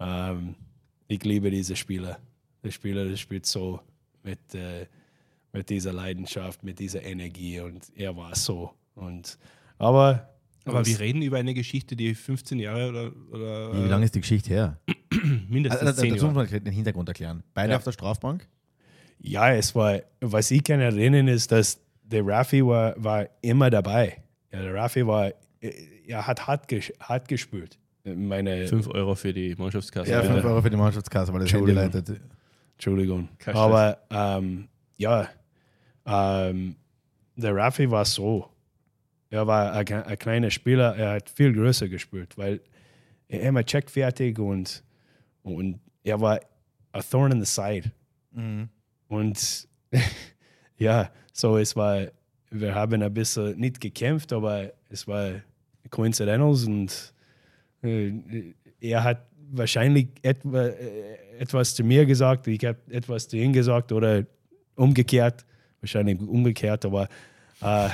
Ähm, 0.00 0.54
ich 1.08 1.22
liebe 1.24 1.50
diese 1.50 1.76
Spieler. 1.76 2.18
Der 2.62 2.70
Spieler, 2.70 3.04
der 3.04 3.16
spielt 3.16 3.46
so 3.46 3.80
mit, 4.22 4.54
äh, 4.54 4.86
mit 5.52 5.70
dieser 5.70 5.92
Leidenschaft, 5.92 6.64
mit 6.64 6.78
dieser 6.78 7.02
Energie 7.02 7.60
und 7.60 7.84
er 7.94 8.16
war 8.16 8.34
so. 8.34 8.72
Und, 8.94 9.38
aber 9.78 10.36
aber 10.66 10.84
wir 10.84 10.98
reden 10.98 11.22
über 11.22 11.38
eine 11.38 11.54
Geschichte, 11.54 11.94
die 11.94 12.14
15 12.14 12.58
Jahre 12.58 12.88
oder. 12.88 13.12
oder 13.30 13.84
Wie 13.84 13.88
lange 13.88 14.04
ist 14.04 14.14
die 14.14 14.20
Geschichte 14.20 14.50
her? 14.50 14.80
Mindestens 15.48 15.82
also, 15.82 16.02
10 16.02 16.14
Jahre. 16.14 16.26
muss 16.26 16.50
man 16.50 16.64
den 16.64 16.72
Hintergrund 16.72 17.08
erklären. 17.08 17.42
Beide 17.54 17.70
ja. 17.70 17.76
auf 17.76 17.84
der 17.84 17.92
Strafbank? 17.92 18.48
Ja, 19.20 19.52
es 19.52 19.74
war, 19.74 20.00
was 20.20 20.50
ich 20.50 20.64
kann 20.64 20.80
erinnern, 20.80 21.28
ist, 21.28 21.52
dass 21.52 21.80
der 22.02 22.26
Raffi 22.26 22.64
war, 22.64 22.94
war 22.96 23.28
immer 23.42 23.70
dabei. 23.70 24.22
Ja, 24.56 24.62
der 24.62 24.74
Raffi 24.74 25.06
war, 25.06 25.32
er 25.60 26.26
hat 26.26 26.46
hart, 26.46 26.68
ges 26.68 26.92
hart 27.00 27.28
gespült. 27.28 27.78
Meine 28.04 28.68
5 28.68 28.88
Euro 28.88 29.14
für 29.14 29.32
die 29.32 29.54
Mannschaftskasse. 29.56 30.10
Ja, 30.10 30.22
5 30.22 30.44
Euro 30.44 30.62
für 30.62 30.70
die 30.70 30.76
Mannschaftskasse, 30.76 31.32
weil 31.32 31.40
das 31.40 31.52
Handy 31.52 31.72
leitet. 31.72 32.20
Entschuldigung. 32.74 33.28
Aber 33.46 33.98
ähm, 34.10 34.68
ja, 34.96 35.28
ähm, 36.06 36.76
der 37.34 37.54
Raffi 37.54 37.90
war 37.90 38.04
so. 38.04 38.48
Er 39.28 39.46
war 39.46 39.72
ein, 39.72 39.86
ein, 39.88 40.18
kleiner 40.18 40.50
Spieler, 40.50 40.96
er 40.96 41.12
hat 41.14 41.28
viel 41.28 41.52
größer 41.52 41.88
gespielt, 41.88 42.38
weil 42.38 42.60
er 43.28 43.40
immer 43.40 43.64
checkfertig 43.64 44.38
und, 44.38 44.84
und 45.42 45.80
er 46.04 46.20
war 46.20 46.40
a 46.92 47.02
thorn 47.02 47.32
in 47.32 47.44
the 47.44 47.46
side. 47.46 47.90
Mhm. 48.30 48.68
Und 49.08 49.68
ja, 50.78 51.10
so 51.32 51.58
es 51.58 51.74
war, 51.74 52.06
wir 52.60 52.74
haben 52.74 53.02
ein 53.02 53.14
bisschen 53.14 53.58
nicht 53.58 53.80
gekämpft, 53.80 54.32
aber 54.32 54.72
es 54.88 55.06
war 55.06 55.32
Coincidentals 55.90 56.64
und 56.66 57.14
äh, 57.82 58.12
er 58.80 59.04
hat 59.04 59.26
wahrscheinlich 59.50 60.08
etwa, 60.22 60.66
äh, 60.66 61.18
etwas 61.38 61.74
zu 61.74 61.84
mir 61.84 62.06
gesagt, 62.06 62.46
ich 62.46 62.64
habe 62.64 62.78
etwas 62.90 63.28
zu 63.28 63.36
ihm 63.36 63.52
gesagt 63.52 63.92
oder 63.92 64.24
umgekehrt, 64.74 65.44
wahrscheinlich 65.80 66.20
umgekehrt, 66.20 66.84
aber 66.84 67.08
äh, 67.62 67.88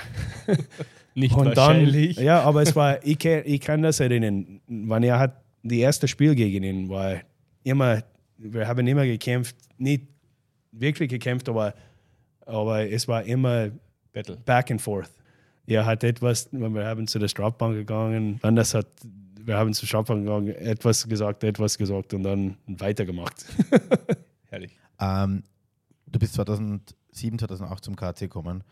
nicht 1.14 1.34
und 1.34 1.56
wahrscheinlich. 1.56 2.16
Dann, 2.16 2.24
ja, 2.24 2.42
aber 2.42 2.62
es 2.62 2.74
war, 2.74 3.04
ich, 3.04 3.24
ich 3.24 3.60
kann 3.60 3.82
das 3.82 4.00
erinnern, 4.00 4.60
wenn 4.66 5.02
er 5.02 5.18
hat 5.18 5.42
die 5.62 5.80
erste 5.80 6.08
Spiel 6.08 6.34
gegen 6.34 6.64
ihn 6.64 6.88
war 6.88 7.20
immer, 7.64 8.02
wir 8.38 8.66
haben 8.66 8.86
immer 8.86 9.04
gekämpft, 9.04 9.56
nicht 9.78 10.06
wirklich 10.72 11.08
gekämpft, 11.08 11.48
aber, 11.48 11.74
aber 12.46 12.90
es 12.90 13.06
war 13.06 13.22
immer 13.22 13.70
Battle. 14.12 14.36
back 14.44 14.70
and 14.70 14.80
forth. 14.80 15.10
Er 15.66 15.86
hat 15.86 16.02
etwas, 16.04 16.48
wir 16.52 16.84
haben 16.84 17.06
zu 17.06 17.18
der 17.18 17.28
Strafbank 17.28 17.74
gegangen, 17.74 18.40
dann 18.42 18.56
das 18.56 18.74
hat, 18.74 18.86
wir 19.36 19.56
haben 19.56 19.72
zur 19.74 19.86
Strafbank 19.86 20.24
gegangen, 20.24 20.48
etwas 20.48 21.08
gesagt, 21.08 21.44
etwas 21.44 21.78
gesagt 21.78 22.14
und 22.14 22.24
dann 22.24 22.56
weitergemacht. 22.66 23.46
Herrlich. 24.50 24.76
Ähm, 25.00 25.44
du 26.06 26.18
bist 26.18 26.34
2007, 26.34 27.38
2008 27.38 27.84
zum 27.84 27.96
KC 27.96 28.20
gekommen. 28.20 28.64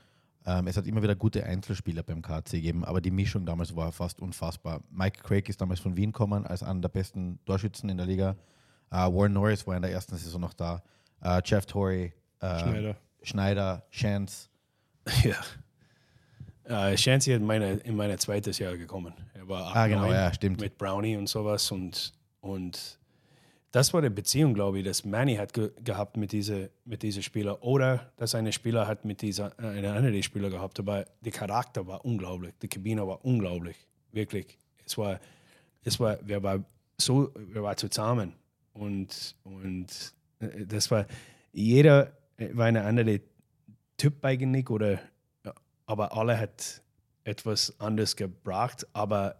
Ähm, 0.47 0.67
es 0.67 0.77
hat 0.77 0.87
immer 0.87 1.03
wieder 1.03 1.15
gute 1.15 1.45
Einzelspieler 1.45 2.03
beim 2.03 2.23
KC 2.23 2.53
gegeben, 2.53 2.85
aber 2.85 3.01
die 3.01 3.11
Mischung 3.11 3.45
damals 3.45 3.77
war 3.77 3.93
fast 3.93 4.21
unfassbar. 4.21 4.83
Mike 4.91 5.23
Craig 5.23 5.49
ist 5.49 5.61
damals 5.61 5.81
von 5.81 5.97
Wien 5.97 6.13
gekommen 6.13 6.47
als 6.47 6.63
einer 6.63 6.81
der 6.81 6.89
besten 6.89 7.39
Torschützen 7.45 7.89
in 7.89 7.99
der 7.99 8.07
Liga. 8.07 8.37
Uh, 8.93 9.15
Warren 9.15 9.35
Norris 9.35 9.67
war 9.67 9.77
in 9.77 9.83
der 9.83 9.93
ersten 9.93 10.17
Saison 10.17 10.41
noch 10.41 10.55
da. 10.55 10.83
Uh, 11.25 11.41
Jeff 11.45 11.67
Torrey, 11.67 12.13
uh, 12.43 12.59
Schneider. 12.59 12.97
Schneider, 13.23 13.83
Chance. 13.91 14.50
Ja. 15.25 16.91
Äh, 16.91 16.97
Shancy 16.97 17.33
hat 17.33 17.43
meine, 17.43 17.75
in 17.75 17.97
mein 17.97 18.17
zweites 18.19 18.59
Jahr 18.59 18.77
gekommen. 18.77 19.13
Er 19.35 19.49
war 19.49 19.75
Ah, 19.75 19.87
genau, 19.89 20.05
8, 20.05 20.11
ja, 20.13 20.35
stimmt. 20.35 20.61
mit 20.61 20.79
Brownie 20.79 21.17
und 21.17 21.29
sowas. 21.29 21.71
Und, 21.73 22.13
und 22.41 22.99
das 23.73 23.93
war 23.93 24.03
die 24.03 24.11
Beziehung, 24.11 24.55
glaube 24.55 24.79
ich, 24.79 24.85
dass 24.85 25.05
Manny 25.05 25.37
hat 25.37 25.53
ge 25.53 25.71
gehabt 25.83 26.17
mit 26.17 26.33
diesen 26.33 26.69
mit 26.85 27.03
diese 27.03 27.23
Spieler 27.23 27.63
oder 27.63 28.13
dass 28.17 28.35
eine 28.35 28.53
Spieler 28.53 28.87
hat 28.87 29.05
mit 29.05 29.21
dieser 29.23 29.53
äh, 29.61 29.67
eine 29.79 29.93
andere 29.93 30.23
Spieler 30.23 30.51
gehabt. 30.51 30.79
Aber 30.79 31.07
der 31.21 31.33
Charakter 31.33 31.87
war 31.87 32.05
unglaublich, 32.05 32.53
die 32.63 32.69
Kabine 32.69 33.07
war 33.07 33.25
unglaublich, 33.25 33.77
wirklich. 34.13 34.59
Es 34.85 34.97
war, 34.99 35.21
es 35.85 35.99
war, 35.99 36.19
wir 36.23 36.43
war 36.43 36.65
so, 36.99 37.33
wir 37.35 37.63
waren 37.63 37.77
zusammen 37.77 38.33
und 38.75 39.35
und 39.45 39.87
äh, 40.41 40.67
das 40.67 40.91
war 40.91 41.07
jeder 41.53 42.13
war 42.53 42.67
eine 42.67 42.85
andere 42.85 43.21
Typ 44.01 44.25
eigentlich 44.25 44.71
oder 44.71 44.99
aber 45.87 46.17
alle 46.17 46.39
hat 46.39 46.83
etwas 47.25 47.75
anderes 47.81 48.15
gebracht, 48.15 48.87
aber 48.93 49.37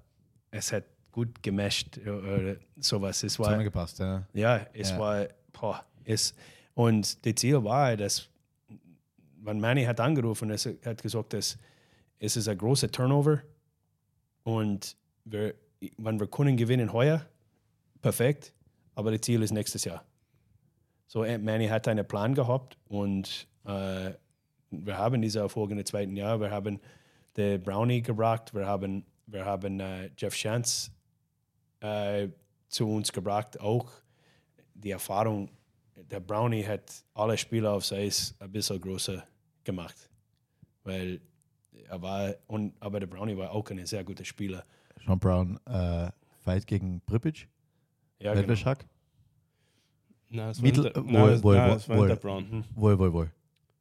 es 0.51 0.73
hat 0.73 0.83
gut 1.13 1.43
gemischt 1.45 1.97
oder 1.99 2.57
sowas. 2.77 3.23
Es 3.23 3.39
war 3.39 3.47
Zusammengepasst, 3.47 4.01
ja. 4.01 4.27
ja, 4.33 4.67
es 4.73 4.91
Ja. 4.91 4.99
war, 4.99 5.29
boah, 5.53 5.85
es, 6.05 6.35
und 6.75 7.25
das 7.25 7.35
Ziel 7.37 7.63
war, 7.63 7.97
dass, 7.97 8.29
wenn 9.43 9.61
Manny 9.61 9.85
hat 9.85 10.01
angerufen, 10.01 10.51
es 10.51 10.67
hat 10.85 11.01
gesagt, 11.01 11.33
dass 11.35 11.57
es 12.19 12.37
ist 12.37 12.49
ein 12.49 12.59
großer 12.59 12.91
Turnover 12.91 13.41
und 14.43 14.97
wir, 15.25 15.55
wenn 15.99 16.19
wir 16.19 16.27
können 16.27 16.57
gewinnen 16.57 16.93
heuer, 16.93 17.25
perfekt, 18.03 18.53
aber 18.97 19.13
das 19.13 19.21
Ziel 19.21 19.43
ist 19.43 19.53
nächstes 19.53 19.85
Jahr. 19.85 20.05
So, 21.07 21.23
äh, 21.25 21.39
Manny 21.39 21.69
hat 21.69 21.87
einen 21.87 22.07
Plan 22.07 22.35
gehabt 22.35 22.77
und 22.89 23.47
äh, 23.65 24.13
wir 24.71 24.97
haben 24.99 25.21
diese 25.23 25.41
Erfolge 25.41 25.75
im 25.75 25.85
zweiten 25.85 26.17
Jahr. 26.17 26.41
Wir 26.41 26.51
haben 26.51 26.81
den 27.37 27.63
Brownie 27.63 28.03
gebracht, 28.03 28.55
wir 28.55 28.67
haben, 28.67 29.05
wir 29.27 29.45
haben 29.45 29.81
äh, 29.81 30.11
Jeff 30.17 30.35
Shantz 30.35 30.91
äh, 31.81 32.29
zu 32.69 32.89
uns 32.89 33.13
gebracht, 33.13 33.61
auch 33.61 33.91
die 34.75 34.91
Erfahrung, 34.91 35.51
der 35.97 36.21
Brownie 36.21 36.65
hat 36.65 37.05
alle 37.15 37.37
Spieler 37.37 37.73
aufs 37.73 37.93
Eis 37.93 38.35
ein 38.39 38.51
bisschen 38.51 38.81
größer 38.81 39.23
gemacht. 39.65 40.09
Weil 40.85 41.21
er 41.89 42.01
war, 42.01 42.35
und, 42.47 42.75
aber 42.81 43.01
der 43.01 43.07
Brownie 43.07 43.37
war 43.37 43.51
auch 43.53 43.69
ein 43.71 43.85
sehr 43.87 44.03
guter 44.05 44.25
Spieler. 44.25 44.65
Sean 45.05 45.19
Brown, 45.19 45.59
äh, 45.67 46.11
Fight 46.43 46.67
gegen 46.67 47.01
Pripic, 47.03 47.47
Ja, 48.19 48.31
genau. 48.33 48.43
Wettbeschak. 48.43 48.87
Nein, 50.31 50.51
es 50.51 50.59
war 50.59 50.63
Mittel- 50.67 50.93
der- 50.93 51.05
wohl, 51.43 51.57
nein, 51.57 51.71
es 51.77 51.89
war 51.89 52.07
der 52.07 52.17
Brown. 52.17 52.65
Wohl, 52.75 52.99
wohl, 52.99 53.13
wohl. 53.13 53.33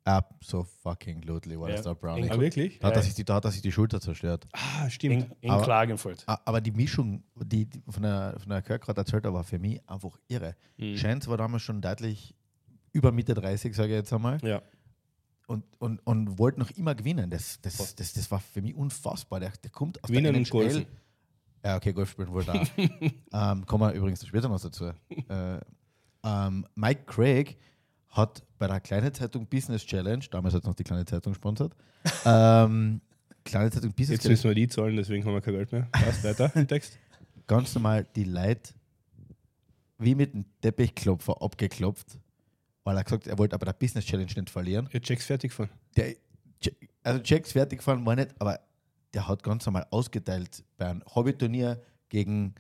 Absolutely 0.09 1.59
war 1.59 1.69
Ja. 1.69 1.75
das 1.75 1.83
der 1.85 1.95
Brown. 1.95 2.23
In- 2.23 2.31
Ah, 2.31 2.39
wirklich? 2.39 2.79
Da 2.79 2.87
hat, 2.87 2.93
er 2.95 2.99
Ja. 2.99 3.03
sich 3.03 3.13
die, 3.15 3.23
da 3.25 3.35
hat 3.35 3.45
er 3.45 3.51
sich 3.51 3.61
die 3.61 3.71
Schulter 3.71 4.01
zerstört. 4.01 4.47
Ah, 4.53 4.89
stimmt. 4.89 5.23
In, 5.23 5.31
in 5.41 5.51
Aber- 5.51 5.63
Klagenfurt. 5.63 6.23
Aber 6.27 6.61
die 6.61 6.71
Mischung, 6.71 7.23
die, 7.35 7.65
die 7.65 7.81
von 7.87 8.03
der, 8.03 8.35
von 8.39 8.49
der 8.49 8.61
Kirk 8.61 8.83
gerade 8.83 9.01
erzählt 9.01 9.25
hat, 9.25 9.33
war 9.33 9.43
für 9.43 9.59
mich 9.59 9.79
einfach 9.89 10.17
irre. 10.27 10.55
Mhm. 10.77 10.95
Chance 10.95 11.29
war 11.29 11.37
damals 11.37 11.63
schon 11.63 11.81
deutlich 11.81 12.35
über 12.91 13.11
Mitte 13.11 13.33
30, 13.33 13.75
sage 13.75 13.89
ich 13.89 13.95
jetzt 13.95 14.11
einmal. 14.13 14.39
Ja. 14.43 14.61
Und, 15.47 15.63
und, 15.79 15.99
und 16.05 16.37
wollte 16.37 16.59
noch 16.59 16.69
immer 16.71 16.93
gewinnen. 16.95 17.29
Das, 17.29 17.59
das, 17.61 17.95
das, 17.95 18.13
das 18.13 18.31
war 18.31 18.39
für 18.39 18.61
mich 18.61 18.75
unfassbar. 18.75 19.39
Der, 19.39 19.51
der 19.63 19.71
kommt 19.71 20.03
aus 20.03 20.07
Gewinnen 20.09 20.33
der 20.33 20.41
und 20.41 20.49
Golfen. 20.49 20.85
Ja, 21.65 21.75
okay, 21.75 21.91
Golf 21.91 22.11
spielen 22.11 22.31
wohl 22.31 22.43
da. 22.45 22.53
ähm, 22.77 23.65
kommen 23.65 23.81
wir 23.89 23.91
übrigens 23.93 24.25
später 24.25 24.47
noch 24.47 24.61
dazu. 24.61 24.91
Äh, 25.27 25.59
ähm, 26.23 26.65
Mike 26.75 27.03
Craig 27.05 27.57
hat 28.09 28.43
bei 28.57 28.67
der 28.67 28.79
Kleine 28.79 29.11
Zeitung 29.11 29.47
Business 29.47 29.85
Challenge, 29.85 30.23
damals 30.31 30.53
hat 30.53 30.65
noch 30.65 30.75
die 30.75 30.83
Kleine 30.83 31.05
Zeitung 31.05 31.33
gesponsert, 31.33 31.75
ähm, 32.25 33.01
Kleine 33.45 33.71
Zeitung 33.71 33.91
Business 33.91 34.09
Jetzt 34.09 34.21
Challenge, 34.23 34.33
müssen 34.33 34.49
wir 34.49 34.55
die 34.55 34.67
zahlen, 34.67 34.95
deswegen 34.95 35.25
haben 35.25 35.33
wir 35.33 35.41
kein 35.41 35.53
Geld 35.53 35.71
mehr. 35.71 35.87
Was 36.05 36.23
weiter 36.23 36.51
im 36.55 36.67
Text? 36.67 36.97
ganz 37.49 37.73
normal 37.73 38.05
die 38.15 38.23
Leute 38.23 38.73
wie 39.97 40.15
mit 40.15 40.33
einem 40.33 40.45
Teppichklopfer 40.61 41.41
abgeklopft, 41.41 42.17
weil 42.85 42.95
er 42.95 43.03
gesagt 43.03 43.27
er 43.27 43.37
wollte 43.37 43.55
aber 43.55 43.65
der 43.65 43.73
Business 43.73 44.05
Challenge 44.05 44.31
nicht 44.33 44.49
verlieren. 44.49 44.87
Ja, 44.93 44.99
Checks 45.01 45.25
fertig 45.25 45.51
von. 45.51 45.67
Der, 45.97 46.15
also 47.03 47.21
Jacks 47.21 47.51
fertig 47.51 47.79
gefahren 47.79 48.05
war 48.05 48.15
nicht, 48.15 48.29
aber 48.39 48.59
der 49.13 49.27
hat 49.27 49.43
ganz 49.43 49.65
normal 49.65 49.87
ausgeteilt 49.89 50.63
bei 50.77 50.85
einem 50.85 51.03
Hobbyturnier 51.13 51.81
gegen 52.07 52.53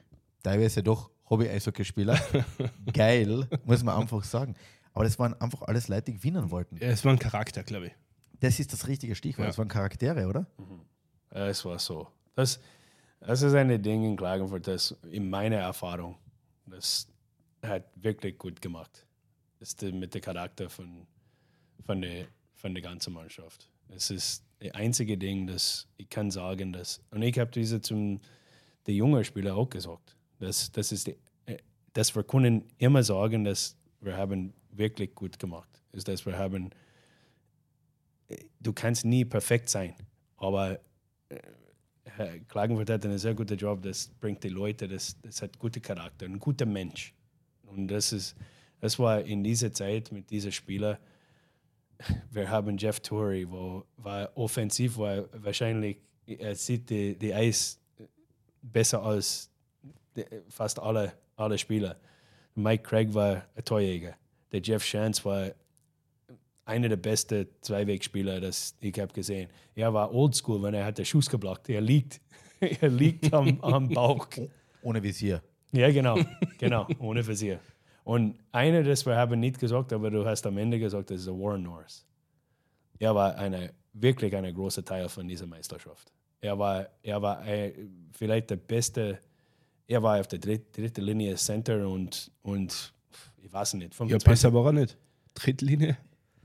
teilweise 0.43 0.83
doch 0.83 1.11
Hobby-Eishockeyspieler. 1.29 2.19
Geil, 2.93 3.47
muss 3.63 3.83
man 3.83 4.01
einfach 4.01 4.23
sagen. 4.23 4.55
Aber 4.99 5.05
das 5.05 5.17
waren 5.17 5.33
einfach 5.39 5.61
alles 5.61 5.87
Leute, 5.87 6.11
die 6.11 6.15
gewinnen 6.15 6.51
wollten. 6.51 6.75
Ja, 6.75 6.89
es 6.89 7.05
war 7.05 7.13
ein 7.13 7.19
Charakter, 7.19 7.63
glaube 7.63 7.87
ich. 7.87 7.93
Das 8.41 8.59
ist 8.59 8.73
das 8.73 8.85
richtige 8.85 9.15
Stichwort. 9.15 9.45
Ja. 9.45 9.47
Das 9.47 9.57
waren 9.57 9.69
Charaktere, 9.69 10.27
oder? 10.27 10.45
Ja, 11.33 11.47
Es 11.47 11.63
war 11.63 11.79
so. 11.79 12.09
Das, 12.35 12.59
das 13.21 13.41
ist 13.41 13.53
eine 13.53 13.79
Ding 13.79 14.03
in 14.03 14.17
Klagenfurt, 14.17 14.67
das 14.67 14.91
in 15.09 15.29
meiner 15.29 15.55
Erfahrung, 15.55 16.17
das 16.65 17.07
hat 17.63 17.85
wirklich 17.95 18.37
gut 18.37 18.61
gemacht. 18.61 19.05
Das 19.61 19.69
ist 19.69 19.81
mit 19.83 20.13
dem 20.13 20.21
Charakter 20.21 20.69
von, 20.69 21.07
von, 21.85 22.01
der, 22.01 22.25
von 22.55 22.73
der 22.73 22.83
ganzen 22.83 23.13
Mannschaft. 23.13 23.71
Es 23.87 24.11
ist 24.11 24.43
das 24.59 24.73
einzige 24.73 25.17
Ding, 25.17 25.47
das 25.47 25.87
ich 25.95 26.09
kann 26.09 26.29
sagen, 26.29 26.73
dass, 26.73 27.01
und 27.11 27.21
ich 27.21 27.39
habe 27.39 27.51
diese 27.51 27.79
zum 27.79 28.19
die 28.85 28.97
jungen 28.97 29.23
Spieler 29.23 29.55
auch 29.55 29.69
gesagt, 29.69 30.17
dass, 30.39 30.69
das 30.73 30.91
ist 30.91 31.07
die, 31.07 31.15
äh, 31.45 31.57
dass 31.93 32.13
wir 32.13 32.23
können 32.25 32.65
immer 32.77 33.01
sagen, 33.01 33.45
dass 33.45 33.77
wir 34.01 34.17
haben 34.17 34.53
wirklich 34.71 35.13
gut 35.15 35.39
gemacht. 35.39 35.69
Ist, 35.91 36.07
dass 36.07 36.25
wir 36.25 36.37
haben, 36.37 36.69
äh, 38.27 38.37
du 38.59 38.73
kannst 38.73 39.05
nie 39.05 39.25
perfekt 39.25 39.69
sein, 39.69 39.95
aber 40.37 40.79
Herr 42.03 42.39
Klagenfurt 42.39 42.89
hat 42.89 43.05
einen 43.05 43.17
sehr 43.17 43.33
guten 43.33 43.57
Job, 43.57 43.81
das 43.81 44.09
bringt 44.19 44.43
die 44.43 44.49
Leute, 44.49 44.87
das, 44.87 45.15
das 45.21 45.41
hat 45.41 45.57
gute 45.59 45.79
Charakter, 45.79 46.25
ein 46.25 46.39
guter 46.39 46.65
Mensch. 46.65 47.13
Und 47.63 47.87
das 47.87 48.11
ist, 48.13 48.35
das 48.79 48.97
war 48.99 49.21
in 49.21 49.43
dieser 49.43 49.71
Zeit 49.71 50.11
mit 50.11 50.29
diesen 50.29 50.51
Spielern, 50.51 50.97
wir 52.31 52.49
haben 52.49 52.77
Jeff 52.77 52.99
Torrey, 52.99 53.49
wo 53.49 53.85
war 53.97 54.35
offensiv, 54.35 54.97
war 54.97 55.25
wahrscheinlich, 55.33 55.97
er 56.25 56.55
sieht 56.55 56.89
die, 56.89 57.17
die 57.17 57.33
Eis 57.33 57.79
besser 58.61 59.03
als 59.03 59.49
fast 60.49 60.79
alle, 60.79 61.13
alle 61.35 61.57
Spieler. 61.57 61.97
Mike 62.55 62.83
Craig 62.83 63.13
war 63.13 63.45
ein 63.55 63.63
Torjäger. 63.63 64.15
Der 64.51 64.61
Jeff 64.61 64.83
Shantz 64.83 65.23
war 65.25 65.51
einer 66.65 66.87
der 66.87 66.97
besten 66.97 67.47
Zweiwegspieler, 67.61 68.39
das 68.39 68.75
ich 68.79 68.99
habe 68.99 69.11
gesehen. 69.11 69.49
Er 69.75 69.93
war 69.93 70.13
oldschool, 70.13 70.61
wenn 70.61 70.75
er 70.75 70.85
hat 70.85 70.97
den 70.97 71.05
Schuss 71.05 71.29
geblockt. 71.29 71.67
Er 71.69 71.81
liegt, 71.81 72.21
er 72.59 72.89
liegt 72.89 73.33
am, 73.33 73.59
am 73.61 73.89
Bauch. 73.89 74.27
Ohne 74.81 75.01
Visier. 75.01 75.41
Ja, 75.71 75.91
genau, 75.91 76.17
genau, 76.57 76.87
ohne 76.99 77.25
Visier. 77.25 77.59
Und 78.03 78.39
einer, 78.51 78.83
das 78.83 79.05
wir 79.05 79.15
haben 79.15 79.39
nicht 79.39 79.59
gesagt, 79.59 79.93
aber 79.93 80.09
du 80.09 80.25
hast 80.25 80.45
am 80.47 80.57
Ende 80.57 80.79
gesagt, 80.79 81.11
das 81.11 81.19
ist 81.19 81.27
der 81.27 81.35
Warren 81.35 81.63
Norris. 81.63 82.05
Er 82.97 83.13
war 83.13 83.35
eine, 83.35 83.73
wirklich 83.93 84.35
ein 84.35 84.53
großer 84.53 84.83
Teil 84.83 85.09
von 85.09 85.27
dieser 85.27 85.45
Meisterschaft. 85.45 86.11
Er 86.41 86.57
war, 86.57 86.87
er 87.01 87.21
war 87.21 87.39
ein, 87.39 88.09
vielleicht 88.11 88.49
der 88.49 88.55
beste, 88.55 89.19
er 89.87 90.01
war 90.01 90.19
auf 90.19 90.27
der 90.27 90.39
dritt, 90.39 90.75
dritten 90.75 91.01
Linie 91.01 91.35
Center 91.35 91.87
und, 91.87 92.31
und 92.41 92.93
ich 93.49 93.53
weiß 93.53 93.73
nicht, 93.73 93.93
Ja, 93.93 93.97
25, 93.97 94.29
besser 94.29 94.53
war 94.53 94.65
er 94.67 94.73
nicht. 94.73 94.97
Drittlinie? 95.33 95.97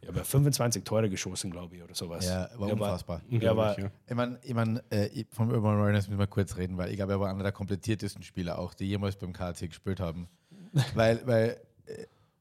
ja, 0.03 0.09
aber 0.11 0.25
25 0.25 0.85
Tore 0.85 1.09
geschossen, 1.11 1.51
glaube 1.51 1.77
ich, 1.77 1.83
oder 1.83 1.95
sowas. 1.95 2.27
Ja, 2.27 2.49
war 2.57 2.69
er 2.69 2.75
unfassbar. 2.75 3.21
er 3.31 3.57
war, 3.57 3.77
Unglaublich, 3.77 3.85
ja. 3.85 3.91
Ich 4.09 4.15
meine, 4.15 4.39
ich 4.43 4.55
mein, 4.55 4.81
äh, 4.91 5.07
ich- 5.09 5.27
vom 5.31 5.51
Urban 5.51 5.79
Warriors 5.79 6.09
müssen 6.09 6.19
wir 6.19 6.27
kurz 6.27 6.57
reden, 6.57 6.77
weil 6.79 6.91
ich 6.91 6.97
glaube, 6.97 7.13
er 7.13 7.21
war 7.21 7.29
einer 7.31 7.43
der 7.43 7.53
komplettiertesten 7.53 8.23
Spieler 8.23 8.59
auch, 8.59 8.75
die 8.75 8.87
jemals 8.87 9.17
beim 9.17 9.33
KC 9.33 9.69
gespielt 9.69 10.01
haben. 10.01 10.29
weil 10.95 11.21
weil 11.27 11.61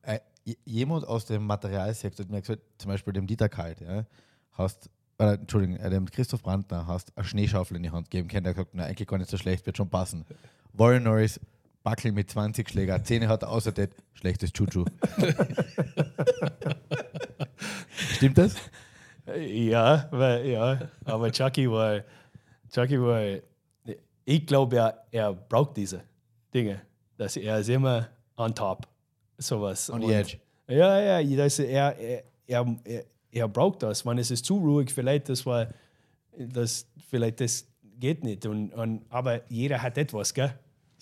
äh, 0.03 0.16
äh, 0.45 0.55
jemand 0.66 1.07
aus 1.07 1.26
dem 1.26 1.45
Materialsektor 1.45 2.26
hat 2.26 2.32
mir 2.32 2.41
gesagt, 2.41 2.61
zum 2.78 2.89
Beispiel 2.89 3.14
dem 3.14 3.28
Dieter 3.28 3.49
Kalt, 3.49 3.80
ja, 3.82 4.05
hast, 4.53 4.89
äh, 5.20 5.36
Entschuldigung, 5.36 5.78
äh, 5.78 5.89
dem 5.89 6.09
Christoph 6.09 6.41
Brandner 6.43 6.86
hast 6.88 7.16
eine 7.18 7.26
Schneeschaufel 7.26 7.78
in 7.78 7.84
die 7.84 7.91
Hand 7.91 8.09
gegeben 8.11 8.28
können, 8.28 8.43
der 8.43 8.51
hat 8.51 8.55
gesagt, 8.57 8.72
na, 8.74 8.86
eigentlich 8.86 9.07
gar 9.07 9.18
nicht 9.18 9.30
so 9.30 9.38
schlecht, 9.38 9.66
wird 9.66 9.78
schon 9.78 9.89
passen. 9.89 10.26
Warren 10.74 11.03
Norris, 11.03 11.39
Backel 11.84 12.12
mit 12.14 12.30
20 12.32 12.70
Schläger, 12.70 13.04
Zähne 13.04 13.28
hat 13.28 13.44
er 13.44 13.50
außer 13.50 13.72
das, 13.74 13.90
schlechtes 14.14 14.54
Chuchu. 14.54 14.86
Stimmt 18.16 18.38
das? 18.38 18.56
Ja, 19.40 20.08
weil, 20.12 20.46
ja, 20.48 20.90
aber 21.06 21.32
Chucky 21.32 21.70
war, 21.70 22.02
Chucky 22.72 23.02
war, 23.02 23.22
ich 24.26 24.46
glaube, 24.46 24.78
er, 24.78 25.06
er 25.12 25.34
braucht 25.34 25.78
diese 25.78 26.04
Dinge, 26.54 26.82
dass 27.18 27.36
er 27.38 27.60
ist 27.60 27.70
immer 27.70 28.10
on 28.38 28.54
top, 28.56 28.88
sowas. 29.38 29.90
On 29.90 30.00
the 30.02 30.08
Und- 30.08 30.14
edge. 30.14 30.38
Ja, 30.68 31.20
ja, 31.20 31.36
dass 31.38 31.60
er, 31.60 31.98
er, 32.00 32.24
er, 32.48 32.76
er, 32.86 33.04
er 33.32 33.48
braucht 33.50 33.84
das. 33.84 34.06
Man, 34.06 34.18
es 34.18 34.32
ist 34.32 34.46
zu 34.46 34.56
ruhig, 34.58 34.90
vielleicht 34.92 35.28
das 35.28 35.46
war, 35.46 35.68
das, 36.38 36.88
vielleicht 37.10 37.42
das 37.42 37.68
geht 38.00 38.24
nicht. 38.24 38.46
Und, 38.46 38.74
und, 38.74 39.02
aber 39.10 39.42
jeder 39.52 39.82
hat 39.82 39.98
etwas, 39.98 40.34
gell? 40.34 40.54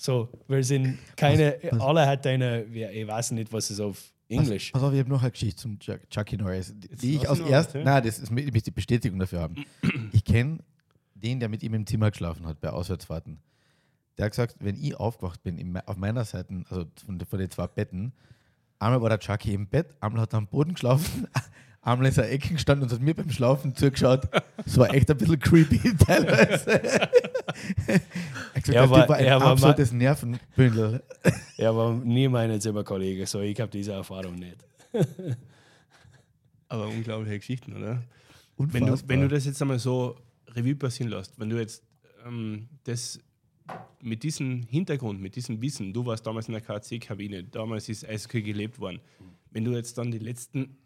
So, 0.01 0.29
wir 0.47 0.63
sind 0.63 0.97
keine, 1.15 1.59
alle 1.79 2.07
hat 2.07 2.25
eine, 2.25 2.63
ich 2.63 3.07
weiß 3.07 3.31
nicht, 3.33 3.53
was 3.53 3.69
es 3.69 3.79
auf 3.79 4.11
Englisch. 4.27 4.71
Pass 4.71 4.81
auf, 4.81 4.93
ich 4.93 4.99
habe 4.99 5.09
noch 5.09 5.21
eine 5.21 5.29
Geschichte 5.29 5.61
zum 5.61 5.77
Chuck, 5.77 6.09
Chucky 6.09 6.37
Norris, 6.37 6.73
die, 6.75 6.87
die 6.95 7.15
ich 7.17 7.27
aus 7.27 7.39
erst, 7.39 7.75
nein, 7.75 8.03
das 8.03 8.17
ist 8.17 8.31
ich 8.31 8.51
muss 8.51 8.63
die 8.63 8.71
Bestätigung 8.71 9.19
dafür 9.19 9.41
haben. 9.41 9.63
Ich 10.11 10.25
kenne 10.25 10.57
den, 11.13 11.39
der 11.39 11.49
mit 11.49 11.61
ihm 11.61 11.75
im 11.75 11.85
Zimmer 11.85 12.09
geschlafen 12.09 12.47
hat 12.47 12.59
bei 12.59 12.71
Auswärtsfahrten. 12.71 13.43
Der 14.17 14.25
hat 14.25 14.31
gesagt, 14.31 14.55
wenn 14.59 14.75
ich 14.75 14.99
aufgewacht 14.99 15.43
bin, 15.43 15.79
auf 15.85 15.97
meiner 15.97 16.25
Seite, 16.25 16.63
also 16.71 16.85
von, 17.05 17.19
von 17.19 17.37
den 17.37 17.51
zwei 17.51 17.67
Betten, 17.67 18.11
einmal 18.79 19.03
war 19.03 19.09
der 19.09 19.19
Chucky 19.19 19.53
im 19.53 19.67
Bett, 19.67 19.95
einmal 19.99 20.23
hat 20.23 20.33
er 20.33 20.37
am 20.37 20.47
Boden 20.47 20.73
geschlafen, 20.73 21.27
einmal 21.81 22.07
ist 22.09 22.17
er 22.17 22.29
Ecken 22.31 22.55
gestanden 22.55 22.87
und 22.87 22.93
hat 22.93 23.01
mir 23.01 23.13
beim 23.13 23.29
Schlafen 23.31 23.75
zugeschaut. 23.75 24.27
Das 24.57 24.77
war 24.77 24.93
echt 24.93 25.09
ein 25.09 25.17
bisschen 25.17 25.39
creepy 25.39 25.95
teilweise. 26.05 26.83
er 27.87 27.95
hat 28.55 28.63
gesagt, 28.63 28.69
Er 28.69 28.89
war- 28.89 29.09
war 29.09 29.15
ein 29.17 29.25
er 29.25 29.41
absolutes 29.41 29.91
Nervenbündel. 29.91 31.03
Er 31.57 31.75
war 31.75 31.93
nie 31.93 32.27
mein 32.27 32.59
Zimmerkollege, 32.61 33.25
so 33.25 33.41
ich 33.41 33.59
habe 33.59 33.71
diese 33.71 33.93
Erfahrung 33.93 34.35
nicht. 34.35 34.57
Aber 36.69 36.87
unglaubliche 36.87 37.39
Geschichten, 37.39 37.73
oder? 37.75 38.01
Wenn 38.57 38.67
du, 38.85 38.91
Unfassbar. 38.91 39.09
wenn 39.09 39.21
du 39.21 39.27
das 39.27 39.45
jetzt 39.45 39.61
einmal 39.61 39.79
so 39.79 40.15
Revue 40.49 40.75
passieren 40.75 41.11
lässt, 41.11 41.37
wenn 41.39 41.49
du 41.49 41.57
jetzt 41.59 41.83
ähm, 42.25 42.67
das 42.83 43.19
mit 44.01 44.23
diesem 44.23 44.63
Hintergrund, 44.63 45.21
mit 45.21 45.35
diesem 45.35 45.61
Wissen, 45.61 45.93
du 45.93 46.05
warst 46.05 46.25
damals 46.27 46.47
in 46.47 46.53
der 46.53 46.61
KC-Kabine, 46.61 47.43
damals 47.45 47.89
ist 47.89 48.07
Eishockey 48.07 48.41
gelebt 48.41 48.79
worden, 48.79 48.99
wenn 49.51 49.63
du 49.65 49.71
jetzt 49.71 49.97
dann 49.97 50.11
die 50.11 50.19
letzten, 50.19 50.77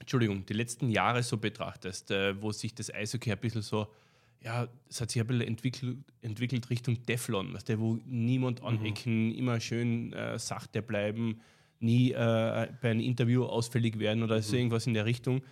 Entschuldigung, 0.00 0.46
die 0.46 0.54
letzten 0.54 0.88
Jahre 0.88 1.22
so 1.22 1.36
betrachtest, 1.36 2.10
äh, 2.10 2.40
wo 2.40 2.50
sich 2.52 2.74
das 2.74 2.92
Eishockey 2.92 3.30
ein 3.30 3.38
bisschen 3.38 3.62
so, 3.62 3.86
ja, 4.42 4.66
es 4.88 5.00
hat 5.00 5.10
sich 5.10 5.20
ein 5.20 5.26
bisschen 5.26 5.46
entwickelt, 5.46 5.98
entwickelt 6.22 6.70
Richtung 6.70 7.02
Teflon, 7.02 7.52
weißt 7.52 7.68
du, 7.68 7.78
wo 7.78 7.98
niemand 8.06 8.62
anecken, 8.62 9.34
immer 9.34 9.60
schön 9.60 10.12
äh, 10.14 10.38
sachte 10.38 10.80
bleiben, 10.80 11.40
nie 11.80 12.12
äh, 12.12 12.68
bei 12.80 12.90
einem 12.90 13.00
Interview 13.00 13.44
ausfällig 13.44 13.98
werden 13.98 14.22
oder 14.22 14.40
so 14.40 14.56
irgendwas 14.56 14.86
in 14.86 14.94
der 14.94 15.04
Richtung. 15.04 15.42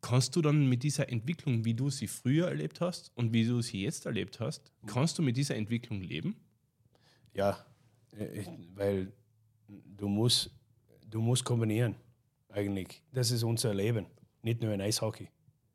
Kannst 0.00 0.34
du 0.34 0.42
dann 0.42 0.68
mit 0.68 0.82
dieser 0.82 1.08
Entwicklung, 1.08 1.64
wie 1.64 1.74
du 1.74 1.88
sie 1.88 2.08
früher 2.08 2.48
erlebt 2.48 2.80
hast 2.80 3.12
und 3.14 3.32
wie 3.32 3.46
du 3.46 3.62
sie 3.62 3.82
jetzt 3.82 4.04
erlebt 4.04 4.40
hast, 4.40 4.72
kannst 4.86 5.16
du 5.16 5.22
mit 5.22 5.36
dieser 5.36 5.54
Entwicklung 5.54 6.00
leben? 6.00 6.34
Ja, 7.34 7.64
ich, 8.34 8.48
weil 8.74 9.12
du 9.68 10.08
musst, 10.08 10.50
du 11.08 11.20
musst 11.20 11.44
kombinieren, 11.44 11.94
eigentlich. 12.52 13.02
Das 13.12 13.30
ist 13.30 13.42
unser 13.42 13.74
Leben, 13.74 14.06
nicht 14.42 14.62
nur 14.62 14.72
in 14.72 14.80
Eishockey. 14.80 15.28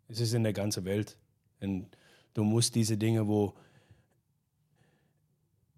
Es 0.07 0.19
ist 0.19 0.34
in 0.34 0.43
der 0.43 0.53
ganzen 0.53 0.86
Welt. 0.86 1.17
Und 1.59 1.88
du 2.34 2.43
musst 2.43 2.75
diese 2.75 2.97
Dinge, 2.97 3.28
wo, 3.28 3.53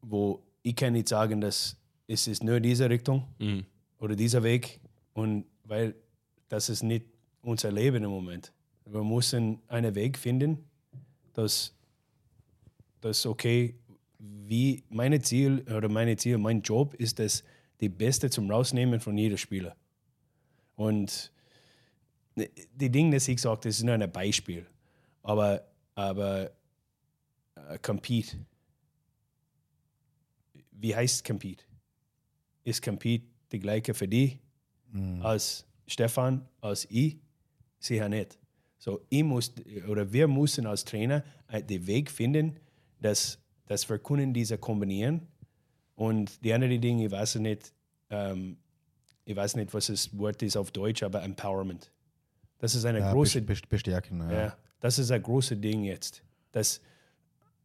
wo 0.01 0.43
ich 0.61 0.75
kann 0.75 0.93
nicht 0.93 1.07
sagen, 1.09 1.41
dass 1.41 1.77
es 2.07 2.27
ist 2.27 2.43
nur 2.43 2.59
diese 2.59 2.89
Richtung 2.89 3.27
Mhm. 3.39 3.65
oder 3.99 4.15
dieser 4.15 4.43
Weg 4.43 4.79
und 5.13 5.45
weil 5.63 5.95
das 6.49 6.69
ist 6.69 6.83
nicht 6.83 7.05
unser 7.41 7.71
Leben 7.71 8.03
im 8.03 8.09
Moment. 8.09 8.51
Wir 8.85 9.03
müssen 9.03 9.59
einen 9.67 9.93
Weg 9.95 10.17
finden, 10.17 10.57
dass 11.33 11.75
das 13.01 13.25
okay, 13.25 13.75
wie 14.17 14.83
meine 14.89 15.21
Ziel 15.21 15.63
oder 15.71 15.87
meine 15.87 16.17
Ziel, 16.17 16.37
mein 16.37 16.61
Job 16.61 16.93
ist 16.95 17.19
es, 17.19 17.43
die 17.79 17.89
Beste 17.89 18.29
zum 18.29 18.49
Rausnehmen 18.51 18.99
von 18.99 19.17
jedem 19.17 19.37
Spieler. 19.37 19.75
Und 20.79 21.29
die 22.73 22.89
Dinge, 22.89 23.17
das 23.17 23.27
ich 23.27 23.41
sage, 23.41 23.59
das 23.63 23.75
ist 23.75 23.83
nur 23.83 23.95
ein 23.95 24.09
Beispiel. 24.09 24.65
Aber, 25.21 25.61
aber 25.93 26.51
äh, 27.55 27.77
compete. 27.81 28.37
Wie 30.71 30.95
heißt 30.95 31.25
compete? 31.25 31.65
Ist 32.63 32.81
compete 32.81 33.25
die 33.51 33.59
gleiche 33.59 33.93
für 33.93 34.07
die 34.07 34.39
als 35.21 35.65
Stefan, 35.85 36.47
als 36.61 36.87
ich? 36.89 37.17
Sicher 37.79 38.07
nicht. 38.07 38.39
So, 38.77 39.01
ich 39.09 39.23
muss, 39.23 39.53
oder 39.85 40.09
wir 40.13 40.29
müssen 40.29 40.65
als 40.65 40.85
Trainer 40.85 41.25
äh, 41.49 41.61
den 41.61 41.85
Weg 41.87 42.09
finden, 42.09 42.57
dass, 43.01 43.37
dass 43.65 43.89
wir 43.89 43.99
können 43.99 44.33
diese 44.33 44.57
kombinieren. 44.57 45.27
Und 45.95 46.41
die 46.41 46.53
andere 46.53 46.79
Dinge, 46.79 47.05
ich 47.05 47.11
weiß 47.11 47.35
nicht, 47.35 47.73
ähm, 48.09 48.55
ich 49.29 49.35
weiß 49.35 49.55
nicht, 49.57 49.71
was 49.75 49.87
das 49.87 50.17
Wort 50.17 50.41
ist 50.41 50.57
auf 50.57 50.71
Deutsch, 50.71 51.03
aber 51.03 51.21
Empowerment. 51.21 51.91
Das 52.57 52.73
ist 52.73 52.83
eine 52.83 52.99
ja, 52.99 53.11
große 53.13 53.41
best- 53.43 53.61
best- 53.61 53.69
bestärken. 53.69 54.21
Ja. 54.21 54.31
ja, 54.31 54.57
das 54.79 54.97
ist 54.97 55.11
ein 55.11 55.21
großes 55.21 55.61
Ding 55.61 55.83
jetzt. 55.83 56.23
Dass 56.51 56.81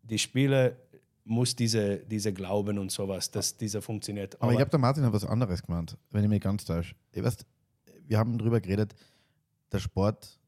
die 0.02 0.18
Spieler 0.18 0.76
muss 1.24 1.56
diese, 1.56 1.96
diese 2.00 2.34
Glauben 2.34 2.78
und 2.78 2.92
sowas, 2.92 3.30
dass 3.30 3.56
dieser 3.56 3.80
funktioniert. 3.80 4.40
Aber 4.42 4.52
ich 4.52 4.58
glaube, 4.58 4.70
der 4.70 4.78
Martin 4.78 5.04
hat 5.04 5.12
was 5.14 5.24
anderes 5.24 5.62
gemeint, 5.62 5.96
wenn 6.10 6.22
ich 6.22 6.28
mich 6.28 6.42
ganz 6.42 6.66
täusche. 6.66 6.94
Ich 7.12 7.22
weiß, 7.24 7.38
wir 8.06 8.18
haben 8.18 8.36
darüber 8.36 8.60
geredet, 8.60 8.94
der 9.72 9.78
Sport, 9.78 10.38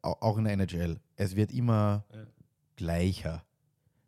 au- 0.00 0.16
auch 0.18 0.38
in 0.38 0.44
der 0.44 0.54
NHL, 0.54 0.98
es 1.16 1.36
wird 1.36 1.52
immer 1.52 2.04
Ja. 2.10 2.26
gleicher. 2.76 3.44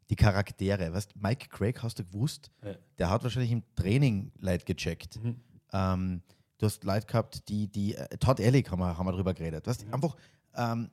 Die 0.08 0.16
Charaktere, 0.16 0.90
weißt 0.90 1.16
Mike 1.16 1.48
Craig, 1.50 1.82
hast 1.82 1.98
du 1.98 2.04
gewusst, 2.04 2.50
Ja. 2.64 2.74
der 2.98 3.10
hat 3.10 3.22
wahrscheinlich 3.22 3.52
im 3.52 3.62
Training 3.76 4.32
Leute 4.38 4.64
gecheckt. 4.64 5.22
Mhm. 5.22 5.36
Ähm, 5.74 6.22
du 6.58 6.66
hast 6.66 6.84
Leute 6.84 7.06
gehabt, 7.06 7.48
die, 7.48 7.66
die 7.66 7.94
äh, 7.96 8.16
Todd 8.18 8.38
Ellick 8.40 8.70
haben 8.70 8.78
wir, 8.80 8.96
haben 8.96 9.06
wir 9.06 9.12
drüber 9.12 9.34
geredet. 9.34 9.66
Weißt, 9.66 9.84
einfach, 9.92 10.16
ähm, 10.54 10.88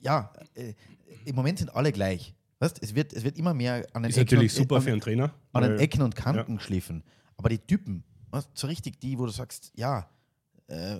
ja, 0.00 0.32
äh, 0.54 0.74
im 1.24 1.36
Moment 1.36 1.58
sind 1.60 1.74
alle 1.74 1.92
gleich. 1.92 2.34
Weißt, 2.58 2.82
es, 2.82 2.94
wird, 2.94 3.12
es 3.12 3.22
wird 3.24 3.36
immer 3.38 3.54
mehr 3.54 3.86
an 3.92 4.02
den 4.02 4.10
Ist 4.10 4.18
Ecken 4.18 4.34
natürlich 4.36 4.52
und- 4.52 4.58
super 4.64 4.76
an- 4.76 4.82
für 4.82 4.90
einen 4.92 5.00
Trainer. 5.00 5.32
an 5.52 5.62
den 5.62 5.78
Ecken 5.78 6.02
und 6.02 6.14
Kanten 6.16 6.56
geschliffen. 6.56 7.02
Aber 7.36 7.48
die 7.48 7.58
Typen, 7.58 8.02
weißt, 8.30 8.50
so 8.54 8.66
richtig 8.66 9.00
die, 9.00 9.18
wo 9.18 9.26
du 9.26 9.32
sagst, 9.32 9.72
ja, 9.76 10.08
äh, 10.66 10.98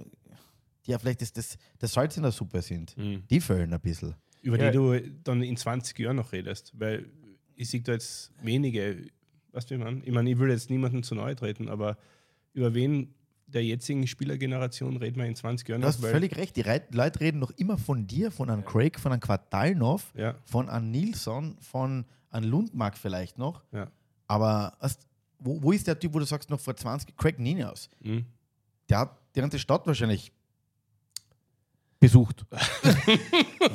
die 0.87 0.91
ja 0.93 0.99
vielleicht 0.99 1.21
das, 1.23 1.33
das, 1.33 1.57
das 1.79 1.93
Salz 1.93 2.17
in 2.17 2.23
der 2.25 2.33
Suppe 2.33 2.63
sind, 2.63 2.97
Mhm. 2.97 3.25
die 3.29 3.41
fehlen 3.41 3.73
ein 3.73 3.81
bisschen. 3.81 4.15
über 4.43 4.59
Ja. 4.59 4.71
die 4.71 4.77
du 4.77 5.01
dann 5.25 5.43
in 5.43 5.57
20 5.57 5.97
Jahren 6.01 6.17
noch 6.17 6.33
redest. 6.33 6.73
Weil 6.79 7.09
ich 7.55 7.71
sehe 7.71 7.81
da 7.81 7.93
jetzt 7.93 8.33
wenige, 8.43 9.07
weißt 9.53 9.71
du, 9.71 9.75
wie 9.77 9.79
man? 9.79 10.03
Ich 10.05 10.11
meine, 10.11 10.29
ich 10.31 10.39
will 10.39 10.51
jetzt 10.51 10.69
niemandem 10.71 11.05
zu 11.05 11.15
nahe 11.15 11.37
treten, 11.37 11.69
aber 11.69 11.97
über 12.55 12.75
wen 12.75 13.15
der 13.47 13.65
jetzigen 13.65 14.07
Spielergeneration 14.07 14.97
reden 14.97 15.17
wir 15.19 15.27
in 15.27 15.37
20 15.37 15.69
Jahren 15.69 15.83
Du 15.83 15.87
hast 15.87 15.99
noch? 15.99 16.05
Weil, 16.05 16.13
völlig 16.13 16.37
recht, 16.37 16.57
die 16.57 16.63
Reit- 16.63 16.95
Leute 16.95 17.21
reden 17.21 17.39
noch 17.39 17.51
immer 17.53 17.77
von 17.77 18.07
dir, 18.07 18.31
von 18.31 18.49
einem 18.49 18.65
Craig, 18.65 18.99
von 18.99 19.13
einem 19.13 19.21
Quartalnov, 19.21 20.11
ja, 20.17 20.35
von 20.45 20.71
einem 20.71 20.91
Nilsson, 20.91 21.57
von 21.61 22.07
einem 22.31 22.51
Lundmark 22.51 22.97
vielleicht 22.97 23.37
noch. 23.39 23.63
ja. 23.73 23.91
Aber 24.27 24.73
weißt, 24.81 25.07
wo, 25.41 25.63
wo 25.63 25.73
ist 25.73 25.87
der 25.87 25.99
Typ, 25.99 26.15
wo 26.15 26.19
du 26.19 26.25
sagst, 26.25 26.49
noch 26.49 26.61
vor 26.61 26.75
20, 26.75 27.15
Craig 27.17 27.39
Ninias? 27.39 27.91
Mhm. 28.01 28.25
Der 28.89 29.01
hat 29.01 29.19
die 29.35 29.41
ganze 29.41 29.59
Stadt 29.59 29.87
wahrscheinlich 29.87 30.33
besucht. 32.01 32.45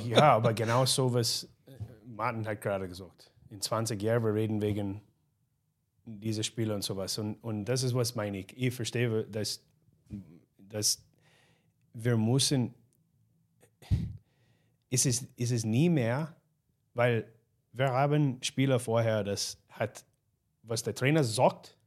Ja, 0.06 0.34
aber 0.36 0.54
genau 0.54 0.86
so, 0.86 1.14
was 1.14 1.44
äh, 1.66 1.72
Martin 2.06 2.48
hat 2.48 2.62
gerade 2.62 2.88
gesagt. 2.88 3.30
In 3.50 3.62
20 3.62 4.02
Jahren, 4.02 4.24
wir 4.24 4.34
reden 4.34 4.62
wegen 4.62 5.02
dieser 6.08 6.44
Spiele 6.44 6.74
und 6.74 6.84
sowas. 6.84 7.18
Und, 7.18 7.36
und 7.44 7.66
das 7.66 7.84
ist, 7.84 7.94
was 7.94 8.16
meine 8.16 8.40
ich. 8.40 8.54
Ich 8.56 8.74
verstehe, 8.74 9.26
dass, 9.26 9.62
dass 10.58 11.04
wir 11.94 12.18
müssen, 12.18 12.74
ist 14.90 15.06
es, 15.06 15.24
ist 15.36 15.52
es 15.52 15.66
nie 15.66 15.90
mehr, 15.90 16.36
weil 16.94 17.32
wir 17.74 17.92
haben 17.92 18.42
Spieler 18.42 18.80
vorher, 18.80 19.24
das 19.24 19.58
hat, 19.70 20.06
was 20.64 20.82
der 20.82 20.96
Trainer 20.96 21.24
sagt, 21.24 21.78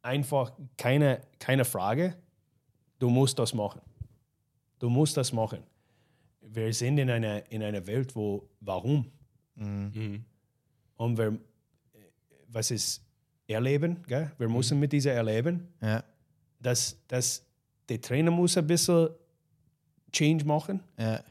einfach 0.00 0.52
keine, 0.76 1.20
keine 1.38 1.64
Frage, 1.64 2.16
du 2.98 3.10
musst 3.10 3.38
das 3.38 3.52
machen. 3.52 3.80
Du 4.78 4.88
musst 4.88 5.16
das 5.16 5.32
machen. 5.32 5.62
Wir 6.40 6.72
sind 6.72 6.98
in 6.98 7.10
einer, 7.10 7.50
in 7.50 7.62
einer 7.62 7.86
Welt, 7.86 8.14
wo, 8.14 8.48
warum? 8.60 9.10
Mhm. 9.56 10.24
Und 10.96 11.18
wir, 11.18 11.38
was 12.48 12.70
ist 12.70 13.02
Erleben? 13.46 14.02
Gell? 14.06 14.30
Wir 14.38 14.48
müssen 14.48 14.78
mit 14.78 14.92
dieser 14.92 15.12
erleben, 15.12 15.68
Ja, 15.80 16.04
dass, 16.60 16.98
dass 17.08 17.44
der 17.88 18.00
Trainer 18.00 18.30
muss 18.30 18.56
ein 18.58 18.66
bisschen 18.66 19.08
Change 20.12 20.44
machen 20.44 20.80
ja. 20.98 21.22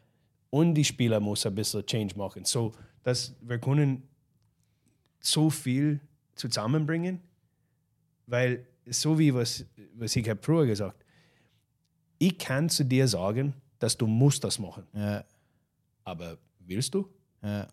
und 0.49 0.74
die 0.74 0.84
Spieler 0.84 1.20
muss 1.20 1.45
ein 1.45 1.53
bisschen 1.53 1.86
Change 1.86 2.15
machen. 2.15 2.45
So, 2.45 2.72
dass 3.03 3.36
wir 3.41 3.59
können 3.59 4.03
so 5.20 5.49
viel 5.49 5.99
zusammenbringen, 6.36 7.20
weil 8.26 8.65
so 8.86 9.20
wie 9.20 9.34
was, 9.34 9.65
was 9.93 10.15
ich 10.15 10.28
habe 10.28 10.41
früher 10.41 10.65
gesagt, 10.65 11.03
ich 12.18 12.38
kann 12.38 12.70
zu 12.70 12.84
dir 12.84 13.07
sagen, 13.07 13.53
dass 13.78 13.95
du 13.95 14.07
musst 14.07 14.43
das 14.43 14.57
machen, 14.57 14.88
ja, 14.93 15.24
aber 16.03 16.38
willst 16.59 16.93
du? 16.95 17.07
ja. 17.43 17.68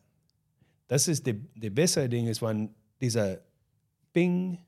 Das 0.86 1.08
ist 1.08 1.26
die, 1.26 1.32
die 1.32 1.70
bessere 1.70 2.08
Ding, 2.10 2.26
ist, 2.26 2.42
wenn 2.42 2.68
dieser 3.04 3.38
Bing 4.12 4.58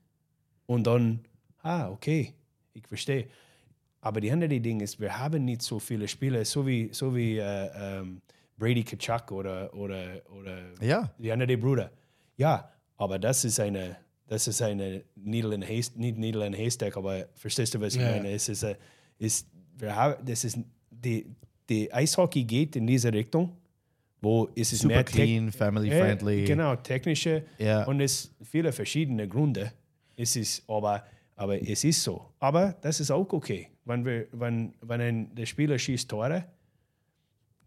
und 0.65 0.85
dann, 0.87 1.19
ah, 1.63 1.89
okay, 1.89 2.33
ich 2.73 2.85
verstehe. 2.87 3.27
Aber 4.01 4.21
die 4.21 4.31
andere 4.31 4.59
Ding 4.59 4.79
ist, 4.81 4.99
wir 4.99 5.17
haben 5.17 5.43
nicht 5.45 5.61
so 5.61 5.79
viele 5.79 6.07
Spieler, 6.07 6.45
so 6.45 6.65
wie, 6.65 6.89
so 6.93 7.15
wie 7.15 7.37
äh, 7.37 7.69
ähm, 7.75 8.21
Brady 8.57 8.83
Kachuk 8.83 9.31
oder, 9.31 9.73
oder, 9.73 10.21
oder 10.37 10.57
Ja, 10.81 11.11
die 11.17 11.31
andere 11.31 11.57
Brüder. 11.57 11.91
Ja, 12.37 12.71
aber 12.97 13.17
das 13.19 13.43
ist 13.45 13.59
eine, 13.59 13.97
das 14.27 14.47
ist 14.47 14.61
eine 14.61 15.03
Needle 15.15 15.55
in 15.55 15.61
Haystack, 15.61 15.97
nicht 15.97 16.17
Needle 16.17 16.45
in 16.45 16.53
Haystack, 16.53 16.95
aber 16.97 17.27
verstehst 17.35 17.73
du, 17.73 17.81
was 17.81 17.95
ich 17.95 18.01
Ja. 18.01 18.11
meine? 18.11 18.29
Es 18.31 18.47
ist, 18.49 18.63
äh, 18.63 18.75
ist, 19.17 19.47
wir 19.77 19.95
haben, 19.95 20.23
das 20.25 20.43
ist, 20.43 20.59
die, 20.91 21.25
die 21.69 21.91
Eishockey 21.91 22.43
geht 22.43 22.75
in 22.75 22.85
diese 22.87 23.11
Richtung, 23.11 23.57
wo 24.27 24.49
es 24.55 24.73
ist 24.73 24.81
Super 24.81 24.95
mehr 24.95 25.03
clean, 25.05 25.51
family 25.51 25.89
Ja, 25.89 25.99
friendly. 26.03 26.43
Genau, 26.43 26.75
technische 26.75 27.45
Ja. 27.57 27.85
und 27.85 28.01
es 28.01 28.29
viele 28.43 28.71
verschiedene 28.73 29.27
Gründe. 29.27 29.71
Es 30.17 30.35
ist, 30.35 30.63
aber, 30.67 31.03
aber 31.35 31.61
es 31.61 31.83
ist 31.83 32.03
so. 32.03 32.33
Aber 32.39 32.75
das 32.81 32.99
ist 32.99 33.09
auch 33.11 33.31
okay. 33.31 33.69
Wenn, 33.85 34.03
wir, 34.03 34.27
wenn, 34.33 34.73
wenn 34.81 35.01
ein, 35.01 35.35
der 35.35 35.45
Spieler 35.45 35.79
schießt 35.79 36.09
Tore, 36.09 36.43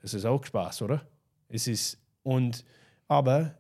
das 0.03 0.13
ist 0.15 0.25
auch 0.25 0.45
Spaß, 0.45 0.83
oder? 0.83 1.07
Es 1.49 1.67
ist, 1.67 1.99
und, 2.23 2.65
aber 3.09 3.55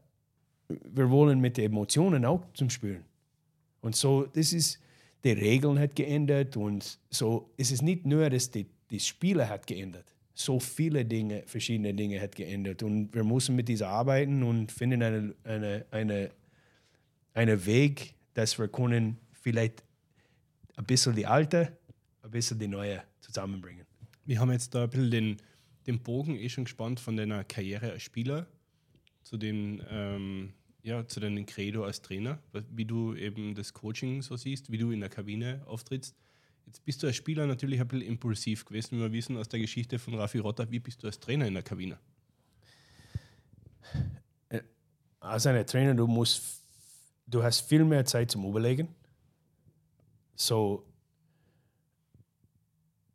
wir 0.68 1.08
wollen 1.10 1.40
mit 1.40 1.56
den 1.56 1.66
Emotionen 1.66 2.24
auch 2.24 2.42
zum 2.52 2.68
Spielen. 2.68 3.04
Und 3.80 3.96
so, 3.96 4.26
das 4.26 4.52
ist, 4.52 4.78
die 5.24 5.32
Regeln 5.32 5.78
hat 5.78 5.96
geändert 5.96 6.56
und 6.56 6.98
so, 7.08 7.50
es 7.56 7.70
ist 7.72 7.82
nicht 7.82 8.04
nur, 8.04 8.28
dass 8.28 8.50
die, 8.50 8.66
die 8.90 9.00
Spieler 9.00 9.48
hat 9.48 9.66
geändert. 9.66 10.14
So 10.34 10.60
viele 10.60 11.04
Dinge, 11.04 11.42
verschiedene 11.46 11.92
Dinge 11.92 12.20
hat 12.20 12.34
geändert 12.34 12.82
und 12.82 13.14
wir 13.14 13.24
müssen 13.24 13.56
mit 13.56 13.68
dieser 13.68 13.88
arbeiten 13.88 14.42
und 14.42 14.72
finden 14.72 15.02
eine, 15.02 15.34
eine, 15.44 15.86
eine, 15.90 16.30
einen 17.34 17.66
Weg, 17.66 18.14
dass 18.34 18.58
wir 18.58 18.68
können 18.68 19.18
vielleicht 19.32 19.82
ein 20.76 20.84
bisschen 20.84 21.14
die 21.14 21.26
alte, 21.26 21.76
ein 22.22 22.30
bisschen 22.30 22.58
die 22.58 22.68
neue 22.68 23.02
zusammenbringen. 23.20 23.86
Wir 24.24 24.40
haben 24.40 24.52
jetzt 24.52 24.74
da 24.74 24.84
ein 24.84 24.90
bisschen 24.90 25.10
den, 25.10 25.36
den 25.86 26.00
Bogen 26.00 26.36
eh 26.36 26.48
schon 26.48 26.64
gespannt 26.64 27.00
von 27.00 27.16
deiner 27.16 27.44
Karriere 27.44 27.92
als 27.92 28.02
Spieler 28.02 28.46
zu 29.22 29.36
den, 29.36 29.82
ähm, 29.90 30.52
ja, 30.82 31.06
zu 31.06 31.20
deinem 31.20 31.46
Credo 31.46 31.84
als 31.84 32.00
Trainer, 32.02 32.38
wie 32.70 32.84
du 32.84 33.14
eben 33.14 33.54
das 33.54 33.72
Coaching 33.72 34.22
so 34.22 34.36
siehst, 34.36 34.70
wie 34.70 34.78
du 34.78 34.90
in 34.90 35.00
der 35.00 35.08
Kabine 35.08 35.62
auftrittst. 35.66 36.16
Jetzt 36.66 36.84
bist 36.84 37.02
du 37.02 37.06
als 37.06 37.16
Spieler 37.16 37.46
natürlich 37.46 37.80
ein 37.80 37.88
bisschen 37.88 38.06
impulsiv 38.06 38.64
gewesen, 38.64 38.96
wie 38.96 39.00
wir 39.02 39.12
wissen 39.12 39.36
aus 39.36 39.48
der 39.48 39.60
Geschichte 39.60 39.98
von 39.98 40.14
Rafi 40.14 40.38
Rotter. 40.38 40.70
Wie 40.70 40.78
bist 40.78 41.02
du 41.02 41.06
als 41.06 41.18
Trainer 41.18 41.46
in 41.46 41.54
der 41.54 41.62
Kabine? 41.62 41.98
als 45.20 45.46
ein 45.46 45.66
Trainer, 45.66 45.94
du 45.94 46.06
musst, 46.06 46.62
du 47.26 47.42
hast 47.42 47.60
viel 47.60 47.84
mehr 47.84 48.04
Zeit 48.04 48.30
zum 48.30 48.46
Überlegen. 48.46 48.88
So, 50.34 50.86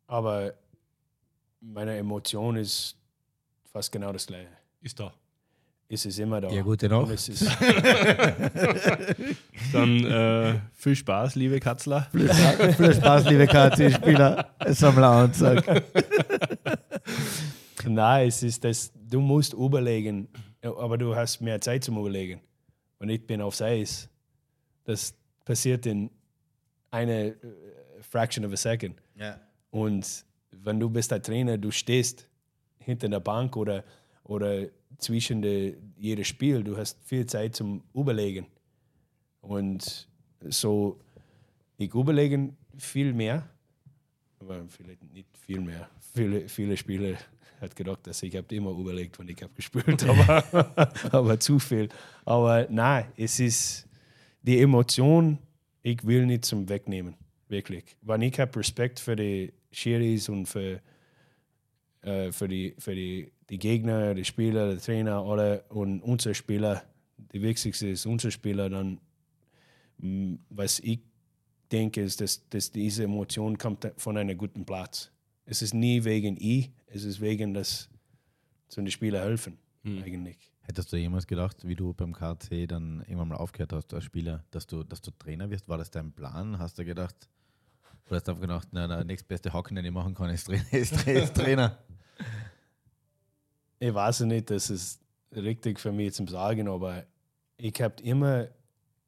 aber 0.07 0.53
meine 1.59 1.97
Emotion 1.97 2.55
ist 2.57 2.95
fast 3.63 3.91
genau 3.91 4.13
das 4.13 4.27
gleiche. 4.27 4.51
Ist 4.81 4.99
da. 4.99 5.13
Es 5.87 6.05
ist 6.05 6.17
immer 6.19 6.41
da. 6.41 6.49
Ja, 6.49 6.63
gute 6.63 6.89
Nacht. 6.89 7.11
Es 7.11 7.27
Dann 9.71 10.03
äh, 10.03 10.59
viel 10.73 10.95
Spaß, 10.95 11.35
liebe 11.35 11.59
Katzler. 11.59 12.07
Viel 12.11 12.27
Spaß, 12.93 13.29
liebe 13.29 13.45
KC-Spieler. 13.45 14.49
Sammler 14.69 15.25
und 15.25 15.35
sag. 15.35 15.63
nein, 17.85 18.27
es 18.27 18.41
ist 18.41 18.63
das, 18.63 18.91
du 18.95 19.21
musst 19.21 19.53
überlegen, 19.53 20.27
aber 20.61 20.97
du 20.97 21.15
hast 21.15 21.39
mehr 21.41 21.61
Zeit 21.61 21.83
zum 21.83 21.99
Überlegen. 21.99 22.41
Und 22.97 23.09
ich 23.09 23.25
bin 23.25 23.41
aufs 23.41 23.61
Eis. 23.61 24.09
Das 24.85 25.13
passiert 25.43 25.85
in 25.85 26.09
einer 26.89 27.25
äh, 27.25 27.35
Fraction 28.01 28.43
of 28.45 28.53
a 28.53 28.57
second. 28.57 28.95
Ja. 29.15 29.39
Und 29.69 30.25
wenn 30.51 30.79
du 30.79 30.89
bist 30.89 31.11
der 31.11 31.21
Trainer, 31.21 31.57
du 31.57 31.69
stehst 31.69 32.27
hinter 32.79 33.07
der 33.09 33.19
Bank 33.19 33.55
oder, 33.55 33.83
oder 34.23 34.65
zwischen 34.97 35.41
de, 35.41 35.77
jedem 35.97 36.23
Spiel, 36.23 36.63
du 36.63 36.77
hast 36.77 37.03
viel 37.03 37.25
Zeit 37.25 37.55
zum 37.55 37.83
Überlegen. 37.93 38.47
Und 39.41 40.07
so, 40.41 40.99
ich 41.77 41.93
überlege 41.93 42.53
viel 42.77 43.13
mehr, 43.13 43.47
aber 44.39 44.65
vielleicht 44.67 45.03
nicht 45.13 45.37
viel 45.37 45.61
mehr. 45.61 45.89
Viele, 46.13 46.47
viele 46.47 46.77
Spieler 46.77 47.17
hat 47.61 47.75
gedacht, 47.75 48.07
dass 48.07 48.23
ich 48.23 48.35
habe 48.35 48.53
immer 48.55 48.71
überlegt, 48.71 49.19
wenn 49.19 49.27
ich 49.27 49.41
habe 49.41 49.53
gespielt, 49.53 50.03
aber, 50.03 50.91
aber 51.11 51.39
zu 51.39 51.59
viel. 51.59 51.89
Aber 52.23 52.67
nein, 52.69 53.05
es 53.17 53.39
ist 53.39 53.87
die 54.41 54.59
Emotion, 54.59 55.37
ich 55.81 56.05
will 56.05 56.25
nicht 56.25 56.45
zum 56.45 56.67
Wegnehmen, 56.69 57.15
wirklich. 57.47 57.83
Weil 58.01 58.23
ich 58.23 58.39
habe 58.39 58.59
Respekt 58.59 58.99
für 58.99 59.15
die 59.15 59.53
Schiris 59.71 60.29
und 60.29 60.45
für, 60.45 60.81
äh, 62.05 62.31
für, 62.31 62.47
die, 62.47 62.75
für 62.77 62.93
die, 62.93 63.31
die 63.49 63.57
Gegner, 63.57 64.13
die 64.13 64.25
Spieler, 64.25 64.75
die 64.75 64.79
Trainer 64.79 65.25
oder, 65.25 65.63
und 65.69 66.01
unsere 66.01 66.35
Spieler. 66.35 66.83
Die 67.33 67.41
wichtigste 67.41 67.87
ist 67.87 68.05
unser 68.05 68.29
Spieler. 68.29 68.69
Dann, 68.69 68.99
mh, 69.97 70.37
was 70.49 70.79
ich 70.79 70.99
denke, 71.71 72.01
ist, 72.01 72.21
dass, 72.21 72.47
dass 72.49 72.71
diese 72.71 73.05
Emotion 73.05 73.57
kommt 73.57 73.91
von 73.97 74.17
einem 74.17 74.37
guten 74.37 74.65
Platz. 74.65 75.11
Es 75.45 75.61
ist 75.61 75.73
nie 75.73 76.03
wegen 76.03 76.37
ich, 76.39 76.71
es 76.87 77.03
ist 77.03 77.19
wegen, 77.21 77.53
dass 77.53 77.89
so 78.67 78.81
die 78.81 78.91
Spieler 78.91 79.21
helfen, 79.21 79.57
eigentlich. 79.83 80.51
Hättest 80.61 80.91
du 80.91 80.97
jemals 80.97 81.27
gedacht, 81.27 81.67
wie 81.67 81.75
du 81.75 81.93
beim 81.93 82.13
KC 82.13 82.67
dann 82.67 83.01
irgendwann 83.01 83.27
mal 83.27 83.37
aufgehört 83.37 83.73
hast 83.73 83.93
als 83.93 84.03
Spieler, 84.03 84.43
dass 84.49 84.65
du, 84.65 84.83
dass 84.83 85.01
du 85.01 85.11
Trainer 85.11 85.49
wirst? 85.49 85.69
War 85.69 85.77
das 85.77 85.91
dein 85.91 86.11
Plan? 86.11 86.57
Hast 86.57 86.79
du 86.79 86.85
gedacht, 86.85 87.29
oder 88.07 88.15
hast 88.15 88.27
du 88.27 88.31
einfach 88.31 88.41
gedacht, 88.41 88.67
na, 88.71 88.87
der 88.87 89.03
nächstbeste 89.03 89.53
Haken, 89.53 89.75
den 89.75 89.85
ich 89.85 89.91
machen 89.91 90.15
kann, 90.15 90.29
ist 90.31 90.45
Trainer? 90.45 90.65
Ist, 90.71 91.07
ist 91.07 91.35
Trainer. 91.35 91.77
Ich 93.87 93.93
weiß 93.93 94.21
nicht, 94.21 94.49
das 94.49 94.69
ist 94.69 95.01
richtig 95.35 95.79
für 95.79 95.91
mich 95.91 96.13
zum 96.13 96.27
Sagen, 96.27 96.67
aber 96.67 97.05
ich 97.57 97.81
habe 97.81 98.01
immer, 98.03 98.47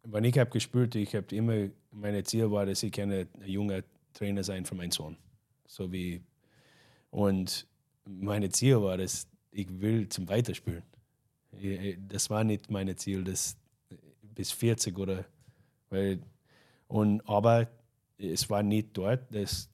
wenn 0.03 0.23
ich 0.23 0.37
habe 0.37 0.49
gespielt, 0.49 0.95
ich 0.95 1.15
habe 1.15 1.35
immer, 1.35 1.69
meine 1.91 2.23
Ziel 2.23 2.49
war, 2.51 2.65
dass 2.65 2.83
ich 2.83 2.99
ein 3.01 3.27
junger 3.45 3.81
Trainer 4.13 4.43
sein 4.43 4.65
für 4.65 4.75
meinen 4.75 4.91
Sohn. 4.91 5.17
So 5.67 5.91
wie, 5.91 6.21
und 7.11 7.67
meine 8.05 8.49
Ziel 8.49 8.81
war, 8.81 8.97
dass 8.97 9.27
ich 9.51 9.67
will 9.81 10.07
zum 10.09 10.27
Weiterspielen. 10.29 10.83
Ich- 11.59 11.97
Das 12.07 12.29
war 12.29 12.43
nicht 12.43 12.69
mein 12.69 12.95
Ziel, 12.97 13.23
das 13.23 13.57
bis 14.21 14.51
40 14.51 14.97
oder, 14.97 15.25
weil, 15.89 16.19
und, 16.87 17.27
aber 17.27 17.67
es 18.17 18.49
war 18.49 18.63
nicht 18.63 18.89
dort, 18.93 19.21
das, 19.33 19.69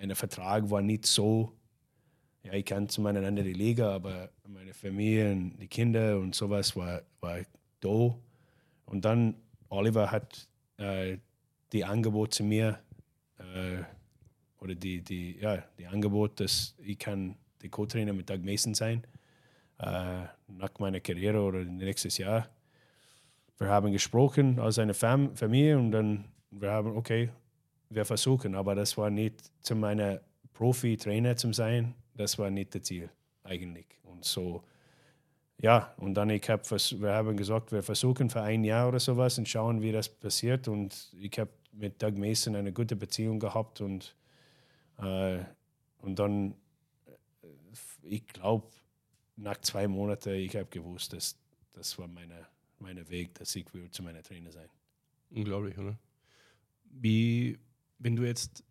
ein 0.00 0.14
Vertrag 0.14 0.68
war 0.70 0.82
nicht 0.82 1.06
so, 1.06 1.52
ja, 2.44 2.52
ich 2.52 2.64
kann 2.64 2.88
zu 2.88 3.00
meiner 3.00 3.26
anderen 3.26 3.52
Liga, 3.52 3.94
aber 3.94 4.30
meine 4.46 4.74
Familie 4.74 5.32
und 5.32 5.56
die 5.58 5.66
Kinder 5.66 6.18
und 6.18 6.34
sowas 6.34 6.76
war, 6.76 7.02
war 7.20 7.40
da. 7.80 8.14
Und 8.86 9.04
dann 9.04 9.34
Oliver 9.70 10.10
hat 10.10 10.46
äh, 10.76 11.16
die 11.72 11.84
Angebot 11.84 12.34
zu 12.34 12.44
mir 12.44 12.78
äh, 13.38 13.82
oder 14.60 14.74
die, 14.74 15.00
die, 15.02 15.38
ja, 15.40 15.64
die 15.78 15.86
Angebot, 15.86 16.38
dass 16.38 16.74
ich 16.78 16.98
kann 16.98 17.36
der 17.62 17.70
Co-Trainer 17.70 18.12
mit 18.12 18.28
Doug 18.28 18.40
Mason 18.44 18.74
sein 18.74 19.06
äh, 19.78 20.24
nach 20.48 20.78
meiner 20.78 21.00
Karriere 21.00 21.40
oder 21.40 21.64
nächstes 21.64 22.18
Jahr. 22.18 22.48
Wir 23.58 23.68
haben 23.68 23.90
gesprochen 23.90 24.58
als 24.58 24.78
eine 24.78 24.92
Fam 24.94 25.34
Familie 25.34 25.78
und 25.78 25.92
dann 25.92 26.26
wir 26.50 26.70
haben 26.70 26.96
okay, 26.96 27.30
wir 27.88 28.04
versuchen, 28.04 28.54
aber 28.54 28.74
das 28.74 28.96
war 28.98 29.10
nicht 29.10 29.50
zu 29.62 29.74
meiner 29.74 30.20
Profi-Trainer 30.52 31.36
zu 31.36 31.52
sein, 31.52 31.94
das 32.14 32.38
war 32.38 32.50
nicht 32.50 32.74
das 32.74 32.82
Ziel 32.82 33.10
eigentlich. 33.42 33.86
Und 34.02 34.24
so, 34.24 34.64
ja, 35.60 35.94
und 35.98 36.14
dann 36.14 36.30
ich 36.30 36.48
hab, 36.48 36.66
vers- 36.66 37.00
wir 37.00 37.12
haben 37.12 37.36
gesagt, 37.36 37.72
wir 37.72 37.82
versuchen 37.82 38.30
für 38.30 38.42
ein 38.42 38.64
Jahr 38.64 38.88
oder 38.88 39.00
sowas 39.00 39.38
und 39.38 39.48
schauen, 39.48 39.82
wie 39.82 39.92
das 39.92 40.08
passiert. 40.08 40.68
Und 40.68 41.14
ich 41.18 41.38
habe 41.38 41.50
mit 41.72 42.02
Doug 42.02 42.12
Mason 42.12 42.56
eine 42.56 42.72
gute 42.72 42.96
Beziehung 42.96 43.38
gehabt 43.38 43.80
und, 43.80 44.16
äh, 44.98 45.40
und 45.98 46.18
dann, 46.18 46.54
äh, 47.06 47.46
ich 48.02 48.26
glaube, 48.26 48.68
nach 49.36 49.60
zwei 49.60 49.88
Monaten, 49.88 50.34
ich 50.34 50.54
habe 50.54 50.66
gewusst, 50.66 51.12
dass 51.12 51.36
das 51.72 51.98
war 51.98 52.06
meine, 52.06 52.46
meine 52.78 53.08
Weg, 53.08 53.34
dass 53.34 53.56
ich 53.56 53.72
will 53.74 53.90
zu 53.90 54.02
meiner 54.04 54.22
Trainer 54.22 54.52
sein. 54.52 54.68
Unglaublich, 55.30 55.76
oder? 55.76 55.98
Wie, 56.84 57.58
wenn 57.98 58.14
du 58.14 58.22
jetzt 58.22 58.62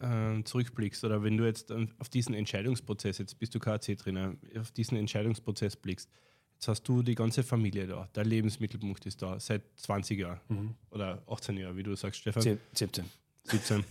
äh, 0.00 0.42
zurückblickst 0.44 1.04
oder 1.04 1.22
wenn 1.22 1.36
du 1.36 1.44
jetzt 1.44 1.70
ähm, 1.70 1.88
auf 1.98 2.08
diesen 2.08 2.34
Entscheidungsprozess, 2.34 3.18
jetzt 3.18 3.38
bist 3.38 3.54
du 3.54 3.58
KC-Trainer, 3.58 4.34
auf 4.58 4.70
diesen 4.72 4.96
Entscheidungsprozess 4.96 5.76
blickst, 5.76 6.10
jetzt 6.54 6.68
hast 6.68 6.82
du 6.84 7.02
die 7.02 7.14
ganze 7.14 7.42
Familie 7.42 7.86
da, 7.86 8.08
der 8.14 8.24
Lebensmittelpunkt 8.24 9.06
ist 9.06 9.22
da, 9.22 9.38
seit 9.40 9.62
20 9.76 10.18
Jahren 10.18 10.74
oder 10.90 11.22
18 11.26 11.56
Jahren, 11.56 11.76
wie 11.76 11.82
du 11.82 11.94
sagst, 11.96 12.20
Stefan. 12.20 12.42
Sieb- 12.42 12.60
17. 12.72 13.04
17. 13.44 13.84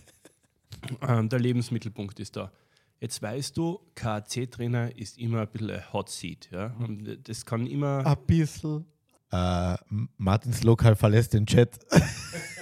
ähm, 1.08 1.30
der 1.30 1.40
Lebensmittelpunkt 1.40 2.20
ist 2.20 2.36
da. 2.36 2.52
Jetzt 3.00 3.22
weißt 3.22 3.56
du, 3.58 3.80
KC-Trainer 3.96 4.96
ist 4.98 5.18
immer 5.18 5.42
ein 5.42 5.48
bisschen 5.50 5.70
ein 5.72 5.94
Hot 5.94 6.10
Seat. 6.10 6.50
Ja? 6.52 6.68
Und 6.80 7.20
das 7.28 7.46
kann 7.46 7.68
immer. 7.68 8.06
Ein 8.06 8.18
bisschen. 8.26 8.86
Äh, 9.32 9.76
Martins 10.18 10.64
Lokal 10.64 10.96
verlässt 10.96 11.34
den 11.34 11.46
Chat. 11.46 11.78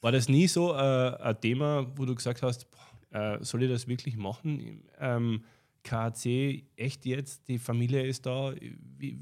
War 0.00 0.12
das 0.12 0.28
nie 0.28 0.46
so 0.48 0.72
äh, 0.74 0.76
ein 1.16 1.40
Thema, 1.40 1.86
wo 1.96 2.04
du 2.04 2.14
gesagt 2.14 2.42
hast, 2.42 2.66
boah, 2.70 3.36
äh, 3.38 3.44
soll 3.44 3.62
ich 3.64 3.70
das 3.70 3.86
wirklich 3.86 4.16
machen? 4.16 4.82
Ähm, 4.98 5.44
KAC, 5.82 6.64
echt 6.76 7.04
jetzt, 7.06 7.46
die 7.48 7.58
Familie 7.58 8.06
ist 8.06 8.24
da. 8.26 8.54
Wie, 8.98 9.18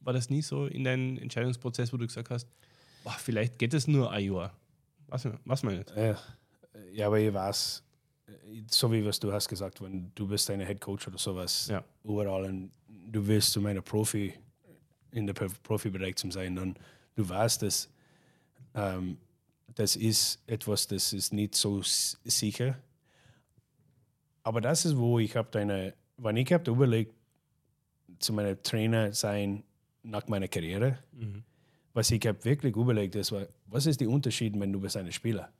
war 0.00 0.12
das 0.12 0.30
nie 0.30 0.42
so 0.42 0.66
in 0.66 0.84
deinem 0.84 1.18
Entscheidungsprozess, 1.18 1.92
wo 1.92 1.96
du 1.96 2.06
gesagt 2.06 2.30
hast, 2.30 2.48
boah, 3.02 3.12
vielleicht 3.18 3.58
geht 3.58 3.74
es 3.74 3.88
nur 3.88 4.10
ein 4.10 4.32
Jahr? 4.32 4.52
Was, 5.08 5.26
was 5.44 5.62
man 5.62 5.78
nicht? 5.78 5.92
Ja, 5.96 6.16
ja, 6.92 7.06
aber 7.08 7.18
ich 7.18 7.32
weiß, 7.32 7.82
so 8.70 8.92
wie 8.92 9.04
was 9.04 9.18
du 9.18 9.32
hast 9.32 9.48
gesagt, 9.48 9.80
wenn 9.82 10.12
du 10.14 10.28
bist 10.28 10.48
ein 10.50 10.60
Head 10.60 10.80
Coach 10.80 11.08
oder 11.08 11.18
sowas, 11.18 11.68
Ja. 11.68 11.84
überall 12.04 12.44
und 12.44 12.70
du 12.88 13.26
willst 13.26 13.52
zu 13.52 13.60
meiner 13.60 13.82
Profi 13.82 14.34
in 15.12 15.26
der 15.26 15.34
Profibereich 15.34 16.16
zu 16.16 16.30
sein, 16.30 16.54
dann 16.56 16.76
du 17.14 17.28
weißt, 17.28 17.62
dass 17.62 17.88
ähm, 18.74 19.16
das 19.74 19.96
ist 19.96 20.40
etwas, 20.46 20.86
das 20.86 21.12
ist 21.12 21.32
nicht 21.32 21.54
so 21.54 21.82
sicher. 21.82 22.78
Aber 24.42 24.60
das 24.60 24.84
ist, 24.84 24.96
wo 24.96 25.18
ich 25.18 25.34
habe 25.36 25.48
deine, 25.50 25.94
wenn 26.16 26.36
ich 26.36 26.52
habe 26.52 26.70
überlegt, 26.70 27.14
zu 28.18 28.32
meiner 28.32 28.60
Trainer 28.62 29.12
sein 29.12 29.62
nach 30.02 30.26
meiner 30.28 30.48
Karriere, 30.48 30.98
Mhm. 31.12 31.42
was 31.92 32.10
ich 32.10 32.24
habe 32.26 32.42
wirklich 32.44 32.74
überlegt, 32.76 33.14
ist, 33.16 33.32
wa- 33.32 33.46
was 33.66 33.86
ist 33.86 34.00
der 34.00 34.08
Unterschied, 34.08 34.58
wenn 34.58 34.72
du 34.72 34.80
bist 34.80 34.96
ein 34.96 35.10
Spieler? 35.12 35.52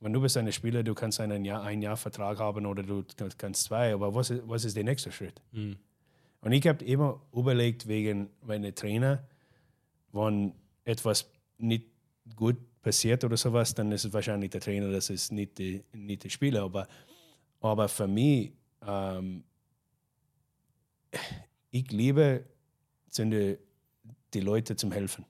Wenn 0.00 0.12
du 0.12 0.20
bist 0.20 0.36
ein 0.36 0.52
Spieler, 0.52 0.82
du 0.82 0.92
kannst 0.94 1.20
einen 1.20 1.44
Jahr, 1.44 1.62
ein 1.62 1.80
Jahr 1.80 1.96
Vertrag 1.96 2.38
haben 2.38 2.66
oder 2.66 2.82
du 2.82 3.04
kannst 3.38 3.62
zwei, 3.64 3.94
aber 3.94 4.14
was 4.14 4.28
ist, 4.30 4.42
was 4.46 4.64
ist 4.64 4.76
der 4.76 4.84
nächste 4.84 5.10
Schritt? 5.12 5.40
Mhm. 5.52 5.76
Und 6.42 6.52
ich 6.52 6.66
habe 6.66 6.84
immer 6.84 7.22
überlegt, 7.32 7.86
wegen 7.88 8.28
meiner 8.42 8.74
Trainer, 8.74 9.26
wenn 10.12 10.52
etwas 10.84 11.26
nicht 11.56 11.86
gut 12.36 12.56
passiert 12.82 13.24
oder 13.24 13.36
sowas, 13.36 13.74
dann 13.74 13.90
ist 13.92 14.04
es 14.04 14.12
wahrscheinlich 14.12 14.50
der 14.50 14.60
Trainer, 14.60 14.90
das 14.90 15.10
ist 15.10 15.32
nicht, 15.32 15.58
die, 15.58 15.82
nicht 15.92 16.24
der 16.24 16.28
Spieler. 16.28 16.62
Aber, 16.62 16.86
aber 17.60 17.88
für 17.88 18.06
mich, 18.06 18.52
ähm, 18.86 19.44
ich 21.70 21.90
liebe 21.90 22.44
sind 23.10 23.30
die, 23.30 23.58
die 24.32 24.40
Leute 24.40 24.76
zum 24.76 24.92
Helfen. 24.92 25.24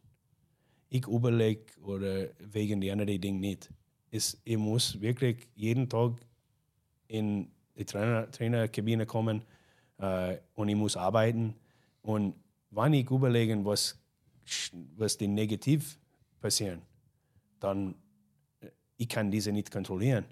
Ich 0.89 1.07
überlege 1.07 1.65
oder 1.83 2.29
wegen 2.39 2.81
die 2.81 2.91
anderen 2.91 3.21
Dinge 3.21 3.41
nicht. 3.41 3.71
Es, 4.11 4.41
ich 4.45 4.57
muss 4.57 5.01
wirklich 5.01 5.49
jeden 5.55 5.89
Tag 5.89 6.13
in 7.09 7.51
die 7.77 7.85
Trainer, 7.85 8.31
Trainerkabine 8.31 9.07
kommen 9.07 9.43
äh, 9.99 10.39
und 10.55 10.69
ich 10.69 10.77
muss 10.77 10.97
arbeiten. 10.97 11.55
Und 12.03 12.35
wenn 12.71 12.95
ich 12.95 13.11
überlege, 13.11 13.65
was, 13.65 13.99
was 14.97 15.17
die 15.17 15.29
negativ 15.29 15.99
passieren, 16.45 16.83
dann 17.59 17.95
äh, 18.61 18.69
ich 18.99 19.09
kann 19.09 19.31
diese 19.31 19.51
nicht 19.51 19.71
kontrollieren. 19.71 20.27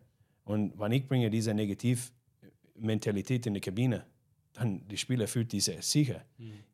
Und 0.45 0.79
wenn 0.79 0.93
ich 0.93 1.09
bringe 1.09 1.31
diese 1.31 1.55
Negativmentalität 1.55 3.47
in 3.47 3.55
die 3.55 3.61
Kabine, 3.61 4.05
dann 4.53 4.87
die 4.89 4.99
Spieler 4.99 5.27
fühlt 5.27 5.51
diese 5.53 5.81
sicher. 5.81 6.23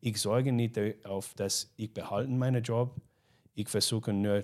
Ich 0.01 0.19
sorge 0.19 0.51
nicht 0.51 0.75
darauf, 0.75 1.33
dass 1.35 1.71
ich 1.77 1.93
behalten 1.93 2.37
meinen 2.37 2.61
Job. 2.61 2.99
Ich 3.55 3.69
versuche 3.69 4.11
nur 4.11 4.43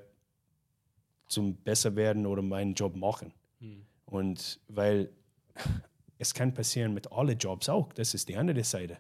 zum 1.27 1.55
besser 1.57 1.93
werden 1.97 2.25
oder 2.25 2.41
meinen 2.41 2.73
Job 2.73 2.95
machen. 2.95 3.33
Und 4.05 4.61
weil 4.69 5.09
es 6.17 6.33
kann 6.33 6.53
passieren 6.53 6.93
mit 6.93 7.11
allen 7.11 7.37
Jobs 7.37 7.67
auch. 7.67 7.91
Das 7.91 8.13
ist 8.13 8.29
die 8.29 8.37
andere 8.37 8.63
Seite. 8.63 8.99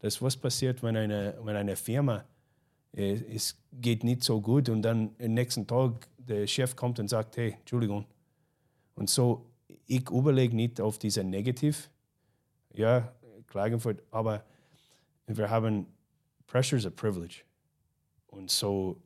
Das 0.00 0.20
was 0.20 0.36
passiert, 0.36 0.82
wenn 0.82 0.96
eine, 0.96 1.38
wenn 1.42 1.54
eine 1.54 1.76
Firma 1.76 2.24
es 2.92 3.56
geht 3.72 4.04
nicht 4.04 4.24
so 4.24 4.40
gut 4.40 4.68
und 4.68 4.82
dann 4.82 5.14
am 5.20 5.34
nächsten 5.34 5.66
Tag 5.66 6.08
der 6.16 6.46
Chef 6.46 6.76
kommt 6.76 6.98
und 6.98 7.08
sagt, 7.08 7.36
hey, 7.36 7.54
Entschuldigung. 7.58 8.06
Und 8.94 9.08
so, 9.10 9.46
ich 9.86 10.08
überlege 10.10 10.54
nicht 10.54 10.80
auf 10.80 10.98
diese 10.98 11.24
Negativ. 11.24 11.90
Ja, 12.74 13.12
Klagenfurt, 13.46 14.02
aber 14.10 14.44
wir 15.26 15.48
haben 15.48 15.86
Pressure 16.46 16.78
is 16.78 16.86
a 16.86 16.90
privilege. 16.90 17.42
Und 18.26 18.50
so, 18.50 19.00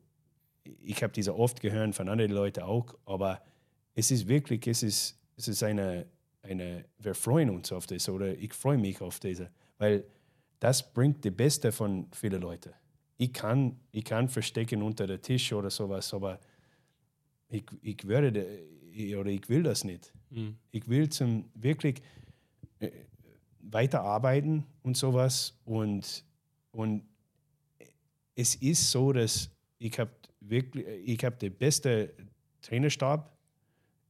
ich 0.81 1.01
habe 1.03 1.13
diese 1.13 1.35
oft 1.35 1.61
gehört 1.61 1.95
von 1.95 2.09
anderen 2.09 2.31
Leuten 2.31 2.63
auch, 2.63 2.95
aber 3.05 3.41
es 3.95 4.11
ist 4.11 4.27
wirklich, 4.27 4.65
es 4.67 4.83
ist, 4.83 5.19
es 5.37 5.47
ist 5.47 5.63
eine, 5.63 6.05
eine, 6.41 6.85
wir 6.99 7.15
freuen 7.15 7.49
uns 7.49 7.71
auf 7.71 7.87
das 7.87 8.09
oder 8.09 8.37
ich 8.37 8.53
freue 8.53 8.77
mich 8.77 9.01
auf 9.01 9.19
diese, 9.19 9.49
weil 9.77 10.05
das 10.59 10.93
bringt 10.93 11.23
die 11.23 11.31
Beste 11.31 11.71
von 11.71 12.07
vielen 12.11 12.41
Leuten. 12.41 12.73
Ich 13.17 13.33
kann, 13.33 13.79
ich 13.91 14.03
kann 14.03 14.27
verstecken 14.27 14.81
unter 14.81 15.07
den 15.07 15.21
Tisch 15.21 15.53
oder 15.53 15.69
sowas, 15.69 16.13
aber 16.13 16.39
ich, 17.49 17.63
ich 17.81 18.07
würde 18.07 18.31
de- 18.31 19.15
oder 19.15 19.29
ich 19.29 19.47
will 19.49 19.63
das 19.63 19.83
nicht. 19.83 20.13
Mhm. 20.29 20.57
Ich 20.71 20.87
will 20.87 21.09
zum 21.09 21.49
wirklich 21.53 22.01
äh, 22.79 22.91
weiterarbeiten 23.61 24.65
und 24.81 24.97
sowas 24.97 25.57
und, 25.65 26.23
und 26.71 27.03
es 28.35 28.55
ist 28.55 28.91
so, 28.91 29.13
dass 29.13 29.49
ich 29.77 29.97
habe 29.99 30.11
wirklich, 30.39 30.85
ich 31.05 31.23
habe 31.23 31.35
den 31.35 31.53
besten 31.53 32.09
Trainerstab, 32.61 33.31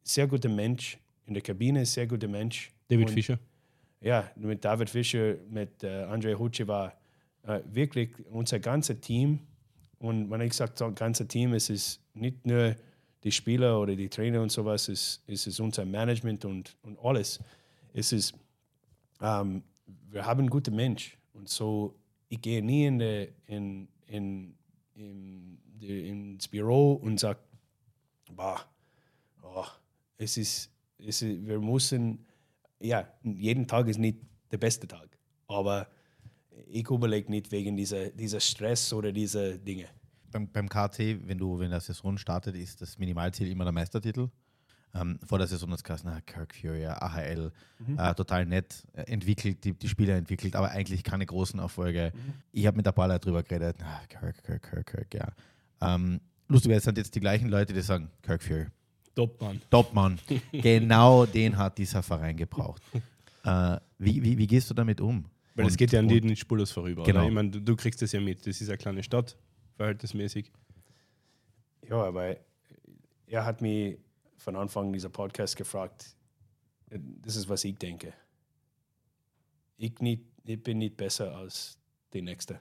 sehr 0.04 0.28
guter 0.28 0.49
Mensch, 0.49 0.97
in 1.26 1.34
der 1.34 1.43
Kabine 1.43 1.86
sehr 1.86 2.08
guter 2.08 2.28
Mensch. 2.28 2.72
David 2.88 3.08
und, 3.08 3.14
Fischer. 3.14 3.39
Ja, 4.01 4.30
mit 4.36 4.64
David 4.64 4.89
Fischer, 4.89 5.36
mit 5.49 5.84
äh, 5.84 6.06
André 6.06 6.38
Hucci 6.38 6.68
war 6.68 6.93
äh, 7.44 7.62
wirklich 7.72 8.10
unser 8.32 8.60
ganzes 8.60 9.00
Team. 9.02 9.39
Und 10.00 10.30
wenn 10.30 10.41
ich 10.41 10.54
sage, 10.54 10.86
ein 10.86 10.96
ganzes 10.96 11.28
Team, 11.28 11.54
es 11.54 11.70
ist 11.70 12.02
nicht 12.14 12.46
nur 12.46 12.76
die 13.24 13.32
Spieler 13.32 13.80
oder 13.80 13.96
die 13.96 14.10
Trainer 14.10 14.41
und 14.41 14.52
sowas, 14.52 14.89
es, 14.89 15.22
es 15.28 15.48
ist 15.48 15.60
unser 15.60 15.86
Management 15.86 16.44
und, 16.46 16.76
und 16.84 17.00
alles. 17.00 17.39
Es 17.94 18.12
ist, 18.12 18.34
ähm, 19.22 19.64
wir 20.10 20.26
haben 20.26 20.50
gute 20.50 20.72
Mensch. 20.72 21.18
Und 21.34 21.48
so, 21.50 21.96
ich 22.30 22.41
gehe 22.41 22.62
nie 22.64 22.86
in 22.86 23.00
de, 23.00 23.30
in, 23.48 23.88
in, 24.08 24.54
in, 24.96 25.58
die- 25.80 26.10
ins 26.10 26.48
Büro 26.48 26.94
und 26.94 27.20
sage, 27.20 27.39
bah, 28.36 28.62
oh, 29.41 29.66
es 30.18 30.38
ist, 30.38 30.70
es 30.98 31.22
ist, 31.22 31.46
wir 31.46 31.60
müssen, 31.60 32.26
ja, 32.80 33.08
jeden 33.24 33.68
Tag 33.68 33.88
ist 33.88 34.00
nicht 34.00 34.18
der 34.52 34.58
beste 34.58 34.88
Tag. 34.88 35.08
Aber 35.48 35.88
ich 36.68 36.89
überlege 36.89 37.30
nicht 37.32 37.51
wegen 37.51 37.76
dieser, 37.78 38.10
dieser 38.10 38.39
Stress 38.39 38.93
oder 38.93 39.12
dieser 39.12 39.58
Dinge. 39.58 39.88
Beim, 40.32 40.47
beim 40.51 40.68
KT, 40.68 41.28
wenn 41.28 41.38
du, 41.38 41.60
wenn 41.60 41.70
der 41.70 41.80
Saison 41.80 42.18
startet, 42.18 42.56
ist 42.56 42.82
das 42.82 42.97
Minimalziel 42.97 43.49
immer 43.49 43.64
der 43.64 43.74
Meistertitel. 43.74 44.30
Ähm, 44.95 45.20
vor 45.26 45.39
der 45.39 45.47
Saison 45.47 45.72
hat 45.72 45.89
es 45.89 46.04
na, 46.04 46.22
Kirk 46.22 46.54
Fury, 46.56 46.86
AHL, 46.86 47.51
äh, 47.97 48.14
total 48.14 48.45
nett 48.45 48.84
äh, 48.93 49.01
entwickelt, 49.04 49.64
die, 49.64 49.74
die 49.74 49.88
Spieler 49.88 50.16
entwickelt, 50.16 50.56
aber 50.56 50.70
eigentlich 50.70 51.04
keine 51.04 51.26
großen 51.26 51.60
Erfolge. 51.60 52.12
Ich 52.51 52.68
habe 52.68 52.78
mit 52.78 52.93
paar 52.93 53.08
Leuten 53.08 53.26
drüber 53.26 53.41
geredet, 53.41 53.78
na, 53.80 54.01
Kirk, 54.08 54.43
Kirk, 54.43 54.70
Kirk, 54.70 54.86
Kirk, 54.86 55.14
ja. 55.16 55.32
Ähm, 55.82 56.20
lustigerweise 56.47 56.86
sind 56.86 56.99
jetzt 56.99 57.16
die 57.16 57.20
gleichen 57.20 57.49
Leute, 57.49 57.74
die 57.74 57.82
sagen, 57.82 58.12
Kirk 58.22 58.43
Fury, 58.43 58.68
Top, 59.16 59.39
Mann. 59.41 59.62
Topmann. 59.70 60.20
genau 60.51 61.26
den 61.26 61.58
hat 61.58 61.78
dieser 61.78 62.04
Verein 62.04 62.38
gebraucht. 62.38 62.82
Äh, 63.45 63.78
wie, 63.97 64.24
wie, 64.24 64.38
wie 64.38 64.47
gehst 64.47 64.70
du 64.70 64.74
damit 64.74 65.01
um? 65.01 65.26
Weil 65.56 65.68
es 65.68 65.78
geht 65.78 65.91
ja 65.91 65.99
an 65.99 66.08
dir 66.08 66.22
nicht 66.22 66.39
spurlos 66.39 66.72
vorüber. 66.72 67.04
Genau. 67.04 67.20
Oder? 67.20 67.28
Ich 67.28 67.34
meine, 67.34 67.49
du, 67.51 67.62
du 67.62 67.76
kriegst 67.76 68.01
das 68.01 68.12
ja 68.12 68.20
mit. 68.20 68.45
Das 68.47 68.60
ist 68.60 68.70
eine 68.70 68.78
kleine 68.78 69.04
Stadt, 69.04 69.38
verhältnismäßig. 69.76 70.51
Ja, 71.88 72.04
aber 72.04 72.38
er 73.28 73.45
hat 73.45 73.62
mich 73.62 73.97
von 74.38 74.56
Anfang 74.56 74.91
dieser 74.91 75.10
Podcast 75.10 75.56
gefragt, 75.56 76.16
das 76.89 77.36
ist, 77.36 77.49
was 77.49 77.64
ich 77.64 77.76
denke. 77.78 78.14
Ich, 79.78 79.99
nicht, 79.99 80.24
ich 80.43 80.62
bin 80.62 80.80
nicht 80.80 80.97
besser 80.97 81.36
als 81.36 81.78
die 82.14 82.22
Nächste. 82.22 82.60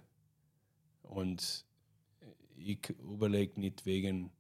Und 1.02 1.64
ich 2.56 2.90
überlege 3.00 3.60
nicht 3.60 3.84
wegen, 3.84 4.30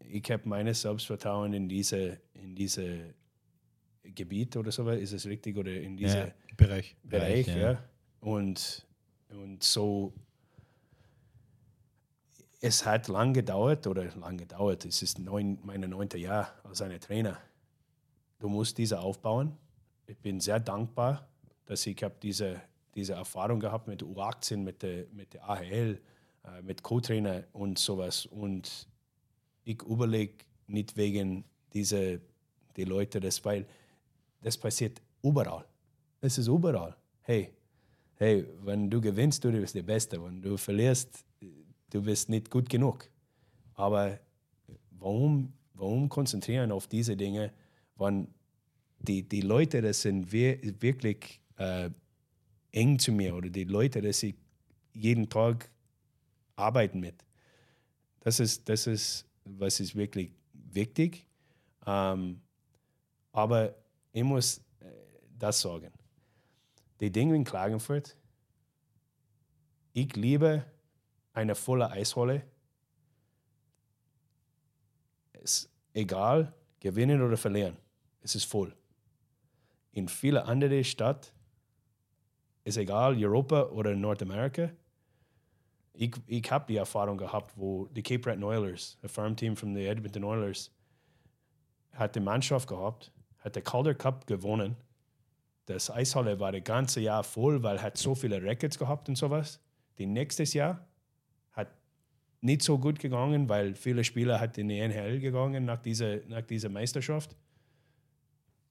ich 0.00 0.30
habe 0.30 0.48
meines 0.48 0.82
Selbstvertrauen 0.82 1.52
in 1.52 1.68
diese, 1.68 2.20
in 2.34 2.54
diese 2.54 3.14
Gebiet 4.02 4.56
oder 4.56 4.72
so, 4.72 4.88
ist 4.90 5.12
es 5.12 5.26
richtig? 5.26 5.56
Oder 5.56 5.72
in 5.72 5.96
diese 5.96 6.18
Ja. 6.18 6.32
Bereich. 6.56 6.96
Bereich, 7.02 7.46
Bereich, 7.46 7.48
ja. 7.48 7.72
ja. 7.72 7.84
Und, 8.20 8.86
und 9.30 9.62
so, 9.62 10.12
es 12.60 12.84
hat 12.84 13.08
lang 13.08 13.32
gedauert, 13.32 13.86
oder 13.86 14.04
lang 14.16 14.36
gedauert, 14.36 14.84
es 14.84 15.02
ist 15.02 15.18
neun, 15.18 15.58
meine 15.62 15.86
neunte 15.86 16.18
Jahr 16.18 16.52
als 16.64 16.82
ein 16.82 16.98
Trainer. 17.00 17.38
Du 18.38 18.48
musst 18.48 18.78
diese 18.78 19.00
aufbauen. 19.00 19.56
Ich 20.06 20.18
bin 20.18 20.40
sehr 20.40 20.58
dankbar, 20.60 21.28
dass 21.66 21.86
ich 21.86 22.02
habe 22.02 22.16
diese, 22.22 22.60
diese 22.94 23.12
Erfahrung 23.12 23.60
gehabt 23.60 23.86
mit 23.88 24.02
U18, 24.02 24.58
mit 24.58 24.82
der, 24.82 25.06
mit 25.12 25.34
der 25.34 25.48
AHL, 25.48 26.00
äh, 26.44 26.62
mit 26.62 26.82
Co-Trainer 26.82 27.44
und 27.52 27.78
sowas. 27.78 28.26
Und 28.26 28.88
ich 29.64 29.82
überlege 29.82 30.44
nicht 30.66 30.96
wegen 30.96 31.44
dieser 31.72 32.18
die 32.76 32.84
Leute 32.84 33.20
das, 33.20 33.44
weil 33.44 33.66
das 34.40 34.56
passiert 34.56 35.00
überall. 35.22 35.64
Es 36.20 36.38
ist 36.38 36.48
überall. 36.48 36.96
Hey, 37.22 37.52
hey, 38.16 38.46
wenn 38.64 38.90
du 38.90 39.00
gewinnst, 39.00 39.44
du 39.44 39.52
bist 39.52 39.74
der 39.74 39.82
Beste. 39.82 40.22
Wenn 40.22 40.42
du 40.42 40.56
verlierst, 40.56 41.24
du 41.90 42.02
bist 42.02 42.28
nicht 42.28 42.50
gut 42.50 42.68
genug. 42.68 43.08
Aber 43.74 44.18
warum, 44.90 45.52
warum 45.74 46.08
konzentrieren 46.08 46.72
auf 46.72 46.86
diese 46.86 47.16
Dinge, 47.16 47.52
wenn 47.96 48.28
die, 49.00 49.22
die 49.22 49.40
Leute, 49.42 49.80
das 49.80 50.02
sind 50.02 50.32
wir, 50.32 50.58
wirklich 50.82 51.40
äh, 51.56 51.90
eng 52.72 52.98
zu 52.98 53.12
mir 53.12 53.34
oder 53.34 53.48
die 53.48 53.64
Leute, 53.64 54.02
das 54.02 54.22
ich 54.22 54.34
jeden 54.92 55.28
Tag 55.28 55.70
arbeiten 56.56 57.00
mit. 57.00 57.24
Das 58.20 58.40
ist, 58.40 58.68
das 58.68 58.86
ist, 58.86 59.26
was 59.44 59.80
ist 59.80 59.94
wirklich 59.94 60.32
wichtig. 60.52 61.26
Ähm, 61.86 62.40
aber 63.32 63.74
ich 64.18 64.24
muss 64.24 64.58
äh, 64.80 64.86
das 65.38 65.60
sagen. 65.60 65.92
Die 67.00 67.10
Dinge 67.10 67.36
in 67.36 67.44
Klagenfurt, 67.44 68.16
ich 69.92 70.14
liebe 70.16 70.64
eine 71.32 71.54
volle 71.54 71.88
Eishalle. 71.90 72.42
Es 75.32 75.42
ist 75.42 75.70
egal, 75.92 76.52
gewinnen 76.80 77.22
oder 77.22 77.36
verlieren, 77.36 77.76
es 78.20 78.34
ist 78.34 78.44
voll. 78.44 78.74
In 79.92 80.08
viele 80.08 80.44
andere 80.44 80.82
Städten 80.82 81.28
ist 82.64 82.76
egal, 82.76 83.16
Europa 83.24 83.68
oder 83.68 83.94
Nordamerika. 83.94 84.70
Ich, 85.92 86.14
ich 86.26 86.50
habe 86.50 86.66
die 86.68 86.76
Erfahrung 86.76 87.16
gehabt, 87.16 87.52
wo 87.56 87.86
die 87.86 88.02
Cape 88.02 88.20
Breton 88.20 88.44
Oilers, 88.44 88.98
ein 89.00 89.08
Farmteam 89.08 89.56
von 89.56 89.74
den 89.74 89.86
Edmonton 89.86 90.24
Oilers, 90.24 90.72
hat 91.92 92.14
die 92.16 92.20
Mannschaft 92.20 92.68
gehabt, 92.68 93.12
hat 93.38 93.56
den 93.56 93.64
Calder 93.64 93.94
Cup 93.94 94.26
gewonnen. 94.26 94.76
Das 95.66 95.90
Eishalle 95.90 96.40
war 96.40 96.52
das 96.52 96.64
ganze 96.64 97.00
Jahr 97.00 97.22
voll, 97.24 97.62
weil 97.62 97.82
hat 97.82 97.96
so 97.98 98.14
viele 98.14 98.42
Records 98.42 98.78
gehabt 98.78 99.08
und 99.08 99.16
sowas. 99.16 99.60
Die 99.98 100.06
nächstes 100.06 100.54
Jahr 100.54 100.86
hat 101.52 101.68
nicht 102.40 102.62
so 102.62 102.78
gut 102.78 102.98
gegangen, 102.98 103.48
weil 103.48 103.74
viele 103.74 104.04
Spieler 104.04 104.40
hat 104.40 104.56
in 104.58 104.68
die 104.68 104.78
NHL 104.78 105.20
gegangen 105.20 105.64
nach 105.64 105.78
dieser, 105.78 106.24
nach 106.26 106.42
dieser 106.42 106.68
Meisterschaft. 106.68 107.36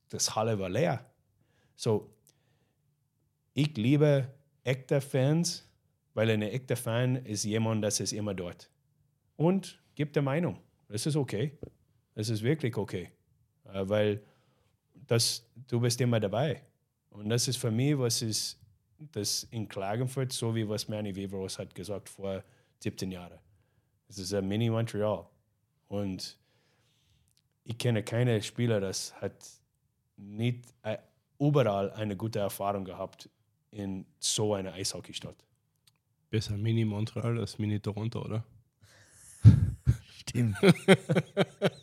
Das 0.09 0.35
Halle 0.35 0.57
war 0.57 0.69
leer. 0.69 1.05
So, 1.75 2.09
ich 3.53 3.75
liebe 3.77 4.27
echte 4.63 5.01
Fans, 5.01 5.69
weil 6.13 6.29
ein 6.31 6.41
echter 6.41 6.75
Fan 6.75 7.17
ist 7.17 7.43
jemand, 7.43 7.83
das 7.83 7.99
ist 7.99 8.13
immer 8.13 8.33
dort. 8.33 8.69
Und 9.35 9.81
gibt 9.95 10.15
der 10.15 10.23
Meinung, 10.23 10.59
das 10.87 11.05
ist 11.05 11.15
okay. 11.15 11.57
Das 12.15 12.29
ist 12.29 12.41
wirklich 12.41 12.75
okay. 12.75 13.11
Äh, 13.65 13.87
weil 13.87 14.23
das, 15.07 15.45
du 15.67 15.79
bist 15.79 15.99
immer 16.01 16.19
dabei. 16.19 16.61
Und 17.09 17.29
das 17.29 17.47
ist 17.47 17.57
für 17.57 17.71
mich, 17.71 17.97
was 17.97 18.21
ist 18.21 18.59
das 19.11 19.47
in 19.51 19.67
Klagenfurt, 19.67 20.31
so 20.31 20.53
wie 20.53 20.67
was 20.67 20.87
Manny 20.87 21.15
Weveros 21.15 21.57
hat 21.59 21.73
gesagt 21.73 22.09
vor 22.09 22.43
17 22.79 23.11
Jahren. 23.11 23.39
Es 24.07 24.17
ist 24.17 24.33
ein 24.33 24.47
Mini-Montreal. 24.47 25.25
Und 25.87 26.37
ich 27.63 27.77
kenne 27.77 28.03
keine 28.03 28.41
Spieler, 28.41 28.79
das 28.79 29.13
hat 29.21 29.33
nicht 30.15 30.73
äh, 30.83 30.97
überall 31.39 31.91
eine 31.91 32.15
gute 32.15 32.39
Erfahrung 32.39 32.85
gehabt 32.85 33.29
in 33.71 34.05
so 34.19 34.53
einer 34.53 34.73
Eishockeystadt. 34.73 35.35
Besser 36.29 36.57
Mini 36.57 36.85
Montreal 36.85 37.39
als 37.39 37.57
Mini 37.57 37.79
Toronto, 37.79 38.23
oder? 38.23 38.43
Stimmt. 40.17 40.57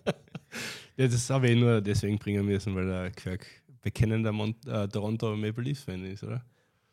ja, 0.97 1.09
das 1.09 1.29
habe 1.31 1.49
ich 1.51 1.59
nur 1.59 1.81
deswegen 1.81 2.19
bringen 2.19 2.45
müssen, 2.47 2.75
weil 2.75 2.87
der 2.87 3.11
Quirk 3.11 3.47
bekennender 3.83 4.33
Mon 4.33 4.55
äh, 4.67 4.89
Toronto 4.89 5.37
Maple 5.37 5.65
Leafs 5.65 5.83
Fan 5.83 6.05
ist, 6.05 6.23
oder? 6.25 6.45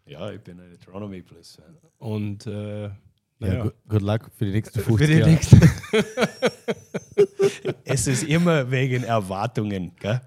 Ja, 0.05 0.29
ich 0.31 0.41
bin 0.41 0.59
ein 0.59 0.77
Toronto 0.83 1.07
Maple 1.07 1.37
Leafs 1.37 1.55
Fan. 1.55 1.77
Und 1.99 2.45
äh, 2.47 2.83
Ja, 2.83 2.91
naja, 3.39 3.63
good, 3.63 3.73
good 3.87 4.01
luck 4.01 4.31
für 4.37 4.45
die 4.45 4.51
nächsten 4.51 4.79
für 4.79 4.85
50 4.85 5.07
die 5.07 5.13
Jahre. 5.15 5.31
nächsten. 5.31 5.59
Es 7.83 8.07
ist 8.07 8.23
immer 8.23 8.69
wegen 8.71 9.03
Erwartungen. 9.03 9.91
Gell? 9.99 10.21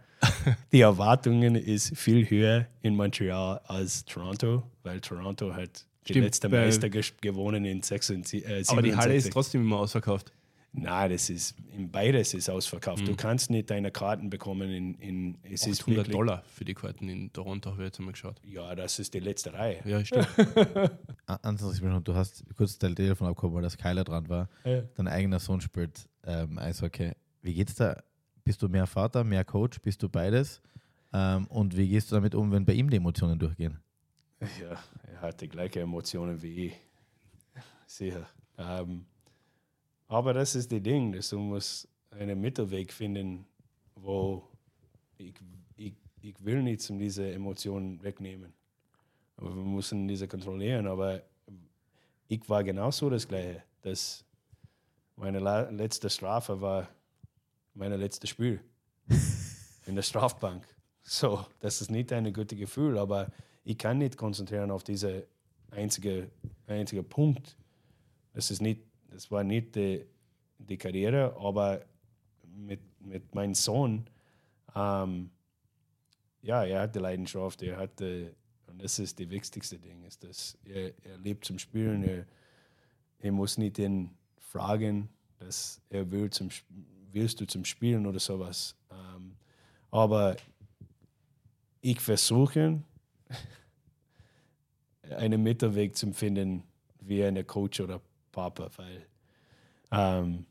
Die 0.73 0.81
Erwartungen 0.81 1.55
ist 1.55 1.97
viel 1.97 2.29
höher 2.29 2.67
in 2.83 2.95
Montreal 2.95 3.61
als 3.65 4.05
Toronto, 4.05 4.63
weil 4.83 5.01
Toronto 5.01 5.55
hat 5.55 5.87
die 6.07 6.13
Stimmt, 6.13 6.25
letzte 6.27 6.49
Meister 6.51 6.89
gewonnen 6.91 7.65
in 7.65 7.83
66. 7.83 8.45
Äh, 8.45 8.63
Aber 8.67 8.83
die 8.83 8.95
Halle 8.95 9.15
ist 9.15 9.25
67. 9.25 9.33
trotzdem 9.33 9.63
immer 9.63 9.79
ausverkauft. 9.79 10.33
Nein, 10.77 11.11
das 11.13 11.31
ist 11.31 11.55
in 11.73 11.89
beides 11.89 12.35
ist 12.35 12.51
ausverkauft. 12.51 13.03
Mhm. 13.03 13.07
Du 13.07 13.15
kannst 13.17 13.49
nicht 13.49 13.71
deine 13.71 13.93
Karten 13.93 14.29
bekommen 14.29 14.71
in, 14.71 14.95
in 14.95 15.39
es 15.45 15.67
ist 15.69 15.83
800 15.83 15.97
wirklich, 15.99 16.17
Dollar 16.17 16.43
für 16.49 16.65
die 16.65 16.75
Karten 16.75 17.09
in 17.09 17.33
Toronto, 17.33 17.71
habe 17.71 17.83
ich 17.83 17.87
jetzt 17.87 17.99
einmal 18.01 18.13
geschaut. 18.13 18.41
Ja, 18.45 18.75
das 18.75 18.99
ist 18.99 19.15
die 19.15 19.21
letzte 19.21 19.53
Reihe. 19.53 19.81
Ja, 19.85 20.05
stimmt. 20.05 20.29
Ah, 21.27 21.39
Ansonsten, 21.43 21.77
ich 21.77 21.83
bin 21.83 21.91
schon- 21.91 22.05
du 22.05 22.15
hast 22.15 22.45
kurz 22.55 22.77
dein 22.79 22.95
Telefon 22.95 23.29
abgehoben, 23.29 23.55
weil 23.57 23.63
das 23.63 23.79
Kyler 23.79 24.05
dran 24.05 24.29
war. 24.29 24.49
Ja. 24.65 24.83
Dein 24.95 25.09
eigener 25.09 25.39
Sohn 25.39 25.61
spielt 25.63 26.07
ähm, 26.25 26.59
Eishockey. 26.59 27.13
Wie 27.41 27.55
geht's 27.55 27.77
da? 27.77 27.97
Bist 28.45 28.61
du 28.61 28.69
mehr 28.69 28.87
Vater, 28.87 29.25
mehr 29.25 29.43
Coach? 29.45 29.81
Bist 29.81 30.03
du 30.03 30.09
beides? 30.11 30.61
Ähm, 31.15 31.47
und 31.47 31.75
wie 31.77 31.89
gehst 31.89 32.11
du 32.11 32.17
damit 32.17 32.35
um, 32.35 32.53
wenn 32.53 32.67
bei 32.67 32.75
ihm 32.75 32.91
die 32.91 32.97
Emotionen 32.99 33.39
durchgehen? 33.39 33.79
Ja, 34.61 34.77
er 35.15 35.21
hat 35.23 35.41
die 35.41 35.49
gleichen 35.49 35.79
Emotionen 35.79 36.43
wie 36.43 36.67
ich. 36.67 36.75
Sicher. 37.87 38.27
Ähm, 38.59 39.07
aber 40.09 40.33
das 40.33 40.55
ist 40.55 40.71
das 40.71 40.83
Ding, 40.83 41.13
dass 41.13 41.31
du 41.31 41.39
musst 41.39 41.89
einen 42.11 42.41
Mittelweg 42.41 42.93
finden, 42.93 43.47
wo 43.95 44.49
ich, 45.19 45.35
ich, 45.77 45.95
ich 46.21 46.45
will 46.45 46.63
nichts 46.63 46.91
um 46.91 46.99
diese 46.99 47.33
Emotionen 47.33 48.03
wegnehmen. 48.03 48.53
Aber 49.37 49.55
wir 49.55 49.65
müssen 49.65 50.07
diese 50.07 50.29
kontrollieren. 50.29 50.87
Aber 50.87 51.23
ich 52.29 52.49
war 52.49 52.63
genauso 52.63 53.11
das 53.11 53.27
Gleiche. 53.27 53.63
Dass 53.83 54.25
meine 55.17 55.39
letzte 55.71 56.11
Strafe 56.11 56.61
war 56.61 56.89
meine 57.75 57.97
letzte 57.97 58.27
Spiel 58.27 58.61
in 59.87 59.95
der 59.95 60.03
Strafbank. 60.03 60.67
So, 61.03 61.45
das 61.61 61.81
ist 61.81 61.91
nicht 61.91 62.13
ein 62.13 62.33
gutes 62.33 62.59
Gefühl, 62.59 62.99
aber 62.99 63.31
ich 63.65 63.77
kann 63.77 63.99
nicht 63.99 64.17
konzentrieren 64.17 64.71
auf 64.71 64.85
diese 64.85 65.27
einzige, 65.71 66.31
einzige 66.67 67.03
Punkt. 67.03 67.57
Das 68.33 68.51
ist 68.51 68.63
nicht, 68.63 68.81
das 69.15 69.31
war 69.31 69.45
nicht 69.45 69.77
die, 69.77 70.05
die 70.59 70.77
Karriere, 70.77 71.37
aber 71.39 71.85
mit, 72.43 72.81
mit 73.01 73.33
meinem 73.33 73.55
Sohn, 73.55 74.11
ähm, 74.75 75.31
ja, 76.43 76.65
er 76.65 76.83
hat 76.83 76.97
die 76.97 76.99
Leidenschaft, 76.99 77.63
er 77.63 77.77
hat 77.77 78.01
die, 78.01 78.31
und 78.67 78.83
das 78.83 78.99
ist 78.99 79.21
das 79.21 79.31
wichtigste 79.31 79.79
Ding, 79.79 80.03
ist, 80.03 80.25
dass 80.25 80.59
er, 80.65 80.93
er 81.05 81.19
lebt 81.19 81.45
zum 81.45 81.61
Spielen, 81.61 82.03
er, 82.03 82.27
er 83.21 83.33
muss 83.33 83.57
nicht 83.57 83.79
ihn 83.79 84.11
fragen, 84.41 85.09
dass 85.39 85.81
er 85.91 86.11
will 86.11 86.29
zum, 86.31 86.49
willst 87.13 87.41
du 87.41 87.47
zum 87.47 87.65
Spielen 87.65 88.07
oder 88.07 88.19
sowas. 88.19 88.75
Ähm, 88.91 89.37
aber 89.93 90.37
ich 91.81 92.01
versuche, 92.01 92.83
einen 95.17 95.43
Mittelweg 95.43 95.97
zu 95.97 96.13
finden, 96.13 96.65
wie 97.01 97.23
ein 97.23 97.47
Coach 97.47 97.81
oder 97.81 98.01
Papa, 98.35 98.69
weil 98.77 99.07
ähm, 99.91 100.47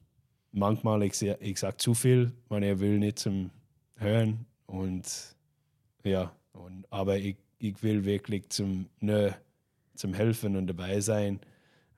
manchmal 0.52 1.04
ich, 1.04 1.22
ich 1.22 1.60
sage 1.60 1.78
zu 1.78 1.94
viel, 1.94 2.32
wenn 2.50 2.64
er 2.64 2.80
will 2.80 2.98
nicht 2.98 3.20
zum 3.20 3.52
Hören 3.96 4.46
und 4.66 5.36
ja, 6.04 6.34
und, 6.54 6.86
aber 6.90 7.18
ich, 7.18 7.38
ich 7.60 7.82
will 7.84 8.06
wirklich 8.06 8.50
zum, 8.50 8.90
ne, 9.00 9.36
zum 9.96 10.14
Helfen 10.14 10.56
und 10.56 10.68
dabei 10.68 11.00
sein. 11.00 11.40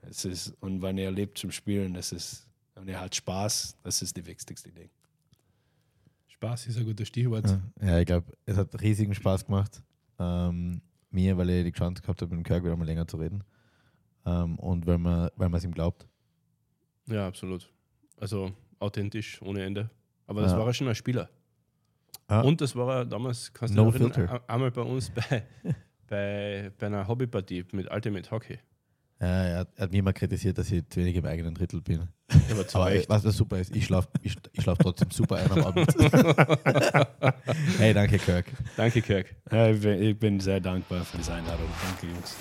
Es 0.02 0.26
ist, 0.26 0.54
und 0.60 0.82
wenn 0.82 0.98
er 0.98 1.12
lebt 1.12 1.38
zum 1.38 1.52
Spielen, 1.52 1.94
das 1.94 2.12
ist, 2.12 2.48
und 2.76 2.88
er 2.88 3.02
hat 3.02 3.16
Spaß, 3.16 3.78
das 3.82 4.02
ist 4.02 4.18
das 4.18 4.26
wichtigste 4.26 4.72
Ding. 4.72 4.90
Spaß 6.28 6.68
ist 6.68 6.78
ein 6.78 6.86
gutes 6.86 7.08
Stichwort. 7.08 7.48
Ja, 7.82 7.88
ja 7.88 8.00
ich 8.00 8.06
glaube, 8.06 8.32
es 8.46 8.58
hat 8.58 8.80
riesigen 8.82 9.16
Spaß 9.16 9.46
gemacht. 9.46 9.82
Ähm, 10.20 10.82
mir, 11.10 11.38
weil 11.38 11.50
ich 11.50 11.66
die 11.66 11.72
Chance 11.72 12.02
gehabt 12.02 12.22
habe, 12.22 12.36
mit 12.36 12.46
dem 12.46 12.48
Kirk 12.48 12.64
wieder 12.64 12.76
mal 12.76 12.86
länger 12.86 13.08
zu 13.08 13.18
reden. 13.18 13.44
Ähm, 14.26 14.58
und 14.60 14.86
weil 14.88 14.98
man 14.98 15.30
weil 15.36 15.50
man 15.50 15.58
es 15.60 15.64
ihm 15.64 15.72
glaubt. 15.74 16.08
Ja, 17.08 17.28
absolut. 17.28 17.70
Also 18.18 18.52
authentisch, 18.80 19.42
ohne 19.42 19.64
Ende. 19.64 19.90
Aber 20.28 20.42
das 20.42 20.52
Ja. 20.54 20.58
war 20.60 20.68
er 20.68 20.74
schon 20.74 20.88
ein 20.88 20.96
Spieler. 20.96 21.30
Ah. 22.28 22.42
Und 22.42 22.60
das 22.62 22.76
war 22.76 22.98
er 23.00 23.06
damals, 23.06 23.54
kannst 23.54 23.76
du 23.76 23.84
No 23.84 23.92
dich 23.92 24.02
erinnern, 24.02 24.14
filter. 24.14 24.34
ein- 24.34 24.50
einmal 24.50 24.72
bei 24.72 24.82
uns 24.82 25.12
bei, 25.12 25.44
bei, 26.08 26.72
bei 26.80 26.86
einer 26.88 27.08
Hobbypartie 27.08 27.66
mit 27.72 27.92
Ultimate 27.92 28.32
Hockey. 28.32 28.58
Ja, 29.22 29.28
er, 29.28 29.60
hat, 29.60 29.70
er 29.76 29.84
hat 29.84 29.92
mich 29.92 30.00
immer 30.00 30.12
kritisiert, 30.14 30.58
dass 30.58 30.70
ich 30.72 30.84
zu 30.90 31.00
wenig 31.00 31.16
im 31.16 31.26
eigenen 31.26 31.54
Drittel 31.54 31.82
bin. 31.82 32.10
Aber 32.52 32.68
zu 32.68 32.78
Aber 32.78 32.88
Recht. 32.88 33.08
was 33.08 33.22
das 33.22 33.38
super 33.38 33.60
ist, 33.60 33.74
ich 33.76 33.86
schlafe 33.86 34.10
ich, 34.24 34.36
ich 34.52 34.64
schlaf 34.64 34.78
trotzdem 34.80 35.10
super 35.12 35.38
ein 35.38 35.52
am 35.52 35.64
Abend. 35.64 35.88
hey, 37.78 37.94
danke, 37.94 38.18
Kirk. 38.18 38.46
Danke, 38.76 39.02
Kirk. 39.02 39.36
Ja, 39.52 39.70
ich, 39.70 39.80
bin, 39.82 40.02
ich 40.02 40.18
bin 40.20 40.40
sehr 40.40 40.60
dankbar 40.60 41.06
für 41.06 41.18
diese 41.18 41.34
Einladung. 41.34 41.68
Danke, 41.88 42.08
Jungs. 42.14 42.36